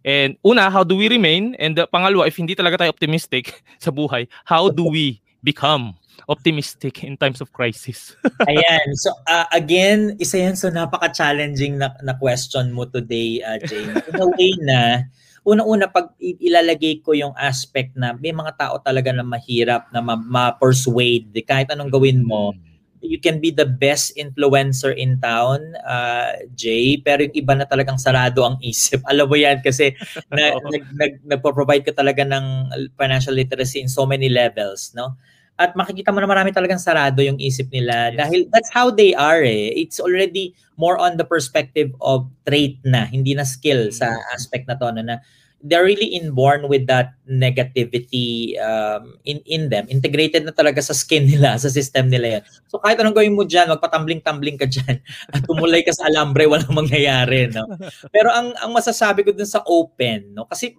And 0.07 0.39
una, 0.39 0.71
how 0.71 0.87
do 0.87 0.95
we 0.95 1.11
remain? 1.11 1.51
And 1.59 1.75
uh, 1.75 1.91
pangalawa, 1.91 2.31
if 2.31 2.39
hindi 2.39 2.55
talaga 2.55 2.79
tayo 2.79 2.95
optimistic 2.95 3.59
sa 3.83 3.91
buhay, 3.91 4.31
how 4.47 4.71
do 4.71 4.87
we 4.87 5.19
become 5.43 5.99
optimistic 6.31 7.03
in 7.03 7.19
times 7.19 7.43
of 7.43 7.51
crisis? 7.51 8.15
Ayan. 8.47 8.87
So 8.95 9.11
uh, 9.27 9.51
again, 9.51 10.15
isa 10.15 10.39
yan 10.39 10.55
so 10.55 10.71
napaka-challenging 10.71 11.75
na, 11.75 11.91
na 11.99 12.15
question 12.15 12.71
mo 12.71 12.87
today, 12.87 13.43
uh, 13.43 13.59
Jane. 13.67 13.99
In 14.07 14.15
a 14.23 14.27
way 14.31 14.55
na, 14.63 15.03
una-una 15.43 15.91
pag 15.91 16.15
ilalagay 16.23 17.03
ko 17.03 17.11
yung 17.11 17.35
aspect 17.35 17.91
na 17.99 18.15
may 18.15 18.31
mga 18.31 18.55
tao 18.55 18.79
talaga 18.79 19.11
na 19.11 19.27
mahirap 19.27 19.91
na 19.91 19.99
ma-persuade 19.99 21.35
kahit 21.43 21.67
anong 21.75 21.91
gawin 21.91 22.23
mo. 22.23 22.55
Mm 22.55 22.76
you 23.01 23.19
can 23.21 23.37
be 23.37 23.53
the 23.53 23.65
best 23.65 24.15
influencer 24.17 24.93
in 24.95 25.21
town, 25.21 25.75
uh, 25.85 26.33
Jay, 26.57 26.97
pero 26.97 27.23
yung 27.25 27.35
iba 27.35 27.53
na 27.53 27.65
talagang 27.65 28.01
sarado 28.01 28.43
ang 28.43 28.57
isip. 28.61 29.01
Alam 29.11 29.29
mo 29.29 29.37
yan 29.37 29.61
kasi 29.61 29.93
na, 30.33 30.57
nag, 30.57 30.83
nag, 30.97 31.13
nagpo-provide 31.25 31.85
ka 31.85 31.93
talaga 31.93 32.25
ng 32.25 32.73
financial 32.97 33.33
literacy 33.33 33.81
in 33.81 33.89
so 33.89 34.05
many 34.05 34.29
levels, 34.29 34.93
no? 34.97 35.13
At 35.57 35.73
makikita 35.73 36.13
mo 36.13 36.21
na 36.21 36.29
marami 36.29 36.53
talagang 36.53 36.77
sarado 36.77 37.17
yung 37.25 37.41
isip 37.41 37.73
nila 37.73 38.13
yes. 38.13 38.17
dahil 38.21 38.39
that's 38.53 38.69
how 38.69 38.93
they 38.93 39.17
are 39.17 39.41
eh. 39.41 39.73
It's 39.73 39.97
already 39.97 40.53
more 40.77 41.01
on 41.01 41.17
the 41.17 41.25
perspective 41.25 41.89
of 41.97 42.29
trait 42.45 42.77
na, 42.85 43.09
hindi 43.09 43.33
na 43.33 43.41
skill 43.41 43.89
sa 43.89 44.13
mm. 44.13 44.37
aspect 44.37 44.69
na 44.69 44.77
to 44.77 44.93
no, 44.93 45.01
na 45.01 45.17
they're 45.65 45.85
really 45.85 46.13
inborn 46.13 46.69
with 46.69 46.85
that 46.85 47.17
negativity 47.25 48.53
um, 48.61 49.17
in 49.25 49.41
in 49.49 49.73
them. 49.73 49.89
Integrated 49.89 50.45
na 50.45 50.53
talaga 50.53 50.81
sa 50.85 50.93
skin 50.93 51.25
nila, 51.31 51.57
sa 51.57 51.69
system 51.69 52.13
nila 52.13 52.39
yan. 52.39 52.43
So 52.69 52.77
kahit 52.77 53.01
anong 53.01 53.17
gawin 53.17 53.33
mo 53.33 53.43
dyan, 53.43 53.73
magpatambling-tambling 53.73 54.61
ka 54.61 54.69
dyan 54.69 55.01
at 55.33 55.41
tumulay 55.49 55.81
ka 55.81 55.93
sa 55.93 56.09
alambre, 56.09 56.45
walang 56.45 56.73
mangyayari. 56.85 57.49
No? 57.49 57.65
Pero 58.13 58.29
ang, 58.29 58.53
ang 58.61 58.71
masasabi 58.71 59.25
ko 59.25 59.33
dun 59.33 59.49
sa 59.49 59.65
open, 59.65 60.37
no? 60.37 60.45
kasi 60.45 60.77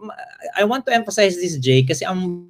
I 0.54 0.62
want 0.62 0.86
to 0.86 0.94
emphasize 0.94 1.34
this, 1.34 1.58
Jay, 1.58 1.82
kasi 1.82 2.06
ang 2.06 2.46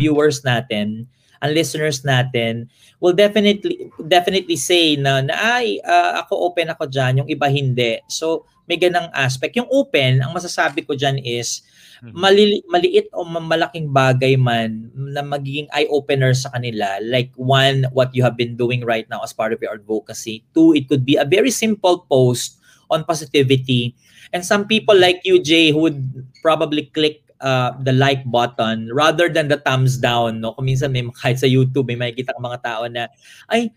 viewers 0.00 0.40
natin, 0.42 1.04
ang 1.38 1.54
listeners 1.54 2.02
natin 2.02 2.66
will 2.98 3.14
definitely 3.14 3.86
definitely 4.10 4.58
say 4.58 4.98
na, 4.98 5.22
na 5.22 5.34
ay 5.62 5.78
uh, 5.86 6.18
ako 6.26 6.50
open 6.50 6.66
ako 6.74 6.90
diyan 6.90 7.22
yung 7.22 7.30
iba 7.30 7.46
hindi 7.46 8.02
so 8.10 8.42
may 8.68 8.76
ganang 8.76 9.08
aspect. 9.16 9.56
Yung 9.56 9.66
open, 9.72 10.20
ang 10.20 10.36
masasabi 10.36 10.84
ko 10.84 10.92
dyan 10.92 11.16
is, 11.24 11.64
mm-hmm. 12.04 12.14
mali- 12.14 12.64
maliit 12.68 13.08
o 13.16 13.24
malaking 13.24 13.88
bagay 13.90 14.36
man 14.36 14.92
na 14.92 15.24
magiging 15.24 15.66
eye-opener 15.72 16.36
sa 16.36 16.52
kanila. 16.52 17.00
Like 17.00 17.32
one, 17.34 17.88
what 17.96 18.12
you 18.12 18.22
have 18.22 18.36
been 18.36 18.54
doing 18.54 18.84
right 18.84 19.08
now 19.08 19.24
as 19.24 19.32
part 19.32 19.56
of 19.56 19.58
your 19.64 19.72
advocacy. 19.72 20.44
Two, 20.52 20.76
it 20.76 20.86
could 20.86 21.02
be 21.08 21.16
a 21.16 21.24
very 21.24 21.50
simple 21.50 22.04
post 22.06 22.60
on 22.92 23.08
positivity. 23.08 23.96
And 24.32 24.44
some 24.44 24.68
people 24.68 24.96
like 24.96 25.24
you, 25.24 25.40
Jay, 25.40 25.72
who 25.72 25.88
would 25.88 26.04
probably 26.44 26.92
click 26.92 27.24
uh, 27.40 27.74
the 27.82 27.94
like 27.94 28.22
button 28.28 28.90
rather 28.92 29.28
than 29.28 29.48
the 29.48 29.58
thumbs 29.62 29.98
down. 29.98 30.42
No? 30.42 30.54
Kung 30.54 30.66
minsan 30.66 30.94
may 30.94 31.06
kahit 31.14 31.38
sa 31.38 31.48
YouTube, 31.48 31.90
may 31.90 31.98
makikita 31.98 32.34
ka 32.34 32.40
mga 32.40 32.60
tao 32.62 32.82
na, 32.86 33.10
ay, 33.50 33.70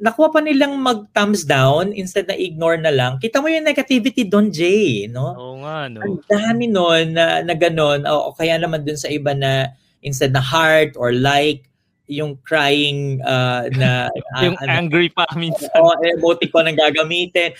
nakuha 0.00 0.32
pa 0.32 0.40
nilang 0.40 0.80
mag 0.80 1.04
thumbs 1.12 1.44
down 1.44 1.92
instead 1.92 2.24
na 2.28 2.36
ignore 2.36 2.80
na 2.80 2.92
lang. 2.92 3.20
Kita 3.20 3.44
mo 3.44 3.52
yung 3.52 3.68
negativity 3.68 4.24
doon, 4.24 4.48
Jay, 4.48 5.04
no? 5.08 5.36
Oo 5.36 5.56
nga, 5.60 5.88
no. 5.92 6.00
Ang 6.00 6.16
dami 6.24 6.64
noon 6.68 7.12
na, 7.12 7.44
na 7.44 7.52
ganun. 7.52 8.08
O, 8.08 8.32
o 8.32 8.34
kaya 8.36 8.56
naman 8.56 8.88
dun 8.88 8.96
sa 8.96 9.12
iba 9.12 9.36
na 9.36 9.72
instead 10.00 10.32
na 10.32 10.40
heart 10.40 10.96
or 10.96 11.12
like, 11.12 11.68
yung 12.06 12.38
crying 12.42 13.18
uh, 13.22 13.66
na 13.74 14.10
yung 14.44 14.56
uh, 14.58 14.66
angry 14.70 15.10
pa 15.10 15.26
minsan. 15.34 15.68
O 15.78 15.92
oh, 15.92 15.96
emoticon 16.00 16.66
ang 16.66 16.78
gagamitin. 16.78 17.52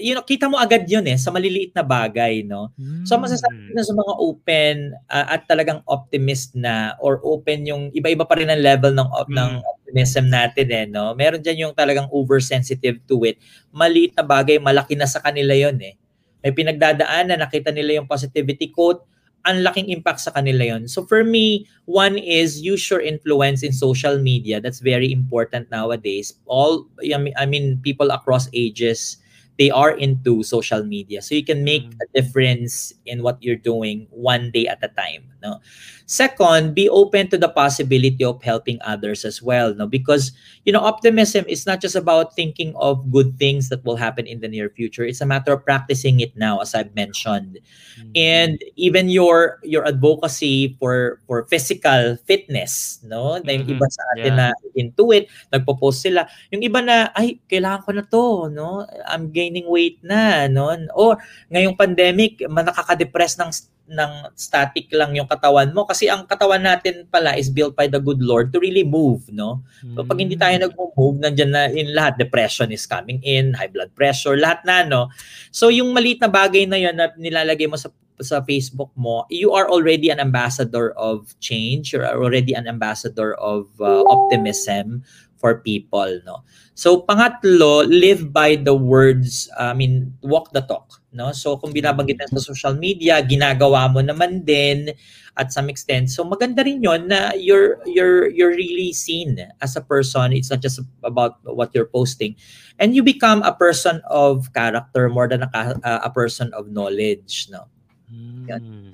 You 0.00 0.16
know, 0.16 0.24
kita 0.24 0.48
mo 0.48 0.56
agad 0.56 0.88
yun 0.88 1.04
eh 1.04 1.20
sa 1.20 1.28
maliliit 1.28 1.76
na 1.76 1.84
bagay, 1.84 2.42
no? 2.44 2.72
Mm. 2.80 3.04
So 3.04 3.20
masasabi 3.20 3.76
na 3.76 3.84
sa 3.84 3.92
mga 3.92 4.12
open 4.16 4.76
uh, 5.12 5.26
at 5.36 5.44
talagang 5.44 5.84
optimist 5.84 6.56
na 6.56 6.96
or 6.96 7.20
open 7.20 7.68
yung 7.68 7.92
iba-iba 7.92 8.24
pa 8.24 8.40
rin 8.40 8.48
ang 8.48 8.60
level 8.60 8.96
ng 8.96 9.08
mm. 9.08 9.28
ng 9.36 9.50
optimism 9.60 10.24
natin 10.32 10.66
eh, 10.72 10.86
no? 10.88 11.12
Meron 11.12 11.44
diyan 11.44 11.68
yung 11.68 11.74
talagang 11.76 12.08
oversensitive 12.08 13.04
to 13.04 13.20
it. 13.28 13.36
Maliit 13.68 14.16
na 14.16 14.24
bagay, 14.24 14.56
malaki 14.56 14.96
na 14.96 15.04
sa 15.04 15.20
kanila 15.20 15.52
yon 15.52 15.76
eh. 15.84 15.94
May 16.42 16.56
pinagdadaanan, 16.56 17.38
nakita 17.38 17.70
nila 17.70 18.02
yung 18.02 18.08
positivity 18.08 18.72
quote, 18.72 19.04
ang 19.44 19.66
laking 19.66 19.90
impact 19.90 20.22
sa 20.22 20.30
kanila 20.30 20.62
yon. 20.62 20.86
So 20.86 21.02
for 21.06 21.24
me, 21.24 21.66
one 21.86 22.18
is 22.18 22.62
use 22.62 22.86
your 22.90 23.02
influence 23.02 23.62
in 23.62 23.72
social 23.74 24.18
media. 24.18 24.60
That's 24.60 24.78
very 24.78 25.10
important 25.10 25.70
nowadays. 25.70 26.34
All 26.46 26.86
I 27.02 27.46
mean 27.46 27.82
people 27.82 28.10
across 28.10 28.46
ages 28.54 29.18
they 29.58 29.70
are 29.70 29.92
into 29.92 30.42
social 30.42 30.82
media. 30.84 31.22
So 31.22 31.34
you 31.34 31.44
can 31.44 31.64
make 31.64 31.84
mm. 31.84 31.98
a 32.00 32.06
difference 32.14 32.92
in 33.06 33.22
what 33.22 33.42
you're 33.42 33.60
doing 33.60 34.06
one 34.10 34.50
day 34.50 34.66
at 34.66 34.82
a 34.82 34.88
time, 34.88 35.28
no? 35.42 35.58
Second, 36.06 36.74
be 36.74 36.88
open 36.88 37.28
to 37.28 37.38
the 37.38 37.48
possibility 37.48 38.24
of 38.24 38.42
helping 38.42 38.78
others 38.82 39.24
as 39.24 39.42
well, 39.42 39.74
no? 39.74 39.86
Because 39.86 40.32
you 40.64 40.72
know, 40.72 40.80
optimism 40.80 41.44
is 41.48 41.66
not 41.66 41.80
just 41.80 41.96
about 41.96 42.34
thinking 42.36 42.74
of 42.76 43.10
good 43.10 43.38
things 43.38 43.68
that 43.68 43.84
will 43.84 43.96
happen 43.96 44.26
in 44.26 44.40
the 44.40 44.48
near 44.48 44.70
future. 44.70 45.04
It's 45.04 45.20
a 45.20 45.26
matter 45.26 45.52
of 45.52 45.64
practicing 45.64 46.20
it 46.20 46.36
now, 46.36 46.60
as 46.60 46.74
I've 46.74 46.94
mentioned. 46.94 47.58
Mm-hmm. 47.98 48.12
And 48.14 48.62
even 48.76 49.10
your 49.10 49.58
your 49.66 49.86
advocacy 49.86 50.78
for 50.78 51.18
for 51.26 51.44
physical 51.50 52.16
fitness, 52.26 53.02
no? 53.02 53.42
Na 53.42 53.50
yung 53.58 53.66
iba 53.66 53.86
sa 53.90 54.02
atin 54.14 54.38
yeah. 54.38 54.52
na 54.54 54.70
into 54.78 55.10
it, 55.10 55.26
nagpo-post 55.50 56.06
sila. 56.06 56.30
Yung 56.54 56.62
iba 56.62 56.78
na 56.78 57.10
ay 57.18 57.42
kailangan 57.50 57.82
ko 57.82 57.90
na 57.90 58.04
to, 58.06 58.24
no? 58.54 58.86
I'm 59.10 59.34
gaining 59.34 59.66
weight 59.66 59.98
na, 60.06 60.46
no? 60.46 60.70
Or 60.94 61.18
ngayong 61.50 61.74
pandemic, 61.74 62.38
nakaka-depress 62.46 63.40
ng 63.42 63.50
ng 63.90 64.12
static 64.38 64.88
lang 64.94 65.12
yung 65.18 65.26
katawan 65.26 65.74
mo 65.74 65.84
kasi 65.84 66.06
ang 66.06 66.24
katawan 66.24 66.62
natin 66.62 67.04
pala 67.10 67.34
is 67.34 67.50
built 67.50 67.74
by 67.74 67.90
the 67.90 67.98
good 67.98 68.22
Lord 68.22 68.54
to 68.54 68.62
really 68.62 68.86
move, 68.86 69.26
no? 69.28 69.66
So 69.82 70.06
pag 70.06 70.22
hindi 70.22 70.38
tayo 70.38 70.54
hmm. 70.56 70.64
nagmo-move, 70.70 71.16
nandiyan 71.18 71.50
na 71.50 71.62
in 71.68 71.90
lahat 71.92 72.16
depression 72.16 72.70
is 72.70 72.86
coming 72.86 73.18
in, 73.26 73.52
high 73.52 73.68
blood 73.68 73.90
pressure, 73.92 74.38
lahat 74.38 74.62
na, 74.62 74.86
no? 74.86 75.10
So 75.50 75.68
yung 75.68 75.90
maliit 75.90 76.22
na 76.22 76.30
bagay 76.30 76.64
na 76.70 76.78
yun 76.78 76.94
na 76.94 77.10
nilalagay 77.18 77.66
mo 77.66 77.76
sa 77.76 77.90
sa 78.22 78.38
Facebook 78.46 78.94
mo, 78.94 79.26
you 79.34 79.50
are 79.50 79.66
already 79.66 80.06
an 80.06 80.22
ambassador 80.22 80.94
of 80.94 81.34
change, 81.42 81.90
you're 81.90 82.06
already 82.06 82.54
an 82.54 82.70
ambassador 82.70 83.34
of 83.42 83.66
uh, 83.82 84.06
optimism 84.06 85.02
for 85.42 85.58
people, 85.58 86.22
no? 86.22 86.46
So 86.78 87.02
pangatlo, 87.02 87.82
live 87.84 88.30
by 88.30 88.56
the 88.56 88.78
words, 88.78 89.50
I 89.58 89.74
mean, 89.74 90.14
walk 90.22 90.54
the 90.54 90.62
talk 90.62 91.01
no? 91.12 91.30
So 91.32 91.60
kung 91.60 91.70
binabanggit 91.70 92.20
sa 92.28 92.40
social 92.40 92.74
media 92.74 93.20
ginagawa 93.20 93.86
mo 93.92 94.00
naman 94.00 94.42
din 94.42 94.90
at 95.36 95.52
some 95.52 95.68
extent. 95.72 96.10
So 96.12 96.24
maganda 96.24 96.64
rin 96.64 96.84
yon 96.84 97.08
na 97.08 97.32
you're 97.36 97.80
you're 97.88 98.28
you're 98.28 98.52
really 98.52 98.92
seen 98.92 99.40
as 99.60 99.76
a 99.76 99.84
person. 99.84 100.32
It's 100.32 100.52
not 100.52 100.60
just 100.60 100.80
about 101.04 101.40
what 101.44 101.72
you're 101.72 101.88
posting. 101.88 102.36
And 102.80 102.96
you 102.96 103.04
become 103.04 103.44
a 103.44 103.52
person 103.52 104.00
of 104.08 104.52
character 104.52 105.08
more 105.08 105.28
than 105.28 105.44
a, 105.44 105.52
a 105.84 106.10
person 106.10 106.50
of 106.56 106.68
knowledge 106.68 107.48
no? 107.52 107.68
Hmm. 108.12 108.92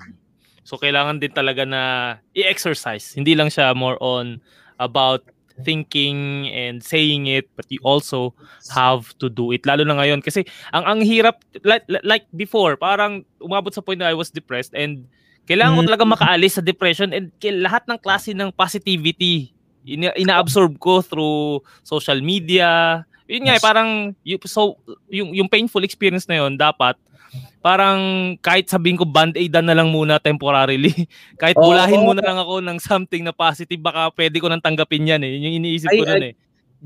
so 0.63 0.79
kailangan 0.79 1.19
din 1.19 1.35
talaga 1.35 1.67
na 1.67 1.83
i-exercise. 2.31 3.11
Hindi 3.11 3.35
lang 3.35 3.51
siya 3.51 3.75
more 3.75 3.99
on 3.99 4.39
about 4.79 5.27
thinking 5.63 6.47
and 6.51 6.81
saying 6.83 7.27
it 7.27 7.47
but 7.55 7.65
you 7.69 7.79
also 7.83 8.33
have 8.73 9.11
to 9.19 9.27
do 9.27 9.51
it 9.51 9.63
lalo 9.63 9.83
na 9.83 9.97
ngayon. 9.99 10.23
Kasi 10.23 10.47
ang 10.71 10.83
ang 10.85 10.99
hirap 11.03 11.41
like, 11.63 11.85
like 12.03 12.25
before 12.35 12.75
parang 12.75 13.23
umabot 13.39 13.73
sa 13.73 13.83
point 13.83 13.99
na 13.99 14.11
I 14.11 14.15
was 14.17 14.31
depressed 14.31 14.73
and 14.73 15.07
kailangan 15.49 15.75
ko 15.77 15.81
mm. 15.83 15.89
talaga 15.89 16.05
makaalis 16.05 16.61
sa 16.61 16.63
depression 16.63 17.09
and 17.09 17.33
lahat 17.41 17.81
ng 17.89 17.97
klase 17.97 18.37
ng 18.37 18.53
positivity 18.53 19.49
ina- 19.87 20.13
ina-absorb 20.13 20.77
ko 20.77 21.01
through 21.01 21.65
social 21.81 22.21
media. 22.21 23.01
Yun 23.29 23.49
nga 23.49 23.57
eh, 23.57 23.61
parang 23.61 24.13
so 24.45 24.77
yung 25.09 25.33
yung 25.33 25.49
painful 25.49 25.85
experience 25.85 26.25
na 26.25 26.41
yon 26.41 26.57
dapat 26.57 26.97
parang 27.59 28.33
kahit 28.39 28.69
sabihin 28.69 28.97
ko 28.97 29.05
band-aid 29.05 29.53
na 29.63 29.75
lang 29.75 29.89
muna 29.91 30.17
temporarily. 30.17 30.93
kahit 31.41 31.55
bulahin 31.55 32.03
oh, 32.03 32.13
muna 32.13 32.21
lang 32.23 32.37
ako 32.39 32.61
ng 32.63 32.77
something 32.79 33.23
na 33.23 33.35
positive, 33.35 33.79
baka 33.79 34.11
pwede 34.15 34.37
ko 34.39 34.47
nang 34.47 34.63
tanggapin 34.63 35.09
yan 35.09 35.21
eh. 35.23 35.31
Yun 35.35 35.45
yung 35.45 35.55
iniisip 35.63 35.89
ko 35.89 36.05
nun 36.05 36.31
eh. 36.31 36.35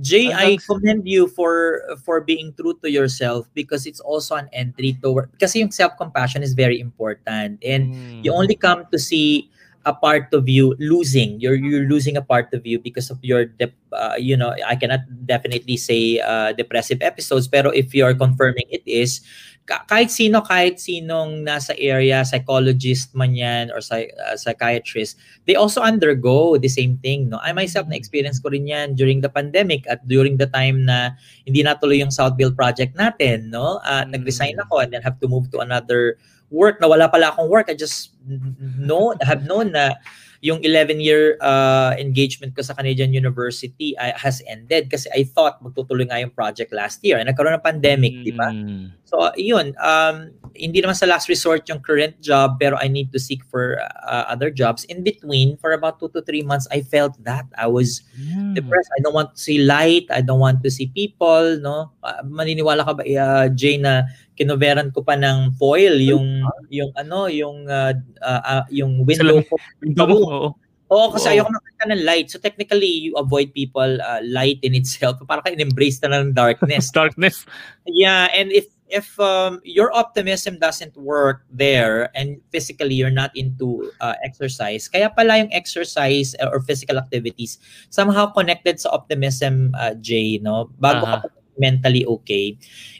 Jay, 0.01 0.33
I 0.33 0.57
commend 0.57 1.05
you 1.05 1.29
for 1.29 1.85
for 2.01 2.17
being 2.17 2.49
true 2.57 2.73
to 2.81 2.89
yourself 2.89 3.45
because 3.53 3.85
it's 3.85 4.01
also 4.01 4.33
an 4.33 4.49
entry 4.49 4.97
toward 4.97 5.29
kasi 5.37 5.61
yung 5.61 5.69
self-compassion 5.69 6.41
is 6.41 6.57
very 6.57 6.81
important 6.81 7.61
and 7.61 7.93
mm. 7.93 8.25
you 8.25 8.33
only 8.33 8.57
come 8.57 8.89
to 8.89 8.97
see 8.97 9.53
a 9.85 9.93
part 9.93 10.33
of 10.33 10.49
you 10.49 10.73
losing 10.79 11.37
you're 11.37 11.53
you're 11.53 11.85
losing 11.85 12.17
a 12.17 12.25
part 12.25 12.49
of 12.57 12.65
you 12.65 12.79
because 12.79 13.13
of 13.13 13.21
your 13.21 13.45
dep- 13.45 13.77
uh, 13.93 14.17
you 14.17 14.33
know 14.33 14.55
I 14.65 14.73
cannot 14.73 15.05
definitely 15.29 15.77
say 15.77 16.17
uh, 16.17 16.57
depressive 16.57 17.05
episodes 17.05 17.45
pero 17.45 17.69
if 17.69 17.93
you're 17.93 18.17
confirming 18.17 18.65
it 18.73 18.81
is 18.89 19.21
kahit 19.63 20.11
sino, 20.11 20.43
kahit 20.43 20.75
sinong 20.75 21.47
nasa 21.47 21.71
area, 21.79 22.27
psychologist 22.27 23.15
man 23.15 23.31
yan 23.31 23.71
or 23.71 23.79
psy- 23.79 24.11
uh, 24.19 24.35
psychiatrist, 24.35 25.15
they 25.47 25.55
also 25.55 25.79
undergo 25.79 26.59
the 26.59 26.67
same 26.67 26.99
thing. 26.99 27.31
No? 27.31 27.39
I 27.39 27.55
myself, 27.55 27.87
na-experience 27.87 28.43
ko 28.43 28.51
rin 28.51 28.67
yan 28.67 28.95
during 28.99 29.23
the 29.23 29.31
pandemic 29.31 29.87
at 29.87 30.03
during 30.07 30.35
the 30.35 30.51
time 30.51 30.83
na 30.83 31.15
hindi 31.47 31.63
natuloy 31.63 32.03
yung 32.03 32.11
Southville 32.11 32.51
project 32.51 32.95
natin. 32.99 33.55
No? 33.55 33.79
Uh, 33.87 34.03
mm. 34.03 34.19
Nag-resign 34.19 34.59
ako 34.59 34.83
and 34.83 34.91
then 34.91 35.01
have 35.01 35.19
to 35.23 35.31
move 35.31 35.47
to 35.55 35.63
another 35.63 36.19
work 36.51 36.83
na 36.83 36.91
wala 36.91 37.07
pala 37.07 37.31
akong 37.31 37.47
work. 37.47 37.71
I 37.71 37.75
just 37.79 38.11
know, 38.77 39.15
have 39.23 39.47
known 39.47 39.71
na 39.71 39.95
yung 40.43 40.59
11-year 40.59 41.39
uh, 41.39 41.95
engagement 41.95 42.51
ko 42.51 42.59
sa 42.59 42.75
Canadian 42.75 43.15
University 43.15 43.95
uh, 43.95 44.11
has 44.19 44.43
ended 44.43 44.91
kasi 44.91 45.07
I 45.15 45.23
thought 45.23 45.63
magtutuloy 45.63 46.03
nga 46.11 46.19
yung 46.19 46.35
project 46.35 46.75
last 46.75 46.99
year. 46.99 47.15
And 47.15 47.31
nagkaroon 47.31 47.55
ng 47.55 47.63
pandemic, 47.63 48.11
mm. 48.11 48.23
di 48.27 48.33
ba? 48.35 48.51
Mm. 48.51 48.91
So, 49.07 49.23
uh, 49.23 49.31
yun. 49.39 49.71
Um, 49.79 50.35
hindi 50.51 50.83
naman 50.83 50.99
sa 50.99 51.07
last 51.07 51.31
resort 51.31 51.63
yung 51.71 51.79
current 51.79 52.19
job 52.19 52.59
pero 52.59 52.75
I 52.75 52.91
need 52.91 53.15
to 53.15 53.23
seek 53.23 53.39
for 53.47 53.79
uh, 54.03 54.27
other 54.27 54.51
jobs. 54.51 54.83
In 54.91 54.99
between, 54.99 55.55
for 55.63 55.71
about 55.71 56.03
two 56.03 56.11
to 56.11 56.19
three 56.19 56.43
months, 56.43 56.67
I 56.75 56.83
felt 56.83 57.15
that. 57.23 57.47
I 57.55 57.71
was 57.71 58.03
mm. 58.19 58.51
depressed. 58.51 58.91
I 58.99 59.01
don't 59.01 59.15
want 59.15 59.33
to 59.33 59.39
see 59.39 59.63
light. 59.63 60.11
I 60.11 60.19
don't 60.19 60.43
want 60.43 60.59
to 60.67 60.69
see 60.69 60.91
people. 60.91 61.55
No? 61.63 61.95
Uh, 62.03 62.19
maniniwala 62.27 62.83
ka 62.83 62.99
ba, 62.99 63.07
uh, 63.07 63.47
Jay, 63.47 63.79
na 63.79 64.11
kinoveran 64.33 64.89
ko 64.91 65.05
pa 65.05 65.13
ng 65.13 65.53
foil 65.57 65.97
yung 66.01 66.41
yung 66.73 66.91
ano 66.97 67.29
yung 67.29 67.69
uh, 67.69 67.93
uh, 68.21 68.65
yung 68.73 69.05
window 69.05 69.41
ko. 69.45 69.55
window 69.81 70.07
mo 70.11 70.17
oo. 70.21 70.49
Oh, 70.93 71.09
kasi 71.09 71.25
oh. 71.25 71.33
ayoko 71.33 71.49
nakita 71.49 71.85
ng 71.89 72.03
light. 72.05 72.29
So 72.29 72.37
technically 72.37 73.09
you 73.09 73.17
avoid 73.17 73.49
people 73.49 73.97
uh, 73.97 74.21
light 74.21 74.61
in 74.61 74.77
itself. 74.77 75.17
Para 75.25 75.41
ka 75.41 75.49
in-embrace 75.49 75.97
na 76.05 76.21
ng 76.21 76.37
darkness. 76.37 76.93
Darkness. 76.93 77.49
Yeah 77.89 78.29
and 78.29 78.53
if 78.53 78.69
if 78.93 79.17
um, 79.17 79.57
your 79.65 79.89
optimism 79.97 80.61
doesn't 80.61 80.93
work 80.93 81.41
there 81.49 82.13
and 82.13 82.37
physically 82.53 82.93
you're 82.93 83.09
not 83.13 83.33
into 83.33 83.89
uh, 84.05 84.13
exercise 84.21 84.85
kaya 84.85 85.09
pala 85.09 85.41
yung 85.41 85.49
exercise 85.49 86.37
or 86.45 86.61
physical 86.61 87.01
activities 87.01 87.57
somehow 87.89 88.29
connected 88.29 88.77
sa 88.77 88.93
optimism 88.93 89.73
uh, 89.81 89.97
Jay 89.97 90.37
no? 90.37 90.69
Bago 90.77 91.09
uh-huh. 91.09 91.25
ka 91.25 91.42
mentally 91.57 92.05
okay 92.05 92.57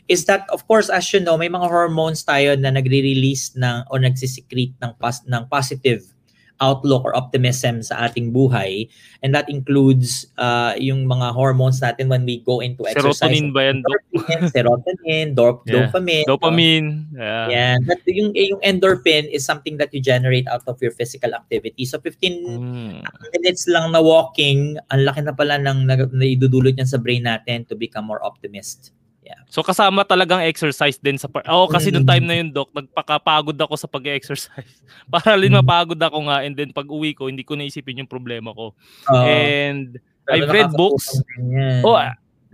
is 0.08 0.24
that 0.24 0.44
of 0.52 0.66
course 0.68 0.88
as 0.90 1.06
you 1.12 1.20
know 1.20 1.36
may 1.36 1.48
mga 1.48 1.66
hormones 1.66 2.22
tayo 2.22 2.54
na 2.54 2.70
nagre-release 2.70 3.56
ng 3.56 3.88
o 3.88 3.98
nagsisecrete 3.98 4.76
ng 4.82 4.92
pas, 5.00 5.22
ng 5.24 5.44
positive 5.48 6.04
outlook 6.62 7.02
or 7.02 7.16
optimism 7.16 7.82
sa 7.82 8.06
ating 8.06 8.30
buhay 8.30 8.86
and 9.22 9.34
that 9.34 9.48
includes 9.50 10.26
uh, 10.38 10.74
yung 10.78 11.06
mga 11.06 11.34
hormones 11.34 11.82
natin 11.82 12.06
when 12.06 12.22
we 12.22 12.38
go 12.46 12.60
into 12.60 12.86
exercise. 12.86 13.26
Serotonin 13.26 13.50
ba 13.50 13.60
yan? 13.72 13.78
serotonin, 14.52 15.34
dop- 15.34 15.64
yeah. 15.66 15.90
dopamine. 15.90 16.26
Dopamine. 16.28 16.88
Yeah. 17.16 17.46
yeah. 17.48 17.74
That, 17.88 18.04
yung, 18.06 18.30
yung 18.34 18.60
endorphin 18.62 19.26
is 19.26 19.42
something 19.42 19.78
that 19.78 19.90
you 19.90 20.00
generate 20.00 20.46
out 20.46 20.62
of 20.66 20.78
your 20.78 20.92
physical 20.92 21.34
activity. 21.34 21.84
So 21.84 21.98
15 21.98 22.46
mm. 22.46 23.02
minutes 23.40 23.66
lang 23.66 23.92
na 23.92 24.00
walking, 24.04 24.78
ang 24.92 25.02
laki 25.02 25.24
na 25.24 25.34
pala 25.34 25.58
ng 25.58 25.88
na, 25.88 25.96
na 26.06 26.26
idudulot 26.26 26.78
niyan 26.78 26.88
sa 26.88 27.00
brain 27.00 27.26
natin 27.26 27.66
to 27.66 27.74
become 27.74 28.06
more 28.06 28.22
optimist. 28.22 28.94
Yeah. 29.34 29.50
So 29.50 29.66
kasama 29.66 30.06
talagang 30.06 30.46
exercise 30.46 30.96
din 31.02 31.18
sa 31.18 31.26
par- 31.26 31.46
Ako 31.46 31.74
kasi 31.74 31.90
nung 31.90 32.06
time 32.06 32.24
na 32.24 32.38
yun, 32.38 32.54
doc, 32.54 32.70
nagpakapagod 32.70 33.58
ako 33.58 33.74
sa 33.74 33.90
pag-exercise. 33.90 34.78
Para 35.12 35.34
rin 35.34 35.50
mm-hmm. 35.50 35.58
mapagod 35.58 35.98
ako 35.98 36.30
nga 36.30 36.46
and 36.46 36.54
then 36.54 36.70
pag 36.70 36.86
uwi 36.86 37.12
ko, 37.12 37.26
hindi 37.26 37.42
ko 37.42 37.58
naisipin 37.58 38.06
yung 38.06 38.10
problema 38.10 38.54
ko. 38.54 38.72
Uh, 39.10 39.26
and 39.26 39.98
I've 40.30 40.48
read 40.48 40.70
books. 40.72 41.20
Oh, 41.82 41.98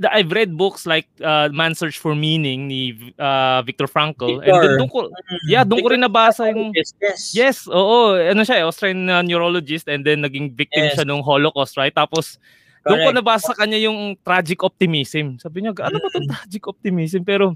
the, 0.01 0.09
I've 0.09 0.33
read 0.33 0.57
books 0.57 0.89
like 0.89 1.07
uh, 1.21 1.53
Man 1.53 1.77
Search 1.77 2.01
for 2.01 2.17
Meaning 2.17 2.67
ni 2.67 2.97
uh, 3.21 3.61
Viktor 3.63 3.87
Frankl. 3.87 4.41
Victor. 4.41 4.49
And 4.49 4.65
then, 4.65 4.73
doon 4.81 4.91
ko, 4.91 4.99
yeah, 5.47 5.63
doon 5.63 5.85
ko 5.85 5.89
rin 5.93 6.01
nabasa 6.01 6.49
yung... 6.51 6.73
Yes, 6.73 6.97
yes. 6.99 7.21
Yes, 7.37 7.57
oo. 7.69 8.17
Ano 8.17 8.41
siya, 8.43 8.65
eh, 8.65 8.67
Austrian 8.67 9.07
uh, 9.13 9.21
neurologist 9.21 9.87
and 9.87 10.03
then 10.03 10.25
naging 10.25 10.57
victim 10.57 10.89
Yes. 10.89 10.97
siya 10.97 11.05
nung 11.05 11.21
Holocaust, 11.21 11.77
right? 11.77 11.93
Tapos, 11.93 12.41
doon 12.83 12.99
ko 13.01 13.11
nabasa 13.13 13.53
kanya 13.53 13.77
yung 13.77 14.17
tragic 14.21 14.61
optimism. 14.61 15.37
Sabi 15.37 15.61
niya, 15.61 15.77
ano 15.81 15.97
ba 15.97 16.09
itong 16.09 16.31
tragic 16.31 16.65
optimism? 16.65 17.21
Pero, 17.23 17.53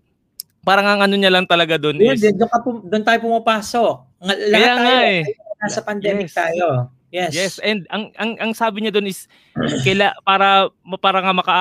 parang 0.60 0.84
ang 0.84 1.00
ano 1.04 1.14
niya 1.14 1.28
lang 1.28 1.44
talaga 1.44 1.76
doon 1.76 2.00
is... 2.00 2.20
doon, 2.20 2.48
ka 2.48 2.58
pum- 2.60 2.84
doon 2.84 3.04
tayo 3.04 3.18
pumapasok. 3.20 3.94
Lahat 4.20 4.48
Kaya 4.52 4.72
nga 4.74 4.84
tayo, 4.96 5.08
eh. 5.08 5.22
nasa 5.60 5.80
pandemic 5.80 6.28
Yes. 6.28 6.36
tayo. 6.36 6.66
Yes. 7.14 7.30
Yes, 7.30 7.54
and 7.62 7.86
ang 7.94 8.10
ang 8.18 8.34
ang 8.42 8.52
sabi 8.58 8.82
niya 8.82 8.90
doon 8.90 9.06
is 9.06 9.30
kaila 9.86 10.18
para 10.26 10.66
para 10.98 11.22
nga 11.22 11.30
maka 11.30 11.56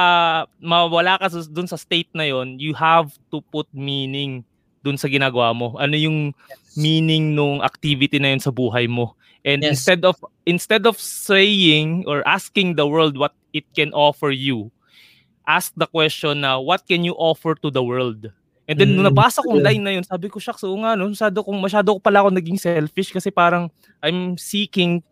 mawala 0.58 1.22
ka 1.22 1.30
sa- 1.30 1.46
doon 1.46 1.70
sa 1.70 1.78
state 1.78 2.10
na 2.18 2.26
yon, 2.26 2.58
you 2.58 2.74
have 2.74 3.14
to 3.30 3.38
put 3.54 3.70
meaning 3.70 4.42
doon 4.82 4.98
sa 4.98 5.06
ginagawa 5.06 5.54
mo. 5.54 5.78
Ano 5.78 5.94
yung 5.94 6.34
meaning 6.74 7.38
nung 7.38 7.62
activity 7.62 8.18
na 8.18 8.34
yun 8.34 8.42
sa 8.42 8.50
buhay 8.50 8.90
mo? 8.90 9.14
And 9.46 9.62
Yes. 9.62 9.78
instead 9.78 10.02
of 10.02 10.18
instead 10.50 10.90
of 10.90 10.98
saying 10.98 12.08
or 12.10 12.26
asking 12.26 12.74
the 12.74 12.90
world 12.90 13.14
what 13.14 13.38
it 13.54 13.70
can 13.78 13.94
offer 13.94 14.34
you, 14.34 14.74
ask 15.48 15.72
the 15.78 15.88
question 15.88 16.42
na 16.42 16.60
what 16.60 16.84
can 16.90 17.06
you 17.06 17.14
offer 17.14 17.56
to 17.56 17.70
the 17.70 17.84
world? 17.84 18.28
And 18.68 18.80
then 18.80 18.96
nung 18.96 19.06
Mm, 19.06 19.14
nabasa 19.14 19.44
kong 19.44 19.60
line 19.62 19.84
na 19.84 19.92
yun, 19.94 20.04
sabi 20.08 20.32
ko, 20.32 20.40
shucks, 20.40 20.64
oo 20.64 20.80
nga, 20.82 20.96
no? 20.96 21.12
masyado, 21.12 21.44
kong, 21.44 21.60
masyado 21.60 21.94
ko 21.94 22.00
pala 22.00 22.24
ako 22.24 22.32
naging 22.32 22.58
selfish 22.58 23.12
kasi 23.12 23.30
parang 23.30 23.68
I'm 24.02 24.40
seeking 24.40 25.04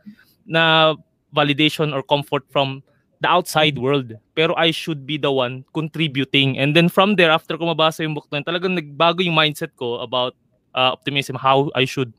na 0.47 0.95
validation 1.35 1.91
or 1.91 2.01
comfort 2.01 2.47
from 2.49 2.81
the 3.19 3.27
outside 3.27 3.77
world. 3.77 4.15
Pero 4.33 4.55
I 4.55 4.71
should 4.71 5.05
be 5.05 5.19
the 5.19 5.31
one 5.31 5.67
contributing. 5.75 6.57
And 6.57 6.73
then 6.73 6.87
from 6.87 7.19
there, 7.19 7.29
after 7.29 7.59
ko 7.59 7.69
mabasa 7.69 8.07
yung 8.07 8.15
book 8.15 8.31
na 8.31 8.39
yun, 8.39 8.47
talagang 8.47 8.73
nagbago 8.73 9.19
yung 9.19 9.35
mindset 9.35 9.75
ko 9.75 9.99
about 9.99 10.33
uh, 10.73 10.95
optimism, 10.95 11.35
how 11.35 11.69
I 11.75 11.83
should 11.83 12.15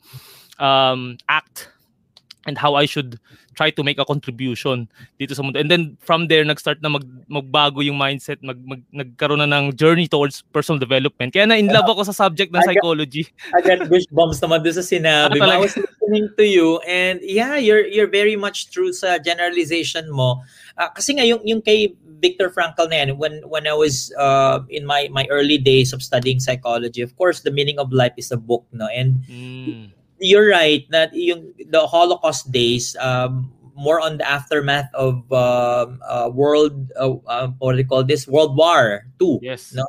um, 0.60 1.16
act 1.32 1.71
and 2.46 2.58
how 2.58 2.74
I 2.74 2.86
should 2.86 3.18
try 3.54 3.70
to 3.70 3.82
make 3.84 3.98
a 3.98 4.04
contribution 4.04 4.88
dito 5.20 5.36
sa 5.36 5.42
mundo. 5.42 5.60
And 5.60 5.70
then 5.70 5.96
from 6.00 6.26
there, 6.26 6.44
nag-start 6.44 6.82
na 6.82 6.88
mag, 6.88 7.04
magbago 7.28 7.84
yung 7.84 7.98
mindset, 7.98 8.42
mag, 8.42 8.58
mag, 8.64 8.82
nagkaroon 8.90 9.44
na 9.44 9.48
ng 9.48 9.76
journey 9.76 10.08
towards 10.08 10.42
personal 10.52 10.78
development. 10.78 11.32
Kaya 11.32 11.46
na-in 11.46 11.68
love 11.68 11.86
ako 11.86 12.08
sa 12.08 12.16
subject 12.26 12.50
ng 12.50 12.62
psychology. 12.64 13.28
I 13.54 13.60
got 13.62 13.86
goosebumps 13.86 14.40
naman 14.42 14.64
doon 14.64 14.76
sa 14.76 14.84
sinabi 14.84 15.38
mo. 15.38 15.52
I 15.52 15.60
was 15.60 15.76
listening 15.76 16.32
to 16.34 16.44
you 16.44 16.80
and 16.88 17.20
yeah, 17.22 17.56
you're 17.60 17.84
you're 17.86 18.10
very 18.10 18.34
much 18.34 18.72
true 18.72 18.90
sa 18.90 19.20
generalization 19.20 20.10
mo. 20.10 20.42
Ah, 20.74 20.90
kasi 20.90 21.14
nga 21.14 21.24
yung 21.24 21.44
yung 21.44 21.60
kay 21.60 21.94
Viktor 22.22 22.54
Frankl 22.54 22.86
na 22.86 23.02
yan, 23.02 23.18
when 23.18 23.42
when 23.50 23.66
I 23.66 23.74
was 23.74 24.14
uh, 24.14 24.62
in 24.70 24.86
my 24.86 25.10
my 25.10 25.26
early 25.28 25.58
days 25.58 25.90
of 25.90 26.00
studying 26.00 26.38
psychology, 26.38 27.02
of 27.02 27.12
course, 27.18 27.42
The 27.42 27.50
Meaning 27.50 27.82
of 27.82 27.90
Life 27.90 28.14
is 28.14 28.30
a 28.30 28.38
book, 28.38 28.64
no? 28.70 28.86
And 28.86 29.26
Mm. 29.26 30.01
You're 30.22 30.54
right 30.54 30.86
that 30.94 31.10
yung 31.12 31.50
the 31.58 31.82
Holocaust 31.84 32.54
days 32.54 32.94
um 33.02 33.50
more 33.74 34.00
on 34.00 34.18
the 34.18 34.26
aftermath 34.28 34.88
of 34.94 35.24
um, 35.32 35.98
uh, 36.06 36.30
world 36.32 36.92
uh, 36.96 37.16
uh, 37.26 37.48
what 37.58 37.72
do 37.72 37.78
you 37.78 37.88
call 37.88 38.04
this 38.04 38.28
World 38.28 38.56
War 38.56 39.08
II. 39.20 39.40
Yes. 39.42 39.72
No. 39.74 39.88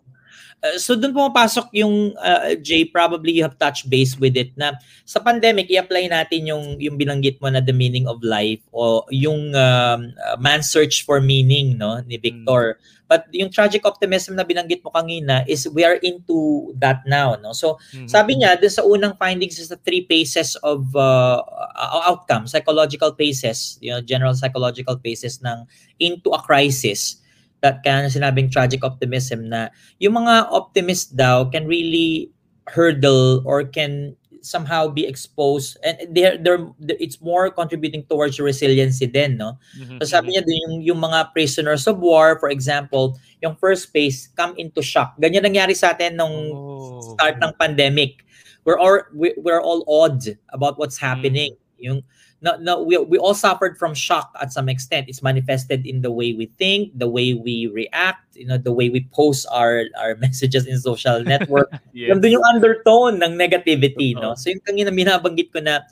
Uh, 0.64 0.80
so 0.80 0.96
doon 0.96 1.12
pumapasok 1.12 1.68
yung 1.76 2.16
uh, 2.16 2.56
Jay 2.64 2.88
probably 2.88 3.36
you 3.36 3.44
have 3.44 3.60
touched 3.60 3.92
base 3.92 4.16
with 4.16 4.40
it 4.40 4.56
na 4.56 4.72
sa 5.04 5.20
pandemic 5.20 5.68
i-apply 5.68 6.08
natin 6.08 6.48
yung 6.48 6.80
yung 6.80 6.96
binanggit 6.96 7.36
mo 7.44 7.52
na 7.52 7.60
the 7.60 7.76
meaning 7.76 8.08
of 8.08 8.24
life 8.24 8.64
o 8.72 9.04
yung 9.12 9.52
um, 9.52 10.16
uh, 10.16 10.38
man's 10.40 10.72
search 10.72 11.04
for 11.04 11.20
meaning 11.20 11.76
no 11.76 12.00
ni 12.08 12.16
Victor 12.16 12.80
but 13.14 13.30
yung 13.30 13.54
tragic 13.54 13.86
optimism 13.86 14.34
na 14.34 14.42
binanggit 14.42 14.82
mo 14.82 14.90
kanina 14.90 15.46
is 15.46 15.70
we 15.70 15.86
are 15.86 16.02
into 16.02 16.74
that 16.82 17.06
now 17.06 17.38
no 17.38 17.54
so 17.54 17.78
Mhm. 17.94 18.10
sabi 18.10 18.42
niya, 18.42 18.58
dun 18.58 18.74
sa 18.74 18.82
unang 18.82 19.14
findings 19.22 19.62
is 19.62 19.70
the 19.70 19.78
three 19.86 20.02
phases 20.10 20.58
of 20.66 20.90
uh, 20.98 21.38
uh, 21.78 22.02
outcome, 22.10 22.50
psychological 22.50 23.14
phases, 23.14 23.78
you 23.84 23.94
know, 23.94 24.02
general 24.02 24.34
psychological 24.34 24.98
phases 25.04 25.38
ng 25.46 25.68
into 26.02 26.34
a 26.34 26.42
crisis. 26.42 27.22
That 27.62 27.86
kaya 27.86 28.04
na 28.04 28.10
sinabing 28.10 28.50
tragic 28.50 28.82
optimism 28.82 29.48
na 29.48 29.70
yung 30.02 30.18
mga 30.18 30.50
optimist 30.50 31.14
daw 31.14 31.46
can 31.48 31.70
really 31.70 32.34
hurdle 32.74 33.44
or 33.46 33.64
can 33.68 34.18
somehow 34.44 34.92
be 34.92 35.08
exposed 35.08 35.80
and 35.88 35.96
they're, 36.12 36.36
they're, 36.38 36.68
it's 37.00 37.24
more 37.24 37.48
contributing 37.50 38.04
towards 38.12 38.36
resiliency 38.40 39.08
din, 39.08 39.40
no? 39.40 39.56
Mhm, 39.80 40.04
So 40.04 40.20
sabi 40.20 40.36
niya 40.36 40.44
din 40.44 40.60
yung, 40.68 40.76
yung 40.84 41.00
mga 41.00 41.32
prisoners 41.32 41.88
of 41.88 41.98
war, 42.04 42.36
for 42.44 42.52
example, 42.52 43.16
yung 43.40 43.56
first 43.56 43.90
phase 43.96 44.28
come 44.36 44.52
into 44.60 44.84
shock. 44.84 45.16
Ganyan 45.18 45.48
nangyari 45.48 45.72
sa 45.72 45.96
atin 45.96 46.20
nung 46.20 46.52
Oh. 46.52 47.16
start 47.16 47.40
ng 47.40 47.56
pandemic. 47.56 48.22
We're 48.68 48.80
all 48.80 49.00
we- 49.16 49.36
we're 49.40 49.64
all 49.64 49.84
awed 49.88 50.24
about 50.52 50.76
what's 50.76 51.00
Mm. 51.00 51.08
happening. 51.08 51.52
Yung 51.80 52.04
no, 52.44 52.60
no, 52.60 52.84
we, 52.84 52.98
we 53.00 53.18
all 53.18 53.34
suffered 53.34 53.80
from 53.80 53.96
shock 53.96 54.36
at 54.40 54.52
some 54.52 54.68
extent. 54.68 55.08
It's 55.08 55.24
manifested 55.24 55.88
in 55.88 56.02
the 56.04 56.12
way 56.12 56.34
we 56.34 56.52
think, 56.60 56.92
the 56.94 57.08
way 57.08 57.34
we 57.34 57.72
react, 57.72 58.36
you 58.36 58.46
know, 58.46 58.60
the 58.60 58.74
way 58.76 58.92
we 58.92 59.08
post 59.16 59.48
our 59.50 59.88
our 59.98 60.16
messages 60.24 60.68
in 60.68 60.78
social 60.78 61.24
network. 61.24 61.72
Yes. 61.94 62.10
Nandun 62.10 62.42
yung 62.42 62.48
undertone 62.50 63.22
ng 63.22 63.38
negativity, 63.38 64.18
no? 64.18 64.34
So 64.34 64.50
yung 64.50 64.66
kanina 64.66 64.90
binabanggit 64.90 65.54
ko 65.54 65.62
na 65.62 65.86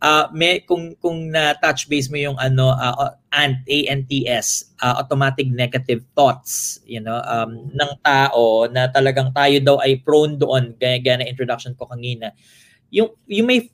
ah 0.00 0.32
may 0.32 0.64
kung 0.64 0.96
kung 0.98 1.28
na 1.28 1.52
touch 1.60 1.84
base 1.86 2.08
mo 2.08 2.16
yung 2.16 2.34
ano 2.40 2.72
ah, 2.72 3.12
ant 3.28 3.60
ANTS 3.68 4.72
ah, 4.80 5.04
automatic 5.04 5.52
negative 5.52 6.00
thoughts 6.16 6.80
you 6.88 6.98
know 6.98 7.20
um 7.24 7.68
ng 7.72 7.92
tao 8.00 8.66
na 8.72 8.88
talagang 8.88 9.30
tayo 9.36 9.60
daw 9.60 9.76
ay 9.84 10.00
prone 10.00 10.40
doon 10.40 10.74
gaya 10.80 10.98
gaya 10.98 11.20
na 11.20 11.28
introduction 11.28 11.76
ko 11.76 11.86
kanina 11.86 12.32
yung 12.88 13.12
you 13.28 13.44
may 13.44 13.68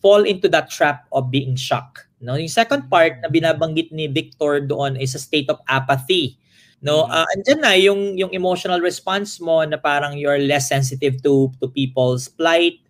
fall 0.00 0.24
into 0.24 0.48
that 0.48 0.70
trap 0.70 1.04
of 1.12 1.30
being 1.30 1.56
shocked 1.56 2.06
no? 2.20 2.34
Yung 2.36 2.48
second 2.48 2.88
part 2.88 3.20
na 3.20 3.28
binabanggit 3.28 3.92
ni 3.92 4.08
Victor 4.08 4.64
doon 4.64 4.96
is 4.96 5.14
a 5.14 5.20
state 5.20 5.48
of 5.52 5.60
apathy 5.68 6.38
no. 6.84 7.08
Ah, 7.08 7.24
andyan 7.36 7.60
na 7.60 7.72
yung 7.76 8.16
yung 8.16 8.32
emotional 8.32 8.80
response 8.80 9.40
mo 9.40 9.64
na 9.64 9.80
parang 9.80 10.16
you're 10.16 10.40
less 10.40 10.68
sensitive 10.68 11.20
to 11.24 11.50
to 11.60 11.68
people's 11.72 12.28
plight. 12.28 12.80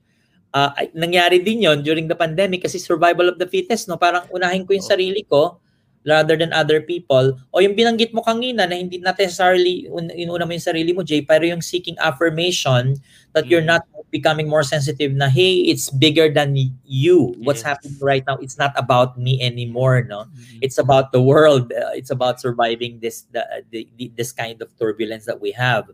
Ay- 0.56 0.88
nangyari 0.96 1.44
din 1.44 1.68
yon 1.68 1.84
during 1.84 2.08
the 2.08 2.16
pandemic 2.16 2.64
kasi 2.64 2.80
survival 2.80 3.28
of 3.28 3.36
the 3.36 3.44
fittest 3.44 3.86
no? 3.92 4.00
Parang 4.00 4.24
unahin 4.32 4.64
ko 4.64 4.72
yung 4.72 4.84
sarili 4.84 5.20
ko 5.28 5.60
rather 6.06 6.38
than 6.38 6.54
other 6.54 6.78
people 6.80 7.34
o 7.50 7.58
yung 7.58 7.74
binanggit 7.74 8.14
mo 8.14 8.22
kanina 8.22 8.62
na 8.64 8.78
hindi 8.78 9.02
not 9.02 9.18
necessarily 9.18 9.90
un, 9.90 10.06
inuna 10.14 10.46
mo 10.46 10.54
yung 10.54 10.62
sarili 10.62 10.94
mo 10.94 11.02
Jay 11.02 11.20
pero 11.20 11.42
yung 11.42 11.60
seeking 11.60 11.98
affirmation 11.98 12.94
that 13.34 13.50
you're 13.50 13.60
Mm. 13.60 13.76
not 13.76 13.84
becoming 14.14 14.46
more 14.46 14.62
sensitive 14.62 15.10
na 15.12 15.26
hey 15.26 15.66
it's 15.66 15.90
bigger 15.90 16.30
than 16.30 16.54
you 16.86 17.34
what's 17.42 17.60
Yes. 17.60 17.74
happening 17.74 17.98
right 18.00 18.22
now 18.24 18.38
it's 18.38 18.54
not 18.56 18.70
about 18.78 19.18
me 19.18 19.36
anymore 19.42 20.00
no 20.06 20.30
Mhm. 20.30 20.62
it's 20.62 20.78
about 20.78 21.10
the 21.10 21.18
world 21.20 21.68
Uh, 21.74 21.90
it's 21.92 22.08
about 22.14 22.38
surviving 22.40 23.02
this 23.02 23.26
the, 23.34 23.42
the, 23.68 23.84
the- 23.98 24.14
this 24.14 24.30
kind 24.30 24.62
of 24.62 24.70
turbulence 24.78 25.26
that 25.26 25.42
we 25.42 25.50
have 25.52 25.90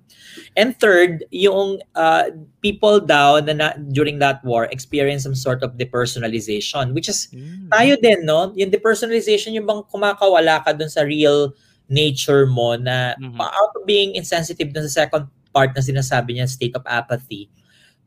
and 0.60 0.76
third 0.78 1.24
yung 1.32 1.80
uh, 1.96 2.28
people 2.60 3.00
daw 3.00 3.40
na, 3.40 3.56
na 3.56 3.68
during 3.90 4.20
that 4.20 4.44
war 4.44 4.68
experience 4.70 5.24
some 5.24 5.34
sort 5.34 5.64
of 5.64 5.74
depersonalization 5.80 6.92
which 6.92 7.08
is 7.08 7.26
Mm. 7.32 7.72
tayo 7.72 7.96
din 7.96 8.28
no 8.28 8.52
yung 8.54 8.68
depersonalization 8.70 9.56
yung 9.56 9.64
bang 9.64 9.82
kumakawala 10.03 10.59
ka 10.66 10.74
dun 10.74 10.90
sa 10.90 11.07
real 11.07 11.55
nature 11.86 12.42
mo 12.50 12.74
na 12.74 13.14
Mhm. 13.22 13.38
out 13.38 13.72
of 13.78 13.86
being 13.86 14.18
insensitive 14.18 14.74
dun 14.74 14.82
sa 14.90 15.07
second 15.07 15.30
part 15.55 15.70
na 15.70 15.82
sinasabi 15.84 16.34
niya 16.34 16.50
state 16.50 16.74
of 16.74 16.82
apathy 16.90 17.46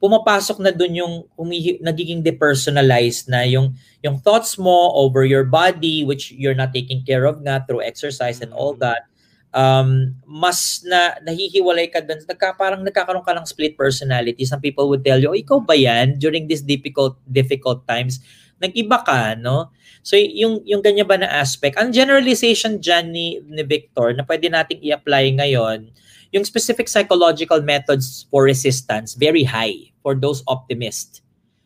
pumapasok 0.04 0.60
na 0.60 0.76
dun 0.76 0.92
yung 0.92 1.24
humihi, 1.40 1.80
nagiging 1.80 2.20
depersonalized 2.20 3.32
na 3.32 3.48
yung 3.48 3.72
yung 4.04 4.20
thoughts 4.20 4.60
mo 4.60 4.92
over 4.92 5.24
your 5.24 5.48
body 5.48 6.04
which 6.04 6.36
you're 6.36 6.58
not 6.58 6.76
taking 6.76 7.00
care 7.08 7.24
of 7.24 7.40
nga 7.40 7.64
through 7.64 7.80
exercise 7.80 8.44
and 8.44 8.52
all 8.52 8.76
Mhm. 8.76 8.84
that 8.84 9.08
um 9.56 10.12
mas 10.28 10.84
na 10.84 11.16
nahihiwalay 11.24 11.88
ka 11.88 12.04
dun 12.04 12.20
nagka, 12.28 12.60
parang 12.60 12.84
nagkakaroon 12.84 13.24
ka 13.24 13.32
ng 13.40 13.48
split 13.48 13.80
personality 13.80 14.44
some 14.44 14.60
people 14.60 14.92
would 14.92 15.00
tell 15.00 15.16
you 15.16 15.32
oh, 15.32 15.38
ikaw 15.38 15.64
ba 15.64 15.80
yan 15.80 16.20
during 16.20 16.44
these 16.44 16.60
difficult 16.60 17.16
difficult 17.32 17.88
times 17.88 18.20
nag-iba 18.62 19.04
ka 19.04 19.36
no 19.36 19.72
so 20.06 20.16
yung 20.16 20.62
yung 20.64 20.80
ganyan 20.80 21.08
ba 21.08 21.20
na 21.20 21.28
aspect 21.28 21.76
ang 21.76 21.92
generalization 21.92 22.80
dyan 22.80 23.12
ni, 23.12 23.40
ni 23.46 23.64
Victor 23.64 24.16
na 24.16 24.24
pwede 24.24 24.48
nating 24.48 24.80
i-apply 24.84 25.36
ngayon 25.40 25.92
yung 26.32 26.44
specific 26.44 26.88
psychological 26.92 27.64
methods 27.64 28.28
for 28.28 28.48
resistance 28.48 29.16
very 29.16 29.44
high 29.44 29.76
for 30.04 30.16
those 30.16 30.44
optimists 30.48 31.20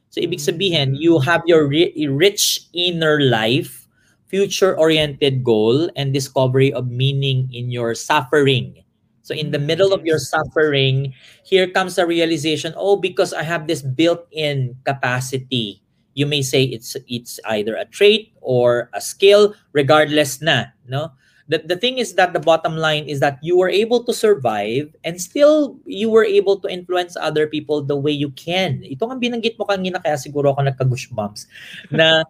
so 0.09 0.21
ibig 0.21 0.41
sabihin 0.41 0.97
you 0.97 1.21
have 1.21 1.45
your 1.45 1.69
ri- 1.69 1.93
rich 2.09 2.69
inner 2.73 3.21
life 3.21 3.89
future-oriented 4.29 5.43
goal 5.43 5.89
and 5.97 6.13
discovery 6.13 6.71
of 6.71 6.87
meaning 6.87 7.49
in 7.51 7.73
your 7.73 7.97
suffering. 7.97 8.85
So 9.25 9.33
in 9.33 9.51
the 9.51 9.59
middle 9.59 9.91
of 9.91 10.05
your 10.05 10.21
suffering, 10.21 11.13
here 11.43 11.67
comes 11.67 11.97
a 11.97 12.05
realization, 12.05 12.73
oh, 12.77 12.95
because 12.95 13.33
I 13.33 13.43
have 13.43 13.67
this 13.67 13.81
built-in 13.81 14.77
capacity. 14.85 15.81
You 16.19 16.27
may 16.27 16.43
say 16.43 16.67
it's 16.67 16.99
it's 17.07 17.39
either 17.47 17.79
a 17.79 17.87
trait 17.87 18.35
or 18.43 18.91
a 18.91 18.99
skill, 18.99 19.55
regardless 19.71 20.43
na, 20.43 20.75
no? 20.83 21.15
the, 21.49 21.57
the 21.65 21.75
thing 21.75 21.97
is 21.97 22.13
that 22.13 22.31
the 22.31 22.39
bottom 22.39 22.77
line 22.77 23.09
is 23.09 23.19
that 23.19 23.39
you 23.41 23.57
were 23.57 23.69
able 23.69 24.03
to 24.05 24.13
survive 24.13 24.93
and 25.03 25.19
still 25.19 25.77
you 25.83 26.09
were 26.09 26.23
able 26.23 26.61
to 26.61 26.69
influence 26.69 27.17
other 27.17 27.47
people 27.47 27.81
the 27.81 27.97
way 27.97 28.11
you 28.13 28.29
can. 28.37 28.85
Ito 28.85 29.09
ang 29.09 29.19
binanggit 29.19 29.57
mo 29.57 29.65
kanina 29.65 29.97
kaya 29.97 30.15
siguro 30.15 30.53
ako 30.53 30.69
nagka-goosebumps 30.69 31.49
na 31.91 32.21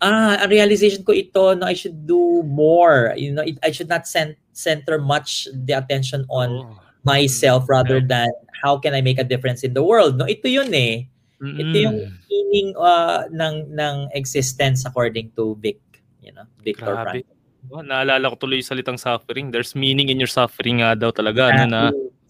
ah, 0.00 0.40
a 0.40 0.48
realization 0.48 1.04
ko 1.04 1.12
ito 1.12 1.52
no 1.54 1.68
I 1.68 1.76
should 1.76 2.08
do 2.08 2.42
more. 2.48 3.12
You 3.14 3.36
know, 3.36 3.44
it, 3.44 3.60
I 3.60 3.70
should 3.76 3.92
not 3.92 4.08
cent- 4.08 4.40
center 4.56 4.96
much 4.96 5.52
the 5.52 5.76
attention 5.76 6.24
on 6.32 6.64
Oh. 6.64 6.80
myself 7.04 7.68
rather 7.68 8.00
than 8.00 8.30
how 8.64 8.78
can 8.78 8.94
I 8.94 9.02
make 9.02 9.18
a 9.18 9.26
difference 9.26 9.66
in 9.66 9.74
the 9.74 9.82
world. 9.84 10.16
No, 10.16 10.24
ito 10.24 10.48
yun 10.48 10.72
eh. 10.72 11.11
Ito 11.42 11.76
yung 11.76 11.98
Mm. 11.98 12.12
meaning 12.30 12.68
uh, 12.78 13.26
ng 13.34 13.74
ng 13.74 13.96
existence 14.14 14.86
according 14.86 15.34
to 15.34 15.58
Vic, 15.58 15.82
you 16.22 16.30
know, 16.30 16.46
Victor. 16.62 16.94
Frankl. 16.94 17.26
Oh, 17.70 17.82
naalala 17.82 18.30
ko 18.34 18.46
tuloy 18.46 18.58
yung 18.58 18.70
salitang 18.74 18.98
suffering. 18.98 19.50
There's 19.50 19.74
meaning 19.78 20.10
in 20.10 20.18
your 20.18 20.30
suffering 20.30 20.82
nga 20.82 20.98
daw 20.98 21.14
talaga. 21.14 21.50
Ano 21.54 21.64
na, 21.70 21.82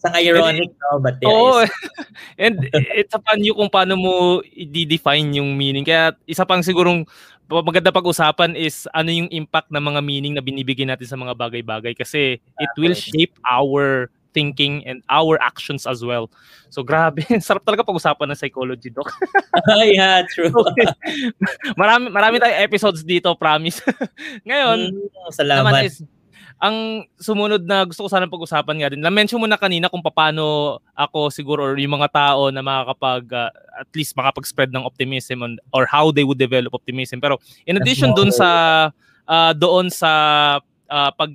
Isang 0.03 0.19
ironic, 0.19 0.75
no? 0.83 0.99
But 0.99 1.23
there 1.23 1.31
Oo. 1.31 1.63
is. 1.63 1.71
and 2.43 2.59
it's 2.75 3.15
upon 3.15 3.39
you 3.41 3.55
kung 3.55 3.71
paano 3.71 3.95
mo 3.95 4.13
i-define 4.51 5.31
yung 5.39 5.55
meaning. 5.55 5.87
Kaya 5.87 6.13
isa 6.27 6.43
pang 6.43 6.59
sigurong 6.59 7.07
maganda 7.49 7.95
pag-usapan 7.95 8.59
is 8.59 8.91
ano 8.97 9.15
yung 9.15 9.31
impact 9.31 9.71
ng 9.71 9.79
mga 9.79 10.01
meaning 10.03 10.35
na 10.35 10.43
binibigyan 10.43 10.91
natin 10.91 11.07
sa 11.07 11.15
mga 11.15 11.37
bagay-bagay 11.39 11.95
kasi 11.95 12.41
it 12.41 12.73
will 12.81 12.97
shape 12.97 13.37
our 13.47 14.09
thinking 14.33 14.85
and 14.89 15.05
our 15.09 15.41
actions 15.41 15.87
as 15.87 16.05
well. 16.05 16.29
So 16.73 16.83
grabe, 16.83 17.25
sarap 17.47 17.65
talaga 17.65 17.85
pag-usapan 17.85 18.33
ng 18.33 18.39
psychology, 18.39 18.89
doc. 18.89 19.13
yeah, 19.89 20.25
true. 20.33 20.53
marami 21.81 22.09
marami 22.09 22.41
tayong 22.41 22.65
episodes 22.65 23.05
dito, 23.05 23.33
promise. 23.37 23.81
Ngayon, 24.49 24.93
Mm, 24.93 25.09
naman 25.13 25.33
salamat. 25.33 25.85
is 25.87 26.03
ang 26.63 27.03
sumunod 27.19 27.67
na 27.67 27.83
gusto 27.83 28.07
ko 28.07 28.09
sana 28.09 28.31
pag-usapan 28.31 28.77
nga 28.79 28.89
din. 28.95 29.03
Na-mention 29.03 29.43
mo 29.43 29.51
na 29.51 29.59
kanina 29.59 29.91
kung 29.91 29.99
paano 29.99 30.79
ako 30.95 31.27
siguro 31.35 31.67
or 31.67 31.75
yung 31.75 31.99
mga 31.99 32.15
tao 32.15 32.55
na 32.55 32.63
makakapag 32.63 33.27
uh, 33.35 33.51
at 33.83 33.91
least 33.99 34.15
makapag-spread 34.15 34.71
ng 34.71 34.87
optimism 34.87 35.43
on, 35.43 35.59
or 35.75 35.91
how 35.91 36.15
they 36.15 36.23
would 36.23 36.39
develop 36.39 36.71
optimism. 36.71 37.19
Pero 37.19 37.43
in 37.67 37.83
addition 37.83 38.15
dun 38.15 38.31
sa 38.31 38.95
uh, 39.27 39.53
doon 39.59 39.91
sa 39.91 40.11
uh, 40.87 41.11
pag 41.19 41.35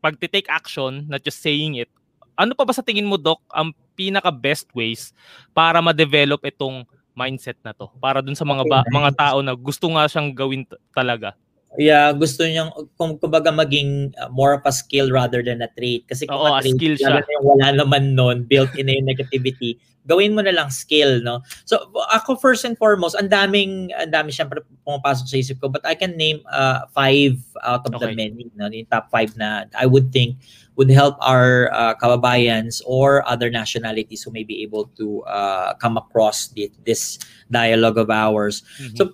pag-take 0.00 0.48
action, 0.48 1.04
not 1.04 1.20
just 1.20 1.44
saying 1.44 1.76
it, 1.76 1.92
ano 2.36 2.52
pa 2.52 2.68
ba 2.68 2.72
sa 2.76 2.84
tingin 2.84 3.08
mo, 3.08 3.16
Doc, 3.16 3.40
ang 3.50 3.72
pinaka-best 3.96 4.68
ways 4.76 5.16
para 5.56 5.80
ma-develop 5.80 6.44
itong 6.44 6.84
mindset 7.16 7.56
na 7.64 7.72
to? 7.72 7.88
Para 7.96 8.20
dun 8.20 8.36
sa 8.36 8.44
mga 8.44 8.62
Okay, 8.68 8.70
ba- 8.70 8.84
nice. 8.86 8.94
mga 8.94 9.10
tao 9.16 9.38
na 9.40 9.56
gusto 9.56 9.88
nga 9.96 10.04
siyang 10.04 10.30
gawin 10.36 10.68
t- 10.68 10.76
talaga. 10.92 11.32
Yeah, 11.76 12.08
gusto 12.16 12.44
niyang 12.44 12.72
kung 12.96 13.20
kumbaga 13.20 13.52
maging 13.52 14.16
uh, 14.16 14.32
more 14.32 14.56
of 14.56 14.64
a 14.64 14.72
skill 14.72 15.12
rather 15.12 15.44
than 15.44 15.60
a 15.60 15.68
trait. 15.76 16.08
Kasi 16.08 16.24
kung 16.24 16.36
Oo, 16.40 16.56
a 16.56 16.60
a 16.60 16.62
trait, 16.64 16.76
skill 16.76 16.94
siya. 16.96 17.20
yung 17.20 17.44
wala 17.44 17.68
naman 17.72 18.16
nun, 18.16 18.44
built 18.48 18.72
in 18.80 18.88
na 18.88 18.96
yung 18.96 19.08
negativity, 19.08 19.76
gawin 20.08 20.32
mo 20.32 20.40
na 20.40 20.54
lang 20.56 20.72
skill, 20.72 21.20
no? 21.20 21.42
So, 21.68 21.90
ako 22.14 22.38
first 22.40 22.64
and 22.64 22.78
foremost, 22.80 23.18
ang 23.18 23.28
daming, 23.28 23.92
ang 23.92 24.08
dami 24.08 24.32
syempre 24.32 24.62
pumapasok 24.88 25.26
sa 25.28 25.36
isip 25.36 25.56
ko, 25.60 25.68
but 25.68 25.84
I 25.84 25.92
can 25.98 26.16
name 26.16 26.40
uh, 26.48 26.86
five 26.96 27.36
out 27.60 27.84
of 27.84 27.92
the 28.00 28.08
Okay. 28.08 28.14
many, 28.24 28.48
no? 28.56 28.70
Yung 28.72 28.88
top 28.88 29.10
five 29.12 29.34
na 29.36 29.66
I 29.76 29.84
would 29.84 30.14
think 30.14 30.40
would 30.76 30.90
help 30.90 31.16
our 31.20 31.72
uh, 31.72 31.94
kababayans 31.96 32.80
or 32.86 33.26
other 33.26 33.50
nationalities 33.50 34.22
who 34.22 34.30
may 34.30 34.44
be 34.44 34.62
able 34.62 34.86
to 34.96 35.22
uh, 35.24 35.74
come 35.74 35.96
across 35.96 36.48
the, 36.48 36.70
this 36.84 37.18
dialogue 37.50 37.98
of 37.98 38.10
ours. 38.10 38.62
So, 38.94 39.10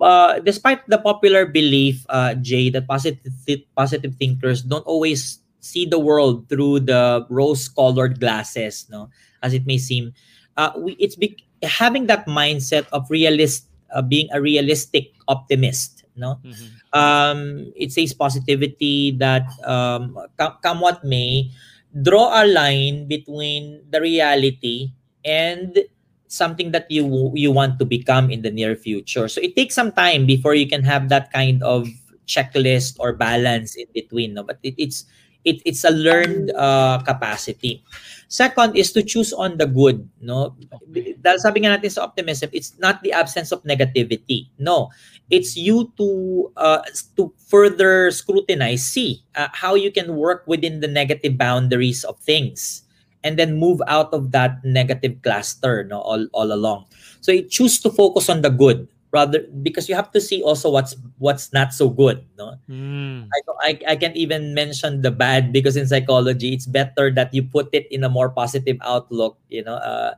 uh, 0.00 0.40
despite 0.40 0.86
the 0.88 0.98
popular 0.98 1.46
belief, 1.46 2.04
uh, 2.08 2.34
Jay, 2.34 2.70
that 2.70 2.86
positive 2.88 3.32
positive 3.76 4.14
thinkers 4.16 4.62
don't 4.62 4.86
always 4.86 5.38
see 5.60 5.86
the 5.86 5.98
world 5.98 6.48
through 6.48 6.80
the 6.80 7.24
rose-colored 7.30 8.18
glasses, 8.20 8.86
no, 8.90 9.10
as 9.42 9.54
it 9.54 9.66
may 9.66 9.78
seem, 9.78 10.12
uh, 10.56 10.72
we 10.76 10.96
it's 10.98 11.16
be- 11.16 11.38
having 11.62 12.06
that 12.06 12.26
mindset 12.26 12.86
of 12.92 13.08
realist, 13.10 13.66
uh, 13.94 14.02
being 14.02 14.28
a 14.32 14.40
realistic 14.40 15.12
optimist, 15.28 16.04
no. 16.16 16.40
Mhm. 16.44 16.81
Um, 16.92 17.72
it 17.76 17.92
says 17.92 18.12
positivity 18.12 19.16
that 19.16 19.48
um, 19.64 20.18
come, 20.38 20.56
come 20.62 20.80
what 20.80 21.04
may, 21.04 21.50
draw 22.02 22.42
a 22.42 22.44
line 22.46 23.08
between 23.08 23.82
the 23.90 24.00
reality 24.00 24.92
and 25.24 25.78
something 26.28 26.72
that 26.72 26.88
you 26.90 27.32
you 27.36 27.52
want 27.52 27.78
to 27.78 27.84
become 27.84 28.30
in 28.30 28.40
the 28.42 28.50
near 28.50 28.76
future. 28.76 29.28
So 29.28 29.40
it 29.40 29.56
takes 29.56 29.74
some 29.74 29.92
time 29.92 30.24
before 30.24 30.54
you 30.54 30.68
can 30.68 30.82
have 30.84 31.08
that 31.08 31.32
kind 31.32 31.62
of 31.62 31.88
checklist 32.26 32.96
or 33.00 33.12
balance 33.12 33.76
in 33.76 33.86
between. 33.92 34.34
No? 34.34 34.42
But 34.42 34.58
it, 34.62 34.74
it's 34.78 35.04
it, 35.44 35.60
it's 35.64 35.84
a 35.84 35.90
learned 35.90 36.52
uh, 36.56 37.02
capacity. 37.04 37.84
Second 38.32 38.80
is 38.80 38.96
to 38.96 39.04
choose 39.04 39.36
on 39.36 39.60
the 39.60 39.68
good. 39.68 40.08
No, 40.24 40.56
dahil 41.20 41.36
sabi 41.36 41.60
nga 41.60 41.76
natin 41.76 41.92
sa 41.92 42.08
optimism, 42.08 42.48
it's 42.56 42.72
not 42.80 43.04
the 43.04 43.12
absence 43.12 43.52
of 43.52 43.60
negativity. 43.68 44.48
No, 44.56 44.88
it's 45.28 45.52
you 45.52 45.92
to 46.00 46.08
uh, 46.56 46.80
to 47.20 47.28
further 47.52 48.08
scrutinize, 48.08 48.88
see 48.88 49.20
uh, 49.36 49.52
how 49.52 49.76
you 49.76 49.92
can 49.92 50.16
work 50.16 50.48
within 50.48 50.80
the 50.80 50.88
negative 50.88 51.36
boundaries 51.36 52.08
of 52.08 52.16
things 52.24 52.88
and 53.24 53.38
then 53.38 53.56
move 53.60 53.80
out 53.86 54.12
of 54.12 54.32
that 54.32 54.58
negative 54.64 55.20
cluster 55.22 55.84
no 55.84 56.00
all, 56.00 56.26
all 56.32 56.52
along 56.52 56.86
so 57.20 57.32
you 57.32 57.42
choose 57.42 57.80
to 57.80 57.90
focus 57.90 58.28
on 58.28 58.42
the 58.42 58.50
good 58.50 58.86
rather 59.12 59.44
because 59.62 59.88
you 59.88 59.94
have 59.94 60.10
to 60.10 60.20
see 60.20 60.42
also 60.42 60.72
what's 60.72 60.96
what's 61.18 61.52
not 61.52 61.72
so 61.72 61.88
good 61.88 62.24
no? 62.38 62.56
Mm. 62.68 63.28
I, 63.28 63.38
I 63.60 63.70
I 63.92 63.96
can't 63.96 64.16
even 64.16 64.54
mention 64.56 65.02
the 65.02 65.12
bad 65.12 65.52
because 65.52 65.76
in 65.76 65.86
psychology 65.86 66.52
it's 66.56 66.66
better 66.66 67.12
that 67.12 67.32
you 67.32 67.44
put 67.44 67.68
it 67.72 67.86
in 67.92 68.02
a 68.04 68.08
more 68.08 68.30
positive 68.32 68.76
outlook 68.82 69.38
you 69.48 69.62
know 69.62 69.76
uh, 69.76 70.14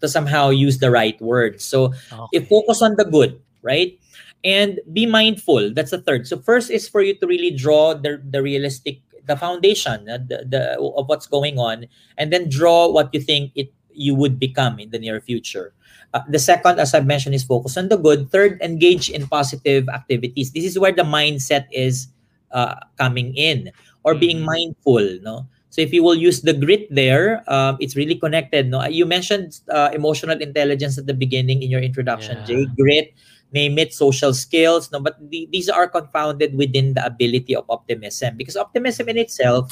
to 0.00 0.08
somehow 0.08 0.50
use 0.50 0.78
the 0.80 0.90
right 0.90 1.20
words 1.20 1.64
so 1.64 1.92
Okay. 2.12 2.40
if 2.40 2.48
focus 2.48 2.82
on 2.82 2.96
the 2.96 3.04
good 3.04 3.38
right? 3.62 3.98
And 4.42 4.80
be 4.92 5.04
mindful 5.04 5.74
that's 5.74 5.90
the 5.90 6.00
third. 6.00 6.26
So 6.26 6.38
first 6.40 6.70
is 6.70 6.88
for 6.88 7.02
you 7.02 7.14
to 7.20 7.26
really 7.26 7.50
draw 7.50 7.94
the, 7.94 8.22
the 8.24 8.42
realistic 8.42 9.00
the 9.26 9.36
foundation 9.36 10.08
uh, 10.08 10.16
the, 10.16 10.44
the 10.48 10.80
of 10.80 11.06
what's 11.08 11.26
going 11.26 11.58
on 11.58 11.86
and 12.16 12.32
then 12.32 12.48
draw 12.48 12.88
what 12.88 13.12
you 13.12 13.20
think 13.20 13.52
it 13.54 13.72
you 13.92 14.14
would 14.14 14.38
become 14.40 14.78
in 14.78 14.90
the 14.90 14.98
near 14.98 15.20
future 15.20 15.74
uh, 16.14 16.20
the 16.28 16.38
second 16.38 16.78
as 16.80 16.94
i 16.94 17.00
mentioned 17.00 17.34
is 17.34 17.44
focus 17.44 17.76
on 17.76 17.88
the 17.88 17.96
good. 17.96 18.30
Third 18.30 18.60
engage 18.62 19.10
in 19.10 19.26
positive 19.28 19.88
activities. 19.88 20.52
This 20.52 20.64
is 20.64 20.78
where 20.78 20.92
the 20.92 21.04
mindset 21.06 21.66
is 21.72 22.08
uh, 22.52 22.74
coming 22.98 23.34
in 23.36 23.70
or 24.04 24.14
being 24.14 24.42
Mhm. 24.42 24.46
mindful 24.46 25.04
no? 25.22 25.46
So 25.70 25.80
if 25.82 25.92
you 25.94 26.02
will 26.02 26.18
use 26.18 26.42
the 26.42 26.52
grit 26.52 26.90
there 26.90 27.44
um, 27.46 27.76
it's 27.80 27.94
really 27.96 28.16
connected 28.18 28.68
no? 28.70 28.82
You 28.86 29.06
mentioned 29.06 29.60
uh, 29.70 29.90
emotional 29.94 30.38
intelligence 30.40 30.98
at 30.98 31.06
the 31.06 31.14
beginning 31.14 31.62
in 31.62 31.70
your 31.70 31.82
introduction 31.82 32.42
Yeah. 32.42 32.46
jay. 32.46 32.62
Grit 32.78 33.14
name 33.52 33.78
it 33.78 33.92
social 33.94 34.34
skills 34.34 34.90
no? 34.92 35.00
But 35.00 35.18
the, 35.30 35.48
these 35.52 35.68
are 35.68 35.88
confounded 35.88 36.54
within 36.56 36.94
the 36.94 37.04
ability 37.04 37.54
of 37.54 37.64
optimism 37.68 38.36
because 38.36 38.56
optimism 38.56 39.08
in 39.08 39.18
itself 39.18 39.70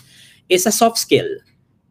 is 0.49 0.66
a 0.66 0.72
soft 0.72 0.99
skill 0.99 1.28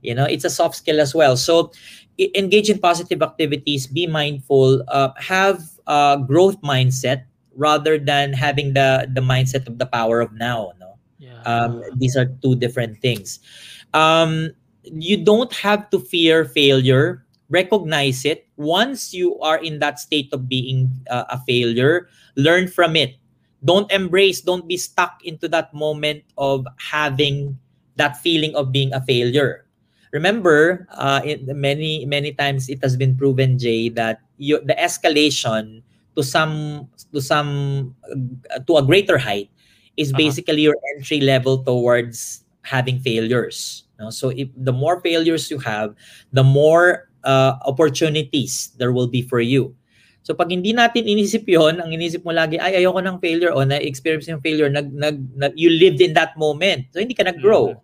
you 0.02 0.14
know? 0.16 0.26
It's 0.26 0.46
a 0.46 0.50
soft 0.50 0.76
skill 0.76 1.02
as 1.02 1.16
well. 1.16 1.36
So 1.36 1.72
engage 2.18 2.70
in 2.70 2.80
positive 2.80 3.22
activities 3.22 3.86
be 3.86 4.08
mindful 4.08 4.84
uh, 4.90 5.10
have 5.18 5.62
a 5.88 6.18
growth 6.26 6.60
mindset 6.62 7.24
rather 7.56 7.98
than 7.98 8.34
having 8.34 8.74
the 8.74 9.10
the 9.14 9.22
mindset 9.22 9.68
of 9.68 9.78
the 9.78 9.86
power 9.86 10.22
of 10.22 10.34
now 10.34 10.74
no? 10.80 10.98
Yeah. 11.20 11.42
um, 11.46 11.82
these 11.98 12.16
are 12.16 12.26
two 12.42 12.56
different 12.56 13.02
things. 13.02 13.40
Um, 13.94 14.54
you 14.84 15.18
don't 15.18 15.52
have 15.54 15.90
to 15.90 16.00
fear 16.00 16.46
failure. 16.46 17.26
Recognize 17.50 18.26
it. 18.26 18.46
Once 18.58 19.14
you 19.14 19.40
are 19.40 19.58
in 19.58 19.80
that 19.80 20.00
state 20.00 20.30
of 20.34 20.48
being 20.48 20.92
uh, 21.10 21.26
a 21.30 21.40
failure 21.48 22.10
learn 22.38 22.70
from 22.70 22.96
it. 22.96 23.18
Don't 23.66 23.92
embrace 23.92 24.40
don't 24.40 24.70
be 24.70 24.78
stuck 24.78 25.20
into 25.26 25.50
that 25.50 25.74
moment 25.74 26.24
of 26.38 26.66
having 26.78 27.58
that 27.98 28.16
feeling 28.22 28.54
of 28.54 28.72
being 28.72 28.94
a 28.94 29.02
failure 29.02 29.67
remember 30.18 30.90
uh, 30.98 31.22
it, 31.22 31.46
many 31.54 32.02
many 32.10 32.34
times 32.34 32.66
it 32.74 32.82
has 32.82 32.98
been 32.98 33.14
proven 33.14 33.62
jay 33.62 33.94
that 33.94 34.26
you, 34.42 34.58
the 34.66 34.74
escalation 34.74 35.86
to 36.18 36.26
some 36.26 36.90
to 37.14 37.22
some 37.22 37.94
uh, 38.50 38.58
to 38.66 38.82
a 38.82 38.84
greater 38.84 39.22
height 39.22 39.54
is 39.94 40.10
Uh-huh. 40.10 40.26
basically 40.26 40.66
your 40.66 40.78
entry 40.98 41.22
level 41.22 41.62
towards 41.62 42.42
having 42.66 42.98
failures 42.98 43.86
no? 44.02 44.10
so 44.10 44.34
if 44.34 44.50
the 44.58 44.74
more 44.74 44.98
failures 45.06 45.54
you 45.54 45.62
have 45.62 45.94
the 46.34 46.44
more 46.44 47.14
uh, 47.22 47.62
opportunities 47.70 48.74
there 48.82 48.90
will 48.90 49.08
be 49.10 49.22
for 49.22 49.40
you 49.40 49.70
so 50.26 50.34
pag 50.34 50.50
hindi 50.50 50.74
natin 50.74 51.06
inisip 51.06 51.46
yon 51.46 51.78
ang 51.80 51.94
inisip 51.94 52.26
mo 52.26 52.34
lagi 52.34 52.58
ay 52.58 52.82
ayoko 52.82 53.00
ng 53.00 53.18
failure 53.22 53.54
o 53.54 53.64
na-experience 53.64 54.28
yung 54.28 54.44
failure 54.44 54.70
nag, 54.70 54.90
nag, 54.92 55.18
nag 55.38 55.54
you 55.56 55.70
lived 55.72 56.02
in 56.02 56.12
that 56.18 56.34
moment 56.36 56.86
so 56.92 57.00
hindi 57.00 57.14
ka 57.14 57.26
nag-grow 57.26 57.78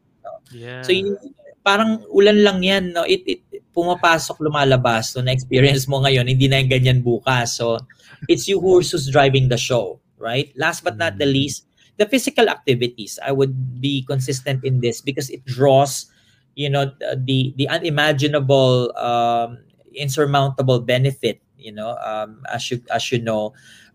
Yeah. 0.53 0.85
So 0.85 0.93
yun, 0.93 1.17
parang 1.63 2.03
ulan 2.11 2.43
lang 2.43 2.59
yan, 2.61 2.83
no? 2.93 3.07
It, 3.07 3.23
it 3.25 3.41
pumapasok, 3.73 4.37
lumalabas. 4.43 5.17
So 5.17 5.25
na-experience 5.25 5.89
mo 5.89 6.03
ngayon, 6.05 6.29
hindi 6.29 6.45
na 6.45 6.61
yung 6.61 6.69
ganyan 6.69 6.99
bukas. 7.01 7.57
So 7.57 7.81
it's 8.29 8.45
you 8.45 8.61
who's, 8.61 8.93
who's 8.93 9.09
driving 9.09 9.49
the 9.49 9.57
show, 9.57 9.97
right? 10.21 10.53
Last 10.53 10.85
but 10.85 10.99
not 10.99 11.17
the 11.17 11.25
least, 11.25 11.65
the 11.97 12.05
physical 12.05 12.49
activities 12.49 13.19
i 13.23 13.31
would 13.31 13.81
be 13.81 14.03
consistent 14.05 14.63
in 14.63 14.81
this 14.81 15.01
because 15.01 15.29
it 15.29 15.43
draws 15.45 16.09
you 16.55 16.69
know 16.69 16.89
the 17.17 17.53
the 17.57 17.67
unimaginable 17.69 18.95
um, 18.97 19.57
insurmountable 19.93 20.79
benefit 20.79 21.41
you 21.57 21.71
know 21.71 21.97
um, 22.05 22.41
as 22.53 22.69
you 22.71 22.81
as 22.93 23.11
you 23.11 23.21
know 23.21 23.53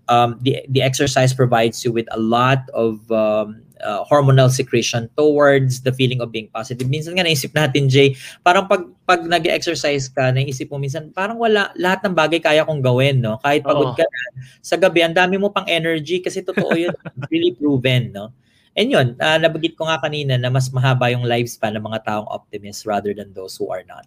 um, 0.08 0.38
the 0.42 0.62
the 0.68 0.82
exercise 0.82 1.34
provides 1.34 1.84
you 1.84 1.92
with 1.92 2.06
a 2.12 2.18
lot 2.18 2.68
of 2.72 3.10
um, 3.12 3.62
uh, 3.82 4.02
hormonal 4.06 4.50
secretion 4.50 5.08
towards 5.14 5.82
the 5.82 5.92
feeling 5.92 6.20
of 6.20 6.30
being 6.30 6.48
positive. 6.50 6.86
Minsan 6.86 7.16
nga 7.16 7.24
naisip 7.26 7.54
natin, 7.54 7.90
Jay, 7.90 8.14
parang 8.42 8.66
pag, 8.66 8.86
pag 9.04 9.24
nag-exercise 9.24 10.10
ka, 10.10 10.30
naisip 10.30 10.70
mo 10.70 10.78
minsan, 10.78 11.10
parang 11.10 11.38
wala, 11.38 11.70
lahat 11.78 12.06
ng 12.06 12.14
bagay 12.14 12.40
kaya 12.42 12.66
kong 12.66 12.82
gawin, 12.82 13.22
no? 13.22 13.38
Kahit 13.42 13.64
pagod 13.64 13.94
ka 13.98 14.04
na, 14.04 14.20
sa 14.62 14.76
gabi, 14.78 15.02
ang 15.02 15.14
dami 15.14 15.38
mo 15.38 15.50
pang 15.50 15.66
energy 15.66 16.22
kasi 16.22 16.44
totoo 16.44 16.74
yun, 16.74 16.94
really 17.32 17.54
proven, 17.56 18.10
no? 18.14 18.30
And 18.78 18.94
yun, 18.94 19.18
uh, 19.18 19.38
nabagit 19.42 19.74
ko 19.74 19.90
nga 19.90 19.98
kanina 19.98 20.38
na 20.38 20.54
mas 20.54 20.70
mahaba 20.70 21.10
yung 21.10 21.26
lifespan 21.26 21.74
ng 21.74 21.82
mga 21.82 22.06
taong 22.06 22.28
optimist 22.30 22.86
rather 22.86 23.10
than 23.10 23.34
those 23.34 23.58
who 23.58 23.74
are 23.74 23.82
not 23.82 24.06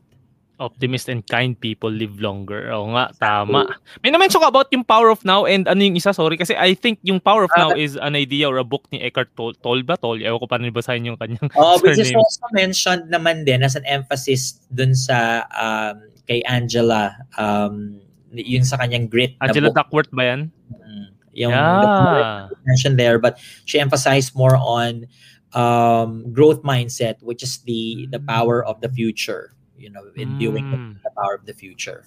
optimist 0.61 1.09
and 1.09 1.25
kind 1.25 1.57
people 1.57 1.89
live 1.89 2.21
longer. 2.21 2.69
Oo 2.69 2.93
nga, 2.93 3.09
tama. 3.17 3.65
May 4.05 4.13
na-mention 4.13 4.37
ka 4.37 4.53
about 4.53 4.69
yung 4.69 4.85
Power 4.85 5.09
of 5.09 5.25
Now 5.25 5.49
and 5.49 5.65
ano 5.65 5.81
yung 5.81 5.97
isa, 5.97 6.13
sorry, 6.13 6.37
kasi 6.37 6.53
I 6.53 6.77
think 6.77 7.01
yung 7.01 7.17
Power 7.17 7.49
of 7.49 7.53
Now 7.57 7.73
uh, 7.73 7.81
is 7.81 7.97
an 7.97 8.13
idea 8.13 8.45
or 8.45 8.61
a 8.61 8.63
book 8.63 8.85
ni 8.93 9.01
Eckhart 9.01 9.33
Tolle, 9.33 9.57
Tolle 9.57 9.81
ba? 9.81 9.97
Tolle? 9.97 10.21
Ewan 10.21 10.37
ko 10.37 10.45
paano 10.45 10.69
basahin 10.69 11.09
yung 11.09 11.17
kanyang 11.17 11.49
Oh, 11.57 11.81
which 11.81 11.97
is 11.97 12.13
also 12.13 12.45
mentioned 12.53 13.09
naman 13.09 13.43
din 13.49 13.65
as 13.65 13.73
an 13.73 13.83
emphasis 13.89 14.61
dun 14.69 14.93
sa 14.93 15.49
um, 15.57 16.05
kay 16.29 16.45
Angela, 16.45 17.17
um, 17.41 17.97
yun 18.29 18.61
sa 18.61 18.77
kanyang 18.77 19.09
grit 19.09 19.33
Angela. 19.41 19.73
Duckworth 19.73 20.13
ba 20.13 20.29
yan? 20.29 20.53
Mm, 20.69 21.07
yung 21.33 21.51
yeah. 21.57 22.45
the 22.53 22.55
mentioned 22.69 23.01
there, 23.01 23.17
but 23.17 23.41
she 23.65 23.81
emphasized 23.81 24.37
more 24.37 24.55
on 24.55 25.09
um, 25.57 26.29
growth 26.29 26.61
mindset, 26.61 27.17
which 27.25 27.41
is 27.41 27.65
the 27.65 28.05
the 28.13 28.21
power 28.21 28.61
of 28.61 28.79
the 28.85 28.87
future 28.93 29.57
you 29.81 29.89
know, 29.89 30.05
in 30.13 30.37
viewing 30.37 30.69
mm. 30.69 30.93
the 31.01 31.11
power 31.17 31.33
of 31.33 31.49
the 31.49 31.53
future. 31.57 32.05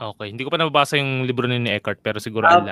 Okay, 0.00 0.32
hindi 0.32 0.48
ko 0.48 0.48
pa 0.48 0.56
nababasa 0.56 0.96
yung 0.96 1.28
libro 1.28 1.44
ni 1.44 1.60
Eckhart 1.68 2.00
pero 2.00 2.16
siguro 2.16 2.48
um, 2.48 2.64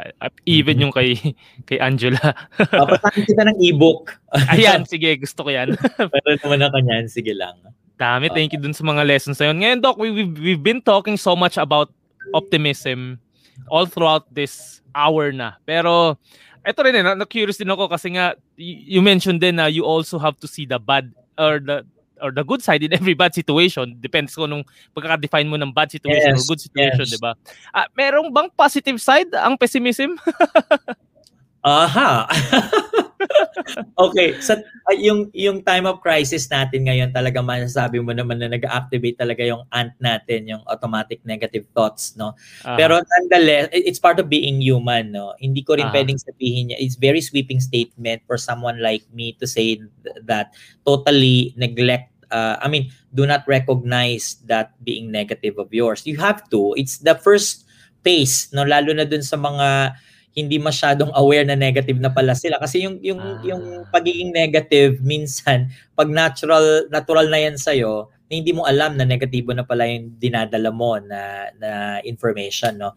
even 0.49 0.81
mm-hmm. 0.81 0.83
yung 0.89 0.93
kay 0.97 1.09
kay 1.69 1.77
Angela. 1.77 2.33
Papasakin 2.57 3.27
kita 3.29 3.45
ng 3.45 3.59
ebook. 3.61 4.17
Ayan, 4.49 4.89
sige, 4.89 5.13
gusto 5.21 5.45
ko 5.45 5.53
'yan. 5.53 5.77
pero 6.17 6.27
naman 6.41 6.65
ako 6.65 6.77
niyan, 6.81 7.05
sige 7.13 7.37
lang. 7.37 7.61
Dami, 8.01 8.33
thank 8.33 8.57
you 8.57 8.61
dun 8.63 8.73
sa 8.73 8.81
mga 8.81 9.05
lessons 9.05 9.37
na 9.43 9.53
yun. 9.53 9.59
Ngayon, 9.61 9.79
Doc, 9.83 9.99
we, 9.99 10.09
we've, 10.15 10.37
we've 10.39 10.65
been 10.65 10.79
talking 10.81 11.19
so 11.19 11.35
much 11.35 11.59
about 11.59 11.91
optimism 12.31 13.19
all 13.67 13.91
throughout 13.91 14.31
this 14.31 14.79
hour 14.95 15.35
na. 15.35 15.59
Pero, 15.67 16.15
eto 16.63 16.87
rin 16.87 16.95
eh, 16.95 17.03
na-curious 17.03 17.59
din 17.59 17.75
ako 17.75 17.91
kasi 17.91 18.15
nga, 18.15 18.39
you 18.55 19.03
mentioned 19.03 19.43
din 19.43 19.59
na 19.59 19.67
you 19.67 19.83
also 19.83 20.15
have 20.15 20.39
to 20.39 20.47
see 20.47 20.63
the 20.63 20.79
bad 20.79 21.11
or 21.35 21.59
the 21.59 21.83
or 22.21 22.31
the 22.31 22.45
good 22.45 22.63
side 22.63 22.83
in 22.83 22.93
every 22.93 23.15
bad 23.15 23.35
situation 23.35 23.97
depends 24.01 24.35
ko 24.35 24.47
nung 24.47 24.65
pagkaka-define 24.95 25.49
mo 25.49 25.57
ng 25.57 25.73
bad 25.73 25.91
situation 25.91 26.35
yes, 26.35 26.43
or 26.43 26.49
good 26.49 26.61
situation, 26.61 27.07
yes. 27.07 27.13
'di 27.15 27.21
ba? 27.21 27.33
Ah, 27.75 27.87
merong 27.95 28.33
bang 28.33 28.49
positive 28.55 28.99
side 28.99 29.31
ang 29.35 29.59
pessimism? 29.59 30.17
Aha. 31.65 32.27
okay, 33.99 34.41
sa 34.41 34.57
so, 34.57 34.63
uh, 34.89 34.97
yung 34.97 35.29
yung 35.37 35.61
time 35.65 35.85
of 35.85 36.01
crisis 36.01 36.49
natin 36.49 36.89
ngayon 36.89 37.11
talaga 37.13 37.41
masasabi 37.41 38.01
mo 38.01 38.13
naman 38.13 38.41
na 38.41 38.49
nag-activate 38.51 39.19
talaga 39.21 39.45
yung 39.45 39.65
ant 39.73 39.95
natin, 40.01 40.49
yung 40.49 40.63
automatic 40.69 41.21
negative 41.25 41.65
thoughts, 41.73 42.17
no. 42.17 42.33
Uh-huh. 42.65 42.77
Pero 42.77 43.01
nonetheless, 43.01 43.69
it's 43.73 44.01
part 44.01 44.19
of 44.19 44.29
being 44.33 44.61
human, 44.63 45.13
no. 45.13 45.33
Hindi 45.39 45.65
ko 45.65 45.77
rin 45.77 45.89
uh-huh. 45.89 45.97
pwedeng 45.97 46.21
sabihin 46.21 46.73
niya, 46.73 46.79
it's 46.81 46.97
very 46.97 47.21
sweeping 47.21 47.61
statement 47.61 48.25
for 48.25 48.37
someone 48.37 48.81
like 48.81 49.05
me 49.13 49.37
to 49.39 49.47
say 49.47 49.81
that 50.25 50.55
totally 50.87 51.53
neglect 51.57 52.13
uh, 52.31 52.57
I 52.61 52.69
mean, 52.69 52.93
do 53.15 53.27
not 53.27 53.45
recognize 53.49 54.37
that 54.47 54.73
being 54.85 55.11
negative 55.11 55.59
of 55.59 55.73
yours. 55.73 56.07
You 56.07 56.19
have 56.19 56.49
to. 56.51 56.75
It's 56.77 56.99
the 56.99 57.15
first 57.17 57.65
pace, 58.05 58.53
no, 58.53 58.63
lalo 58.65 58.95
na 58.95 59.05
dun 59.05 59.25
sa 59.25 59.37
mga 59.37 59.97
hindi 60.37 60.61
masyadong 60.61 61.11
aware 61.17 61.43
na 61.43 61.59
negative 61.59 61.99
na 61.99 62.13
pala 62.13 62.37
sila. 62.37 62.61
Kasi 62.61 62.85
yung 62.85 63.01
yung 63.01 63.21
ah. 63.21 63.41
yung 63.43 63.63
pagiging 63.89 64.31
negative 64.31 65.01
minsan 65.01 65.73
pag 65.97 66.09
natural 66.11 66.87
natural 66.93 67.27
na 67.27 67.41
yan 67.41 67.57
sa 67.57 67.73
iyo 67.75 68.13
hindi 68.29 68.53
mo 68.53 68.69
alam 68.69 69.01
na 69.01 69.09
negatibo 69.09 69.57
na 69.57 69.65
pala 69.65 69.89
yung 69.89 70.21
dinadala 70.21 70.69
mo 70.69 71.01
na 71.01 71.49
na 71.57 71.71
information 72.05 72.77
no? 72.77 72.93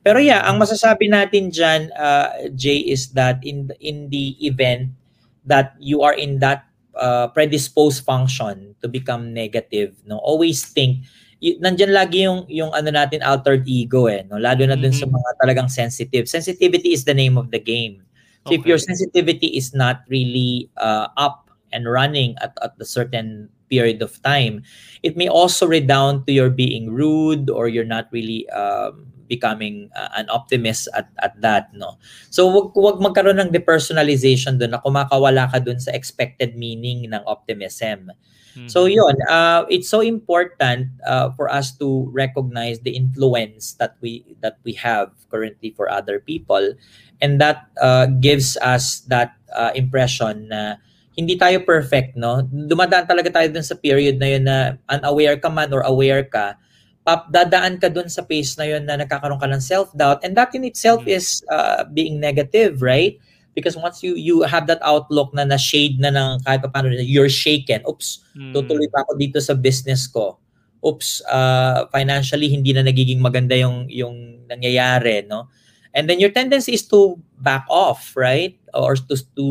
Pero 0.00 0.22
yeah 0.22 0.46
ang 0.46 0.62
masasabi 0.62 1.10
natin 1.10 1.50
diyan 1.50 1.90
uh, 1.92 2.48
Jay 2.54 2.86
is 2.86 3.10
that 3.18 3.42
in 3.42 3.68
in 3.82 4.06
the 4.08 4.38
event 4.40 4.94
that 5.42 5.74
you 5.82 6.06
are 6.06 6.14
in 6.14 6.38
that 6.38 6.70
uh, 6.94 7.26
predisposed 7.34 8.06
function 8.06 8.78
to 8.78 8.86
become 8.86 9.34
negative 9.34 9.98
no? 10.06 10.22
Always 10.22 10.62
think 10.64 11.02
y- 11.40 11.58
nandyan 11.60 11.92
lagi 11.92 12.24
yung 12.24 12.44
yung 12.48 12.72
ano 12.72 12.88
natin 12.90 13.20
altered 13.20 13.64
ego 13.68 14.08
eh 14.08 14.24
no? 14.26 14.40
Lalo 14.40 14.64
na 14.64 14.76
dun 14.76 14.92
mm-hmm. 14.92 15.04
sa 15.04 15.06
mga 15.08 15.30
talagang 15.40 15.70
sensitive. 15.70 16.24
Sensitivity 16.28 16.92
is 16.92 17.04
the 17.04 17.14
name 17.14 17.36
of 17.36 17.52
the 17.52 17.60
game. 17.60 18.02
So 18.46 18.54
okay. 18.54 18.62
if 18.62 18.62
your 18.64 18.78
sensitivity 18.78 19.58
is 19.58 19.74
not 19.74 20.06
really 20.06 20.70
uh, 20.78 21.10
up 21.18 21.50
and 21.74 21.84
running 21.90 22.38
at 22.38 22.54
at 22.62 22.78
a 22.78 22.86
certain 22.86 23.50
period 23.66 23.98
of 23.98 24.14
time 24.22 24.62
it 25.02 25.18
may 25.18 25.26
also 25.26 25.66
redound 25.66 26.22
to 26.22 26.30
your 26.30 26.46
being 26.46 26.86
rude 26.86 27.50
or 27.50 27.66
you're 27.66 27.88
not 27.88 28.06
really 28.14 28.46
um, 28.54 29.10
becoming 29.26 29.90
uh, 29.98 30.08
an 30.14 30.30
optimist 30.30 30.86
at 30.94 31.10
at 31.18 31.34
that 31.42 31.74
no? 31.74 31.98
So 32.30 32.46
wag 32.46 32.72
wag 32.78 33.02
magkaroon 33.02 33.42
ng 33.42 33.50
depersonalization 33.50 34.62
doon 34.62 34.78
na 34.78 34.82
kumakawala 34.82 35.50
ka 35.50 35.58
doon 35.58 35.82
sa 35.82 35.90
expected 35.92 36.54
meaning 36.54 37.10
ng 37.10 37.22
optimism 37.26 38.14
Mm-hmm. 38.56 38.72
So 38.72 38.88
yun, 38.88 39.20
uh, 39.28 39.68
it's 39.68 39.88
so 39.88 40.00
important 40.00 40.88
uh, 41.04 41.30
for 41.36 41.52
us 41.52 41.76
to 41.76 42.08
recognize 42.08 42.80
the 42.80 42.96
influence 42.96 43.76
that 43.76 44.00
we 44.00 44.24
that 44.40 44.56
we 44.64 44.72
have 44.80 45.12
currently 45.28 45.76
for 45.76 45.92
other 45.92 46.24
people, 46.24 46.72
and 47.20 47.36
that 47.36 47.68
uh, 47.76 48.08
gives 48.16 48.56
us 48.64 49.04
that 49.12 49.36
uh, 49.52 49.76
impression 49.76 50.48
na 50.48 50.80
hindi 51.16 51.36
tayo 51.36 51.60
perfect, 51.64 52.16
no? 52.16 52.44
Dumadaan 52.48 53.04
talaga 53.04 53.28
tayo 53.28 53.48
dun 53.52 53.64
sa 53.64 53.76
period 53.76 54.16
na 54.16 54.28
yun 54.28 54.44
na 54.48 54.80
unaware 54.88 55.36
ka 55.36 55.52
man 55.52 55.68
or 55.72 55.84
aware 55.84 56.24
ka, 56.24 56.56
pap 57.04 57.28
dadaan 57.32 57.80
ka 57.80 57.88
dun 57.92 58.08
sa 58.08 58.24
phase 58.24 58.56
na 58.56 58.68
yun 58.68 58.84
na 58.84 59.00
nagkakaroon 59.00 59.40
ka 59.40 59.48
ng 59.48 59.60
self-doubt 59.60 60.20
and 60.24 60.36
that 60.36 60.52
in 60.56 60.64
itself 60.64 61.04
mm-hmm. 61.04 61.16
is 61.16 61.44
uh, 61.52 61.84
being 61.92 62.20
negative, 62.20 62.80
right? 62.80 63.20
Because 63.56 63.72
once 63.72 64.04
you 64.04 64.12
you 64.20 64.44
have 64.44 64.68
that 64.68 64.78
outlook 64.84 65.32
na 65.32 65.48
na 65.48 65.56
shade 65.56 65.96
na 65.96 66.12
ng 66.12 66.44
kahit 66.44 66.60
pa 66.60 66.68
paano 66.68 66.92
you're 66.92 67.32
shaken. 67.32 67.80
Oops 67.88 68.20
mm. 68.36 68.52
tutuloy 68.52 68.84
pa 68.92 69.00
ako 69.02 69.16
dito 69.16 69.40
sa 69.40 69.56
business 69.56 70.04
ko. 70.04 70.36
Oops 70.84 71.24
uh, 71.24 71.88
financially 71.88 72.52
hindi 72.52 72.76
na 72.76 72.84
nagiging 72.84 73.18
maganda 73.24 73.56
yung 73.56 73.88
yung 73.88 74.44
nangyayari 74.44 75.24
no? 75.24 75.48
And 75.96 76.04
then 76.04 76.20
your 76.20 76.28
tendency 76.28 76.76
is 76.76 76.84
to 76.92 77.16
back 77.40 77.64
off 77.72 78.12
right? 78.12 78.60
Or 78.76 79.00
to 79.00 79.16
to 79.16 79.46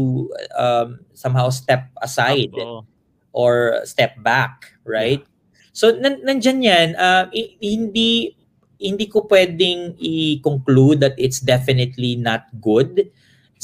um, 0.53 1.01
somehow 1.17 1.49
step 1.49 1.89
aside 2.05 2.53
or 3.33 3.81
step 3.89 4.13
back 4.21 4.77
right? 4.85 5.25
Yeah. 5.25 5.33
so 5.73 5.91
nan 5.97 6.21
nandiyan 6.21 6.61
yan. 6.61 6.89
Uh, 6.93 7.25
hindi 7.57 8.37
hindi 8.77 9.05
ko 9.09 9.25
pwedeng 9.25 9.97
i-conclude 9.97 11.01
that 11.01 11.17
it's 11.17 11.41
definitely 11.41 12.13
not 12.13 12.45
good 12.61 13.09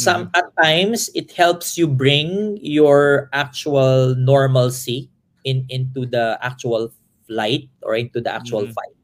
some 0.02 0.28
mm-hmm. 0.28 0.40
at 0.42 0.48
times 0.58 1.14
it 1.14 1.30
helps 1.38 1.78
you 1.78 1.86
bring 1.86 2.58
your 2.62 3.30
actual 3.34 4.18
normalcy 4.18 5.10
in 5.46 5.66
into 5.70 6.10
the 6.10 6.38
actual 6.42 6.90
flight 7.30 7.70
or 7.86 7.94
into 7.94 8.18
the 8.18 8.32
actual 8.34 8.66
mm-hmm. 8.66 8.78
fight 8.78 8.96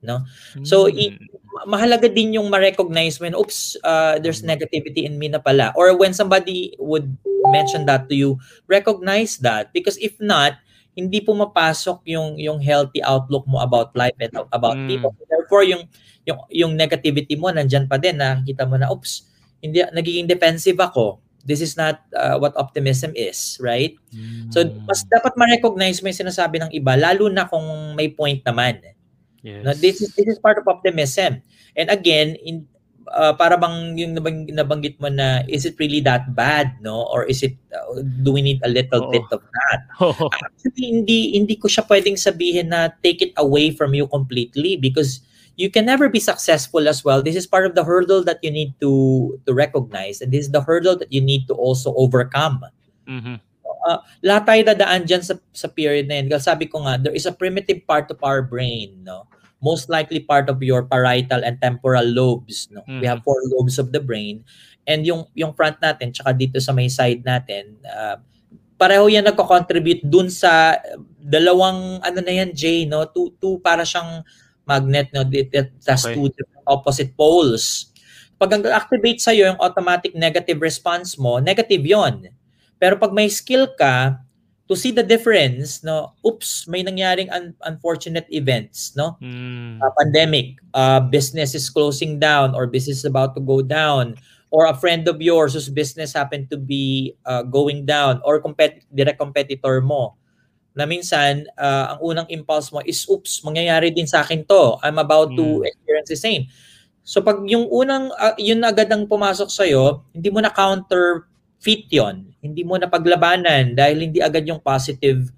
no 0.00 0.24
so 0.64 0.88
mm-hmm. 0.88 1.12
i- 1.12 1.18
mahalaga 1.64 2.08
din 2.08 2.36
yung 2.36 2.52
ma-recognize 2.52 3.16
when 3.20 3.32
oops 3.32 3.76
uh, 3.84 4.20
there's 4.20 4.44
mm-hmm. 4.44 4.56
negativity 4.56 5.08
in 5.08 5.16
me 5.16 5.28
na 5.28 5.40
pala 5.40 5.72
or 5.76 5.96
when 5.96 6.12
somebody 6.12 6.72
would 6.76 7.16
mention 7.52 7.88
that 7.88 8.08
to 8.08 8.14
you 8.16 8.36
recognize 8.68 9.40
that 9.40 9.72
because 9.72 9.96
if 10.00 10.16
not 10.20 10.60
hindi 10.96 11.20
pumapasok 11.20 12.00
yung 12.08 12.40
yung 12.40 12.56
healthy 12.60 13.04
outlook 13.04 13.44
mo 13.44 13.60
about 13.60 13.92
life 13.92 14.16
and 14.16 14.32
about 14.48 14.80
mm. 14.80 14.88
people 14.88 15.12
therefore 15.28 15.60
yung 15.60 15.84
yung 16.24 16.40
yung 16.48 16.72
negativity 16.72 17.36
mo 17.36 17.52
nandiyan 17.52 17.84
pa 17.84 18.00
din 18.00 18.16
nakikita 18.16 18.64
mo 18.64 18.80
na 18.80 18.88
oops 18.88 19.28
hindi 19.60 19.82
nagiging 19.92 20.28
defensive 20.28 20.78
ako 20.80 21.20
this 21.46 21.62
is 21.62 21.78
not 21.78 22.02
uh, 22.18 22.36
what 22.36 22.52
optimism 22.58 23.14
is 23.14 23.56
right 23.62 23.94
mm. 24.10 24.50
so 24.50 24.66
mas 24.84 25.06
dapat 25.06 25.32
ma-recognize 25.38 26.02
mo 26.02 26.10
yung 26.10 26.22
sinasabi 26.26 26.58
ng 26.58 26.70
iba 26.74 26.98
lalo 26.98 27.30
na 27.30 27.46
kung 27.46 27.94
may 27.94 28.10
point 28.10 28.42
naman 28.42 28.82
yes. 29.46 29.62
no, 29.62 29.72
this 29.78 30.02
is 30.02 30.10
this 30.18 30.26
is 30.26 30.42
part 30.42 30.58
of 30.58 30.66
optimism 30.66 31.38
and 31.78 31.88
again 31.88 32.34
in 32.42 32.66
uh, 33.14 33.34
para 33.38 33.54
bang 33.54 33.94
yung 33.94 34.18
nabang, 34.18 34.50
nabanggit 34.50 34.98
mo 34.98 35.06
na 35.06 35.46
is 35.46 35.62
it 35.62 35.78
really 35.78 36.02
that 36.02 36.34
bad 36.34 36.74
no 36.82 37.06
or 37.14 37.22
is 37.30 37.46
it 37.46 37.54
uh, 37.70 38.02
do 38.26 38.34
we 38.34 38.42
need 38.42 38.58
a 38.66 38.70
little 38.70 39.06
oh. 39.06 39.10
bit 39.14 39.26
of 39.30 39.42
that 39.42 39.80
oh. 40.02 40.30
actually 40.34 40.90
hindi 40.90 41.38
hindi 41.38 41.54
ko 41.54 41.70
siya 41.70 41.86
pwedeng 41.86 42.18
sabihin 42.18 42.74
na 42.74 42.90
take 43.06 43.22
it 43.22 43.32
away 43.38 43.70
from 43.70 43.94
you 43.94 44.10
completely 44.10 44.74
because 44.74 45.22
you 45.56 45.72
can 45.72 45.88
never 45.88 46.08
be 46.08 46.20
successful 46.20 46.84
as 46.86 47.02
well. 47.02 47.24
This 47.24 47.34
is 47.34 47.48
part 47.48 47.64
of 47.64 47.74
the 47.74 47.82
hurdle 47.82 48.22
that 48.28 48.44
you 48.44 48.52
need 48.52 48.76
to 48.84 49.34
to 49.48 49.50
recognize, 49.56 50.20
and 50.20 50.30
this 50.30 50.46
is 50.46 50.52
the 50.52 50.62
hurdle 50.62 51.00
that 51.00 51.10
you 51.10 51.24
need 51.24 51.48
to 51.48 51.54
also 51.56 51.96
overcome. 51.96 52.60
Mhm. 53.08 53.40
Uh, 53.86 54.02
lahat 54.18 54.44
tayo 54.50 54.60
dadaan 54.66 55.06
dyan 55.06 55.22
sa, 55.22 55.38
sa 55.54 55.70
period 55.70 56.10
na. 56.10 56.18
Kasi 56.26 56.42
sabi 56.42 56.66
ko 56.66 56.82
nga, 56.82 56.98
there 56.98 57.14
is 57.14 57.22
a 57.22 57.30
primitive 57.30 57.86
part 57.86 58.10
of 58.10 58.18
our 58.26 58.42
brain, 58.42 58.98
no? 59.06 59.30
Most 59.62 59.86
likely 59.86 60.18
part 60.18 60.50
of 60.50 60.58
your 60.58 60.82
parietal 60.82 61.38
and 61.46 61.54
temporal 61.62 62.02
lobes, 62.02 62.66
no? 62.74 62.82
We 62.98 63.06
have 63.06 63.22
four 63.22 63.38
lobes 63.54 63.78
of 63.78 63.94
the 63.94 64.02
brain. 64.02 64.42
And 64.90 65.06
yung, 65.06 65.30
yung 65.38 65.54
front 65.54 65.78
natin, 65.78 66.10
tsaka 66.10 66.34
dito 66.34 66.58
sa 66.58 66.74
may 66.74 66.90
side 66.90 67.22
natin, 67.22 67.78
uh, 67.86 68.18
pareho 68.74 69.06
yan 69.06 69.22
nagko-contribute 69.22 70.02
dun 70.02 70.34
sa 70.34 70.82
dalawang, 71.22 72.02
ano 72.02 72.18
na 72.26 72.32
yan, 72.42 72.50
Jay, 72.58 72.90
no? 72.90 73.06
Two, 73.06 73.38
two 73.38 73.62
para 73.62 73.86
siyang 73.86 74.26
magnet, 74.66 75.08
no? 75.14 75.22
Has 75.86 76.04
Okay. 76.04 76.14
two 76.18 76.28
different 76.34 76.66
opposite 76.66 77.14
poles. 77.14 77.94
Pag 78.36 78.52
ang 78.52 78.62
activate 78.68 79.22
sa'yo 79.22 79.54
yung 79.54 79.60
automatic 79.62 80.12
negative 80.12 80.60
response 80.60 81.16
mo, 81.16 81.40
negative 81.40 81.80
yon. 81.86 82.28
Pero 82.76 83.00
pag 83.00 83.14
may 83.14 83.30
skill 83.32 83.72
ka, 83.78 84.20
to 84.66 84.74
see 84.74 84.90
the 84.90 85.06
difference, 85.06 85.86
no, 85.86 86.12
oops, 86.26 86.66
may 86.66 86.82
nangyaring 86.82 87.30
un- 87.30 87.54
unfortunate 87.64 88.26
events, 88.34 88.92
no? 88.98 89.14
Mm. 89.22 89.78
Uh, 89.78 89.94
pandemic, 89.96 90.58
uh, 90.74 90.98
business 91.00 91.54
is 91.54 91.70
closing 91.70 92.18
down 92.18 92.52
or 92.52 92.66
business 92.66 93.06
is 93.06 93.08
about 93.08 93.32
to 93.38 93.40
go 93.40 93.62
down 93.62 94.18
or 94.50 94.66
a 94.66 94.74
friend 94.74 95.06
of 95.06 95.22
yours 95.22 95.54
whose 95.54 95.70
business 95.70 96.12
happened 96.12 96.50
to 96.50 96.58
be 96.58 97.14
uh, 97.24 97.46
going 97.46 97.86
down 97.86 98.20
or 98.26 98.42
compet- 98.42 98.82
direct 98.90 99.22
competitor 99.22 99.80
mo 99.80 100.18
na 100.76 100.84
minsan 100.84 101.48
uh, 101.56 101.96
ang 101.96 102.00
unang 102.04 102.28
impulse 102.28 102.68
mo 102.68 102.84
is 102.84 103.08
oops 103.08 103.40
mangyayari 103.42 103.88
din 103.88 104.04
sa 104.04 104.20
akin 104.20 104.44
to 104.44 104.76
I'm 104.84 105.00
about 105.00 105.32
to 105.32 105.64
Mm. 105.64 105.66
experience 105.66 106.10
the 106.12 106.20
same 106.20 106.42
so 107.00 107.24
pag 107.24 107.40
yung 107.48 107.64
unang 107.66 108.12
uh, 108.12 108.36
yun 108.36 108.60
na 108.60 108.68
agad 108.70 108.92
ang 108.92 109.08
pumasok 109.08 109.48
sa 109.48 109.64
hindi 110.12 110.28
mo 110.28 110.38
na 110.38 110.52
counter 110.52 111.24
fit 111.56 111.88
yon 111.88 112.28
hindi 112.44 112.60
mo 112.62 112.76
na 112.76 112.86
paglabanan 112.86 113.72
dahil 113.72 114.06
hindi 114.06 114.20
agad 114.20 114.44
yung 114.44 114.60
positive 114.60 115.32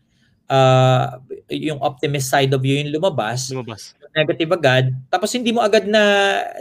uh, 0.51 1.23
yung 1.49 1.79
optimist 1.79 2.29
side 2.29 2.51
of 2.51 2.61
you 2.67 2.83
yung 2.83 2.91
lumabas 2.91 3.53
Lumabas. 3.55 3.95
negative 4.17 4.51
agad 4.51 4.85
tapos 5.07 5.31
hindi 5.37 5.55
mo 5.55 5.63
agad 5.63 5.87
na 5.87 6.03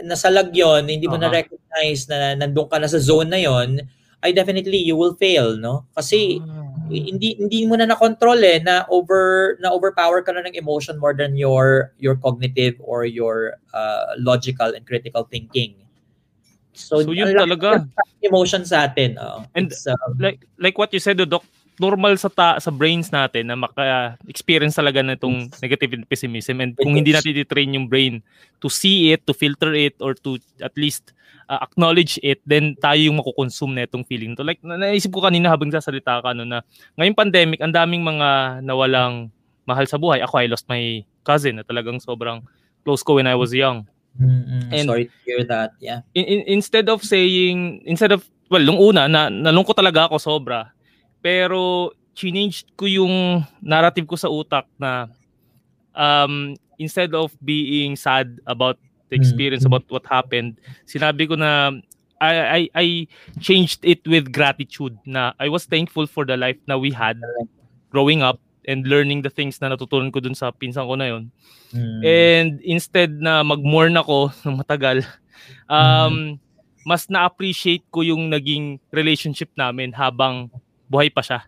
nasalag 0.04 0.54
yon 0.54 0.86
hindi 0.86 1.08
mo 1.10 1.18
na 1.18 1.26
Aha. 1.26 1.42
recognize 1.42 2.06
na 2.06 2.38
nandun 2.38 2.68
ka 2.70 2.78
na 2.78 2.86
sa 2.86 3.00
zone 3.02 3.26
na 3.28 3.40
yon 3.40 3.82
ay 4.20 4.30
definitely 4.30 4.82
you 4.82 4.94
will 4.94 5.16
fail 5.16 5.56
no 5.56 5.88
kasi 5.92 6.38
Ah. 6.44 6.67
Hindi 6.90 7.36
hindi 7.36 7.68
mo 7.68 7.76
na 7.76 7.86
na-control 7.86 8.40
eh 8.42 8.58
na 8.64 8.88
over 8.88 9.56
na 9.60 9.70
overpower 9.70 10.24
ka 10.24 10.32
na 10.32 10.42
ng 10.44 10.56
emotion 10.56 10.96
more 10.96 11.12
than 11.12 11.36
your 11.36 11.92
your 12.00 12.16
cognitive 12.16 12.74
or 12.80 13.04
your 13.04 13.60
uh, 13.76 14.16
logical 14.18 14.72
and 14.72 14.88
critical 14.88 15.28
thinking 15.28 15.76
so, 16.72 17.02
So, 17.02 17.10
yun 17.10 17.34
talaga. 17.34 17.84
emotion 18.22 18.64
sa 18.64 18.86
atin 18.86 19.18
oh. 19.18 19.42
And, 19.54 19.70
uh, 19.86 19.98
like 20.18 20.46
like 20.58 20.78
what 20.78 20.94
you 20.94 21.02
said, 21.02 21.18
Doc, 21.18 21.42
normal 21.78 22.14
sa 22.18 22.28
ta- 22.28 22.58
sa 22.58 22.70
brains 22.70 23.10
natin 23.10 23.48
na 23.48 23.56
maka-experience 23.56 24.76
talaga 24.76 25.02
na 25.02 25.14
itong 25.14 25.50
negative 25.62 25.94
and 25.94 26.04
pessimism 26.06 26.58
and 26.60 26.74
kung 26.74 26.94
hindi 26.94 27.14
natin 27.14 27.34
i-train 27.38 27.74
yung 27.74 27.86
brain 27.86 28.22
to 28.58 28.66
see 28.66 29.14
it, 29.14 29.22
to 29.24 29.32
filter 29.32 29.74
it 29.74 29.94
or 30.02 30.14
to 30.14 30.38
at 30.58 30.74
least 30.74 31.14
uh, 31.46 31.58
acknowledge 31.62 32.18
it, 32.20 32.42
then 32.42 32.74
tayo 32.78 32.98
yung 32.98 33.18
makukonsume 33.22 33.78
na 33.78 33.86
itong 33.86 34.02
feeling 34.04 34.34
to. 34.34 34.42
Like 34.42 34.58
na- 34.60 34.78
naisip 34.78 35.14
ko 35.14 35.22
kanina 35.22 35.48
habang 35.48 35.70
sasalita 35.70 36.18
ka 36.20 36.34
no, 36.34 36.42
na 36.42 36.60
ngayong 36.98 37.16
pandemic, 37.16 37.62
ang 37.62 37.72
daming 37.72 38.02
mga 38.02 38.60
nawalang 38.66 39.30
mahal 39.62 39.86
sa 39.86 39.96
buhay. 39.96 40.18
Ako, 40.22 40.34
I 40.42 40.50
lost 40.50 40.66
my 40.66 41.02
cousin 41.22 41.60
na 41.60 41.64
talagang 41.64 42.02
sobrang 42.02 42.42
close 42.82 43.02
ko 43.04 43.16
when 43.20 43.28
I 43.28 43.34
was 43.38 43.54
young. 43.54 43.86
mm, 44.18 44.26
mm, 44.26 44.62
and- 44.74 44.88
sorry 44.90 45.06
to 45.06 45.16
hear 45.22 45.46
that 45.46 45.70
yeah 45.78 46.02
in, 46.10 46.24
in- 46.26 46.46
instead 46.58 46.90
of 46.90 47.06
saying 47.06 47.78
instead 47.86 48.10
of 48.10 48.26
well 48.50 48.58
nung 48.58 48.74
una 48.74 49.06
na 49.06 49.30
nalungkot 49.30 49.78
talaga 49.78 50.10
ako 50.10 50.18
sobra 50.18 50.74
pero 51.20 51.90
changed 52.14 52.74
ko 52.74 52.84
yung 52.86 53.42
narrative 53.62 54.06
ko 54.06 54.16
sa 54.18 54.26
utak 54.26 54.66
na 54.76 55.06
um 55.94 56.54
instead 56.78 57.14
of 57.14 57.34
being 57.42 57.94
sad 57.94 58.38
about 58.46 58.78
the 59.08 59.16
Mm. 59.16 59.22
experience 59.24 59.64
about 59.64 59.86
what 59.88 60.04
happened 60.04 60.58
sinabi 60.84 61.24
ko 61.24 61.34
na 61.34 61.72
I, 62.18 62.34
I 62.34 62.60
I 62.74 62.86
changed 63.38 63.86
it 63.86 64.02
with 64.04 64.34
gratitude 64.34 64.98
na 65.06 65.32
I 65.38 65.46
was 65.46 65.64
thankful 65.70 66.10
for 66.10 66.26
the 66.26 66.34
life 66.34 66.58
na 66.66 66.74
we 66.74 66.90
had 66.90 67.16
growing 67.88 68.20
up 68.20 68.42
and 68.66 68.84
learning 68.84 69.22
the 69.24 69.30
things 69.32 69.62
na 69.62 69.70
natutunan 69.72 70.10
ko 70.12 70.20
dun 70.20 70.34
sa 70.34 70.50
pinsan 70.52 70.84
ko 70.84 70.98
na 70.98 71.08
yon 71.08 71.24
Mm. 71.68 72.00
And 72.00 72.50
instead 72.64 73.12
na 73.20 73.44
mag-mourn 73.44 73.92
ako 74.00 74.32
ng 74.48 74.56
matagal, 74.64 75.04
um, 75.68 76.40
mas 76.88 77.04
na-appreciate 77.12 77.84
ko 77.92 78.00
yung 78.00 78.32
naging 78.32 78.80
relationship 78.88 79.52
namin 79.52 79.92
habang 79.92 80.48
buhay 80.88 81.12
pa 81.12 81.22
siya. 81.22 81.44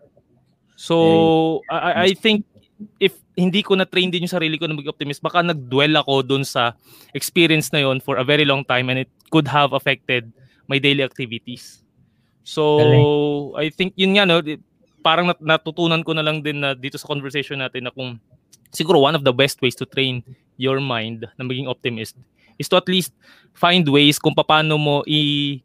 So, 0.77 1.61
I, 1.69 2.13
I- 2.13 2.17
think 2.17 2.45
if 2.97 3.13
hindi 3.37 3.61
ko 3.61 3.77
na-train 3.77 4.09
din 4.09 4.25
yung 4.25 4.33
sarili 4.33 4.57
ko 4.57 4.65
na 4.65 4.77
mag-optimist, 4.77 5.21
baka 5.21 5.45
nag-dwell 5.45 5.97
ako 6.01 6.25
dun 6.25 6.45
sa 6.45 6.73
experience 7.13 7.69
na 7.73 7.85
yon 7.85 8.01
for 8.01 8.17
a 8.17 8.25
very 8.25 8.45
long 8.45 8.65
time 8.65 8.89
and 8.89 9.05
it 9.05 9.11
could 9.29 9.49
have 9.49 9.73
affected 9.77 10.29
my 10.69 10.81
daily 10.81 11.05
activities. 11.05 11.85
So, 12.45 12.65
I 13.57 13.69
think 13.69 13.93
yun 13.97 14.17
nga, 14.17 14.25
no, 14.25 14.41
parang 15.05 15.29
nat- 15.33 15.45
natutunan 15.45 16.05
ko 16.05 16.13
na 16.17 16.25
lang 16.25 16.41
din 16.45 16.61
na 16.61 16.77
dito 16.77 16.97
sa 17.01 17.09
conversation 17.09 17.61
natin 17.61 17.89
na 17.89 17.93
kung 17.93 18.21
siguro 18.73 19.01
one 19.01 19.17
of 19.17 19.25
the 19.25 19.33
best 19.35 19.61
ways 19.61 19.77
to 19.77 19.89
train 19.89 20.23
your 20.61 20.79
mind 20.79 21.25
na 21.37 21.43
maging 21.45 21.67
optimist 21.69 22.17
is 22.61 22.69
to 22.69 22.77
at 22.77 22.87
least 22.87 23.17
find 23.57 23.89
ways 23.89 24.21
kung 24.21 24.37
paano 24.37 24.77
mo 24.77 24.97
i 25.09 25.59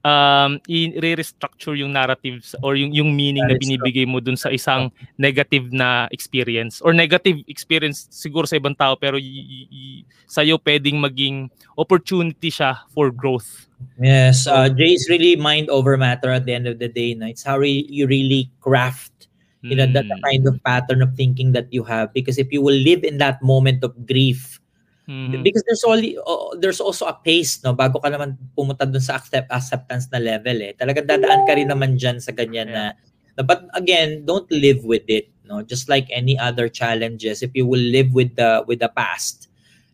um 0.00 0.56
i-restructure 0.64 1.76
yung 1.76 1.92
narratives 1.92 2.56
or 2.64 2.72
yung 2.72 2.92
yung 2.92 3.12
meaning 3.12 3.44
na 3.44 3.52
That 3.56 3.60
binibigay 3.60 4.08
mo 4.08 4.20
dun 4.20 4.36
sa 4.36 4.48
isang 4.48 4.88
negative 5.20 5.68
na 5.72 6.08
experience 6.08 6.80
or 6.80 6.96
negative 6.96 7.44
experience 7.48 8.08
siguro 8.08 8.48
sa 8.48 8.56
ibang 8.56 8.72
tao 8.72 8.96
pero 8.96 9.20
y- 9.20 9.68
y- 9.68 10.02
sa'yo 10.24 10.56
pwedeng 10.62 10.96
maging 11.02 11.50
opportunity 11.76 12.48
siya 12.48 12.86
for 12.94 13.10
growth. 13.10 13.66
Yes, 13.96 14.44
uh, 14.46 14.68
Jay 14.68 14.92
is 14.92 15.08
really 15.08 15.36
mind 15.40 15.72
over 15.72 15.96
matter 15.96 16.28
at 16.30 16.44
the 16.44 16.52
end 16.52 16.68
of 16.68 16.78
the 16.78 16.88
day. 16.88 17.16
No? 17.16 17.24
It's 17.26 17.42
how 17.42 17.56
re- 17.56 17.88
you 17.88 18.04
really 18.06 18.52
craft, 18.60 19.28
you 19.64 19.72
know, 19.72 19.88
that 19.88 20.04
the 20.04 20.20
Mm. 20.20 20.24
kind 20.28 20.42
of 20.46 20.60
pattern 20.62 21.00
of 21.00 21.16
thinking 21.16 21.56
that 21.56 21.72
you 21.72 21.82
have. 21.88 22.12
Because 22.12 22.36
if 22.36 22.52
you 22.52 22.60
will 22.60 22.76
live 22.76 23.02
in 23.04 23.16
that 23.24 23.40
moment 23.40 23.80
of 23.80 23.96
grief, 24.04 24.59
Mhm. 25.08 25.42
because 25.42 25.64
there's 25.66 25.82
only 25.84 26.18
uh, 26.20 26.54
there's 26.60 26.80
also 26.80 27.06
a 27.08 27.16
pace, 27.16 27.62
no, 27.64 27.72
bago 27.74 28.00
ka 28.02 28.08
naman 28.12 28.36
pumunta 28.56 28.84
dun 28.84 29.00
sa 29.02 29.16
accept, 29.16 29.48
acceptance 29.50 30.06
na 30.12 30.20
level, 30.20 30.60
eh. 30.62 30.72
Talagang 30.76 31.08
dadaan 31.08 31.46
ka 31.48 31.52
rin 31.56 31.68
naman 31.72 31.96
dyan 31.98 32.20
sa 32.20 32.30
ganyan 32.32 32.70
na, 32.70 32.92
na. 33.36 33.42
But 33.42 33.66
again, 33.74 34.28
don't 34.28 34.46
live 34.52 34.84
with 34.84 35.08
it, 35.08 35.32
no. 35.48 35.64
Just 35.64 35.88
like 35.88 36.06
any 36.12 36.36
other 36.38 36.68
challenges, 36.68 37.40
if 37.42 37.50
you 37.56 37.64
will 37.64 37.80
live 37.82 38.12
with 38.12 38.36
the 38.36 38.62
with 38.68 38.84
the 38.84 38.92
past, 38.92 39.48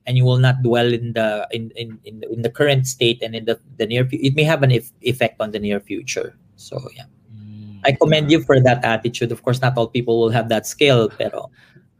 and 0.07 0.17
you 0.17 0.25
will 0.25 0.39
not 0.39 0.63
dwell 0.63 0.87
in 0.93 1.13
the 1.15 1.47
in 1.51 1.71
in 1.77 1.99
in 2.05 2.21
the, 2.21 2.27
in 2.33 2.41
the 2.43 2.51
current 2.51 2.87
state 2.87 3.23
and 3.23 3.35
in 3.35 3.45
the 3.45 3.59
the 3.77 3.87
near 3.87 4.07
it 4.13 4.35
may 4.35 4.45
have 4.47 4.63
an 4.63 4.71
eff- 4.73 4.95
effect 5.03 5.39
on 5.43 5.51
the 5.51 5.59
near 5.59 5.81
future 5.83 6.39
so 6.55 6.79
yeah 6.95 7.11
Mm. 7.27 7.83
i 7.85 7.91
commend 7.91 8.31
you 8.31 8.39
for 8.41 8.63
that 8.63 8.81
attitude 8.87 9.35
of 9.35 9.43
course 9.43 9.59
not 9.61 9.75
all 9.77 9.91
people 9.91 10.17
will 10.23 10.31
have 10.31 10.47
that 10.49 10.63
skill 10.65 11.11
pero 11.11 11.51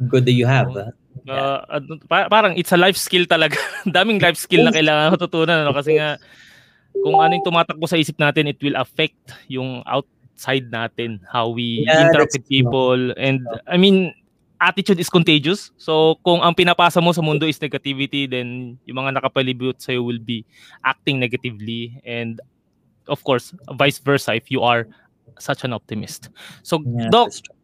good 0.07 0.23
that 0.25 0.39
you 0.39 0.47
have 0.47 0.71
uh, 0.79 0.95
Uh, 1.25 1.61
ano, 1.71 1.97
pa- 2.05 2.29
parang 2.29 2.53
it's 2.59 2.75
a 2.75 2.81
life 2.81 2.99
skill 2.99 3.25
talaga. 3.25 3.57
Daming 3.97 4.21
life 4.21 4.37
skill 4.37 4.67
na 4.67 4.75
kailangan 4.75 5.17
matutunan 5.17 5.65
ano 5.65 5.73
kasi 5.73 5.97
nga 5.97 6.21
kung 7.01 7.17
ano 7.21 7.33
yung 7.37 7.47
tumatakbo 7.47 7.85
sa 7.89 7.99
isip 8.01 8.17
natin 8.21 8.49
it 8.49 8.61
will 8.61 8.77
affect 8.77 9.17
yung 9.49 9.81
outside 9.87 10.69
natin 10.73 11.21
how 11.29 11.49
we 11.53 11.85
Yeah, 11.85 12.09
interact 12.09 12.37
with 12.37 12.49
people 12.49 13.13
and 13.17 13.45
I 13.69 13.77
mean 13.77 14.13
attitude 14.61 15.01
is 15.01 15.13
contagious. 15.13 15.73
So 15.77 16.17
kung 16.25 16.41
ang 16.41 16.57
pinapasa 16.57 17.01
mo 17.01 17.13
sa 17.13 17.25
mundo 17.25 17.45
is 17.45 17.61
negativity 17.61 18.29
then 18.29 18.81
yung 18.89 18.99
mga 19.01 19.21
nakapalibot 19.21 19.77
sa 19.81 19.97
will 19.97 20.21
be 20.21 20.45
acting 20.85 21.21
negatively 21.21 22.01
and 22.05 22.41
of 23.07 23.21
course 23.23 23.53
vice 23.77 24.01
versa 24.01 24.35
if 24.35 24.49
you 24.49 24.65
are 24.65 24.89
such 25.39 25.65
an 25.65 25.73
optimist. 25.73 26.31
So 26.63 26.81
yeah, 26.85 27.13
Doc, 27.13 27.33
true. 27.33 27.56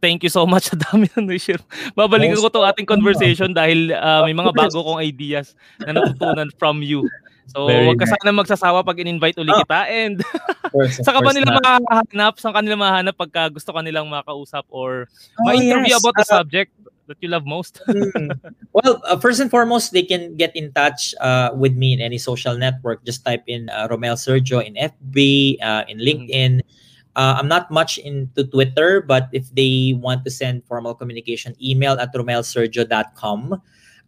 Thank 0.00 0.24
you 0.24 0.32
so 0.32 0.44
much 0.44 0.66
sa 0.72 0.76
dami 0.76 1.06
na 1.14 1.36
share. 1.36 1.60
Babalikan 1.94 2.36
ko 2.36 2.48
to 2.48 2.64
ating 2.64 2.88
conversation 2.88 3.52
dahil 3.52 3.92
uh, 3.92 4.24
may 4.24 4.34
mga 4.34 4.52
bago 4.52 4.80
kong 4.82 5.00
ideas 5.00 5.52
na 5.84 5.94
natutunan 5.96 6.48
from 6.60 6.80
you. 6.82 7.04
So, 7.50 7.66
Very 7.66 7.90
wag 7.90 7.98
ka 7.98 8.06
nice. 8.06 8.14
sana 8.14 8.30
magsasawa 8.30 8.86
pag 8.86 9.02
in-invite 9.02 9.34
uli 9.36 9.50
Oh. 9.50 9.58
kita 9.66 9.80
and 9.90 10.22
course, 10.70 11.02
of 11.02 11.02
saan 11.02 11.18
ka 11.18 11.20
ba 11.20 11.30
course 11.30 11.34
nila 11.34 11.50
not. 11.50 11.56
makahanap? 11.58 12.32
Saan 12.38 12.54
ka 12.54 12.60
nila 12.62 12.78
mahanap 12.78 13.14
pagka 13.18 13.50
gusto 13.50 13.74
ka 13.74 13.82
nilang 13.82 14.06
makausap 14.06 14.62
or 14.70 15.10
Oh, 15.42 15.50
ma-interview 15.50 15.98
yes. 15.98 15.98
about 15.98 16.14
the 16.14 16.26
Uh, 16.30 16.34
subject 16.38 16.70
that 17.10 17.18
you 17.18 17.26
love 17.26 17.42
most? 17.42 17.82
Hmm. 17.90 18.30
well, 18.70 19.02
uh, 19.02 19.18
first 19.18 19.42
and 19.42 19.50
foremost, 19.50 19.90
they 19.90 20.06
can 20.06 20.38
get 20.38 20.54
in 20.54 20.70
touch 20.78 21.10
uh, 21.18 21.50
with 21.50 21.74
me 21.74 21.90
in 21.90 21.98
any 21.98 22.22
social 22.22 22.54
network. 22.54 23.02
Just 23.02 23.26
type 23.26 23.42
in 23.50 23.66
uh, 23.74 23.90
Romel 23.90 24.14
Sergio 24.14 24.62
in 24.62 24.78
FB, 24.78 25.18
uh, 25.58 25.82
in 25.90 25.98
LinkedIn. 25.98 26.62
Uh, 27.20 27.36
I'm 27.36 27.52
not 27.52 27.68
much 27.68 28.00
into 28.00 28.48
Twitter, 28.48 29.04
but 29.04 29.28
if 29.36 29.44
they 29.52 29.92
want 29.92 30.24
to 30.24 30.32
send 30.32 30.64
formal 30.64 30.96
communication, 30.96 31.52
email 31.60 32.00
at 32.00 32.16
romelsergio.com. 32.16 33.60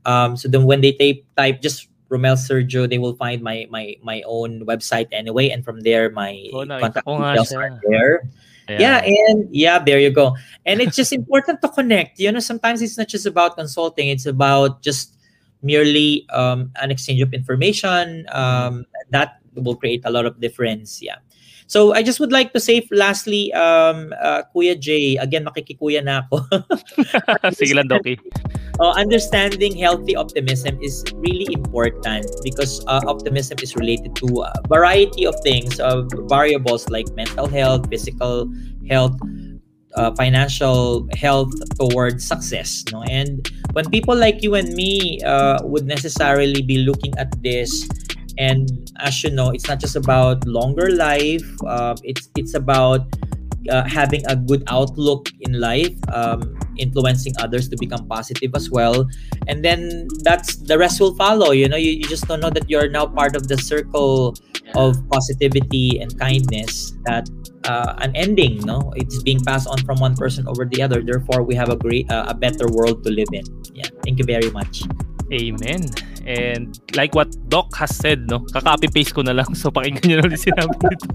Um, 0.09 0.31
so 0.33 0.49
then 0.49 0.65
when 0.65 0.81
they 0.81 0.97
type, 0.97 1.21
type 1.37 1.61
just 1.61 1.93
Romel 2.09 2.41
Sergio, 2.41 2.89
they 2.89 2.97
will 2.97 3.13
find 3.13 3.45
my 3.45 3.69
my 3.69 4.01
my 4.01 4.25
own 4.25 4.65
website 4.65 5.13
anyway, 5.13 5.53
and 5.53 5.61
from 5.61 5.85
there 5.85 6.09
my 6.09 6.49
Oh, 6.57 6.65
nakita 6.65 7.05
contact 7.05 7.05
details 7.05 7.53
are 7.53 7.81
there. 7.85 8.25
Yeah, 8.73 9.05
and 9.05 9.45
yeah, 9.53 9.77
there 9.77 10.01
you 10.01 10.09
go. 10.09 10.33
And 10.65 10.81
it's 10.81 10.97
just 10.97 11.13
important 11.21 11.61
to 11.61 11.69
connect. 11.69 12.17
You 12.17 12.33
know, 12.33 12.41
sometimes 12.41 12.81
it's 12.81 12.97
not 12.97 13.13
just 13.13 13.29
about 13.29 13.61
consulting; 13.61 14.09
it's 14.09 14.25
about 14.25 14.81
just 14.81 15.21
merely 15.61 16.25
um, 16.33 16.73
an 16.81 16.89
exchange 16.89 17.21
of 17.21 17.37
information. 17.37 18.25
Um, 18.33 18.89
that 19.13 19.37
will 19.53 19.77
create 19.77 20.01
a 20.09 20.11
lot 20.11 20.25
of 20.25 20.41
difference. 20.41 21.05
Yeah. 21.05 21.21
So 21.73 21.97
I 21.97 22.05
just 22.05 22.21
would 22.21 22.37
like 22.37 22.53
to 22.53 22.61
say, 22.61 22.85
lastly, 22.93 23.49
um, 23.57 24.13
uh, 24.21 24.45
Kuya 24.53 24.77
Jay, 24.77 25.17
again, 25.17 25.49
makikikuya 25.49 26.05
na 26.05 26.21
ako. 26.21 26.45
Sige 27.57 27.73
lang, 27.73 27.89
Doki. 27.89 28.21
uh, 28.77 28.93
understanding 28.93 29.73
healthy 29.73 30.13
optimism 30.13 30.77
is 30.85 31.01
really 31.25 31.49
important 31.49 32.29
because 32.45 32.85
uh, 32.93 33.01
optimism 33.09 33.57
is 33.65 33.73
related 33.77 34.13
to 34.21 34.29
a 34.45 34.53
variety 34.69 35.25
of 35.25 35.33
things, 35.41 35.81
of 35.81 36.13
variables 36.29 36.93
like 36.93 37.09
mental 37.17 37.49
health, 37.49 37.89
physical 37.89 38.53
health, 38.93 39.17
uh, 39.97 40.13
financial 40.13 41.09
health 41.17 41.57
towards 41.81 42.21
success. 42.21 42.85
No? 42.93 43.01
And 43.09 43.49
when 43.73 43.89
people 43.89 44.13
like 44.13 44.45
you 44.45 44.61
and 44.61 44.77
me 44.77 45.25
uh, 45.25 45.65
would 45.65 45.89
necessarily 45.89 46.61
be 46.61 46.85
looking 46.85 47.17
at 47.17 47.33
this, 47.41 47.89
and 48.39 48.91
as 49.01 49.23
you 49.23 49.31
know, 49.31 49.51
it's 49.51 49.69
not 49.69 49.81
just 49.81 49.97
about 49.97 50.47
longer 50.47 50.91
life. 50.91 51.45
Uh, 51.67 51.95
it's 52.03 52.29
it's 52.37 52.55
about 52.55 53.07
uh, 53.71 53.85
having 53.87 54.25
a 54.27 54.37
good 54.37 54.65
outlook 54.69 55.29
in 55.41 55.61
life, 55.61 55.95
um, 56.13 56.59
influencing 56.79 57.33
others 57.39 57.69
to 57.69 57.77
become 57.77 58.07
positive 58.09 58.51
as 58.55 58.71
well, 58.71 59.07
and 59.49 59.65
then 59.65 60.09
that's 60.23 60.57
the 60.57 60.79
rest 60.79 61.01
will 61.01 61.15
follow. 61.15 61.53
You 61.53 61.69
know, 61.69 61.77
you, 61.77 61.93
you 61.93 62.05
just 62.05 62.27
don't 62.27 62.41
know 62.41 62.51
that 62.51 62.69
you're 62.69 62.89
now 62.89 63.07
part 63.07 63.37
of 63.37 63.49
the 63.49 63.59
circle 63.59 64.35
of 64.75 64.97
positivity 65.11 66.01
and 66.01 66.19
kindness 66.19 66.95
that 67.05 67.29
uh, 67.65 67.95
an 67.99 68.15
ending. 68.17 68.61
No, 68.61 68.93
it's 68.97 69.23
being 69.23 69.41
passed 69.41 69.69
on 69.69 69.79
from 69.79 69.99
one 69.99 70.17
person 70.17 70.49
over 70.49 70.65
the 70.65 70.83
other. 70.83 71.03
Therefore, 71.03 71.43
we 71.43 71.55
have 71.55 71.69
a 71.69 71.77
great, 71.77 72.11
uh, 72.11 72.27
a 72.29 72.35
better 72.35 72.67
world 72.69 73.05
to 73.05 73.11
live 73.11 73.29
in. 73.33 73.45
Yeah, 73.75 73.89
thank 74.05 74.19
you 74.19 74.25
very 74.25 74.51
much. 74.51 74.83
Amen. 75.33 75.89
And 76.27 76.79
like 76.95 77.15
what 77.15 77.31
Doc 77.49 77.75
has 77.77 77.95
said, 77.97 78.29
no, 78.31 78.41
kaka-copy-paste 78.41 79.15
ko 79.15 79.23
na 79.23 79.33
lang. 79.33 79.55
So, 79.63 79.71
pakinggan 79.71 80.03
nyo 80.09 80.17
na 80.19 80.25
ulit 80.27 80.43
sinabi 80.43 80.75
nito. 80.75 81.07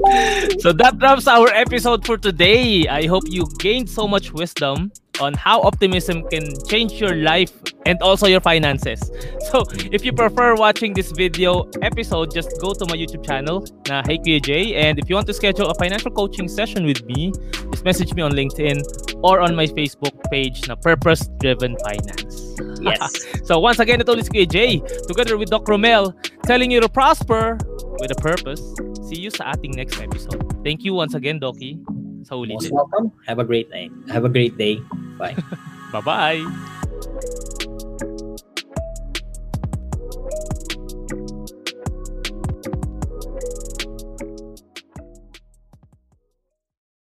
so, 0.62 0.72
that 0.72 1.00
wraps 1.00 1.24
our 1.26 1.48
episode 1.48 2.04
for 2.04 2.16
today. 2.20 2.84
I 2.88 3.06
hope 3.06 3.24
you 3.28 3.48
gained 3.56 3.88
so 3.88 4.04
much 4.04 4.32
wisdom 4.32 4.92
on 5.20 5.32
how 5.32 5.62
optimism 5.62 6.28
can 6.28 6.44
change 6.68 7.00
your 7.00 7.14
life 7.16 7.52
and 7.86 7.96
also 8.02 8.26
your 8.26 8.40
finances. 8.40 9.00
So, 9.46 9.62
if 9.94 10.04
you 10.04 10.12
prefer 10.12 10.56
watching 10.56 10.92
this 10.92 11.12
video 11.12 11.70
episode, 11.80 12.34
just 12.34 12.60
go 12.60 12.74
to 12.74 12.84
my 12.90 12.98
YouTube 12.98 13.24
channel 13.24 13.64
na 13.88 14.02
Hey 14.02 14.18
Jay. 14.18 14.74
And 14.74 14.98
if 14.98 15.08
you 15.08 15.14
want 15.14 15.30
to 15.30 15.34
schedule 15.34 15.70
a 15.70 15.74
financial 15.78 16.10
coaching 16.10 16.48
session 16.48 16.84
with 16.84 17.06
me, 17.06 17.30
just 17.70 17.84
message 17.84 18.12
me 18.12 18.26
on 18.26 18.32
LinkedIn 18.32 18.82
or 19.22 19.38
on 19.40 19.54
my 19.54 19.70
Facebook 19.70 20.18
page 20.34 20.66
na 20.66 20.74
Purpose 20.74 21.30
Driven 21.38 21.78
Finance. 21.86 22.35
Yes. 22.80 23.24
So 23.46 23.62
once 23.62 23.78
again, 23.78 24.02
ito 24.02 24.10
ulit 24.10 24.26
si 24.26 24.32
Kuya 24.34 24.48
Jay, 24.50 24.72
together 25.06 25.38
with 25.38 25.54
Doc 25.54 25.70
Romel, 25.70 26.10
telling 26.42 26.74
you 26.74 26.82
to 26.82 26.90
prosper 26.90 27.54
with 28.02 28.10
a 28.10 28.18
purpose. 28.18 28.58
See 29.06 29.22
you 29.22 29.30
sa 29.30 29.54
ating 29.54 29.78
next 29.78 30.02
episode. 30.02 30.42
Thank 30.66 30.82
you 30.82 30.92
once 30.98 31.14
again, 31.14 31.38
Doki. 31.38 31.78
Sa 32.26 32.34
Most 32.34 32.66
ulitin. 32.66 32.74
welcome. 32.74 33.14
Have 33.30 33.38
a 33.38 33.46
great 33.46 33.70
night. 33.70 33.94
Have 34.10 34.26
a 34.26 34.32
great 34.32 34.58
day. 34.58 34.82
Bye. 35.14 35.38
Bye-bye! 35.94 36.75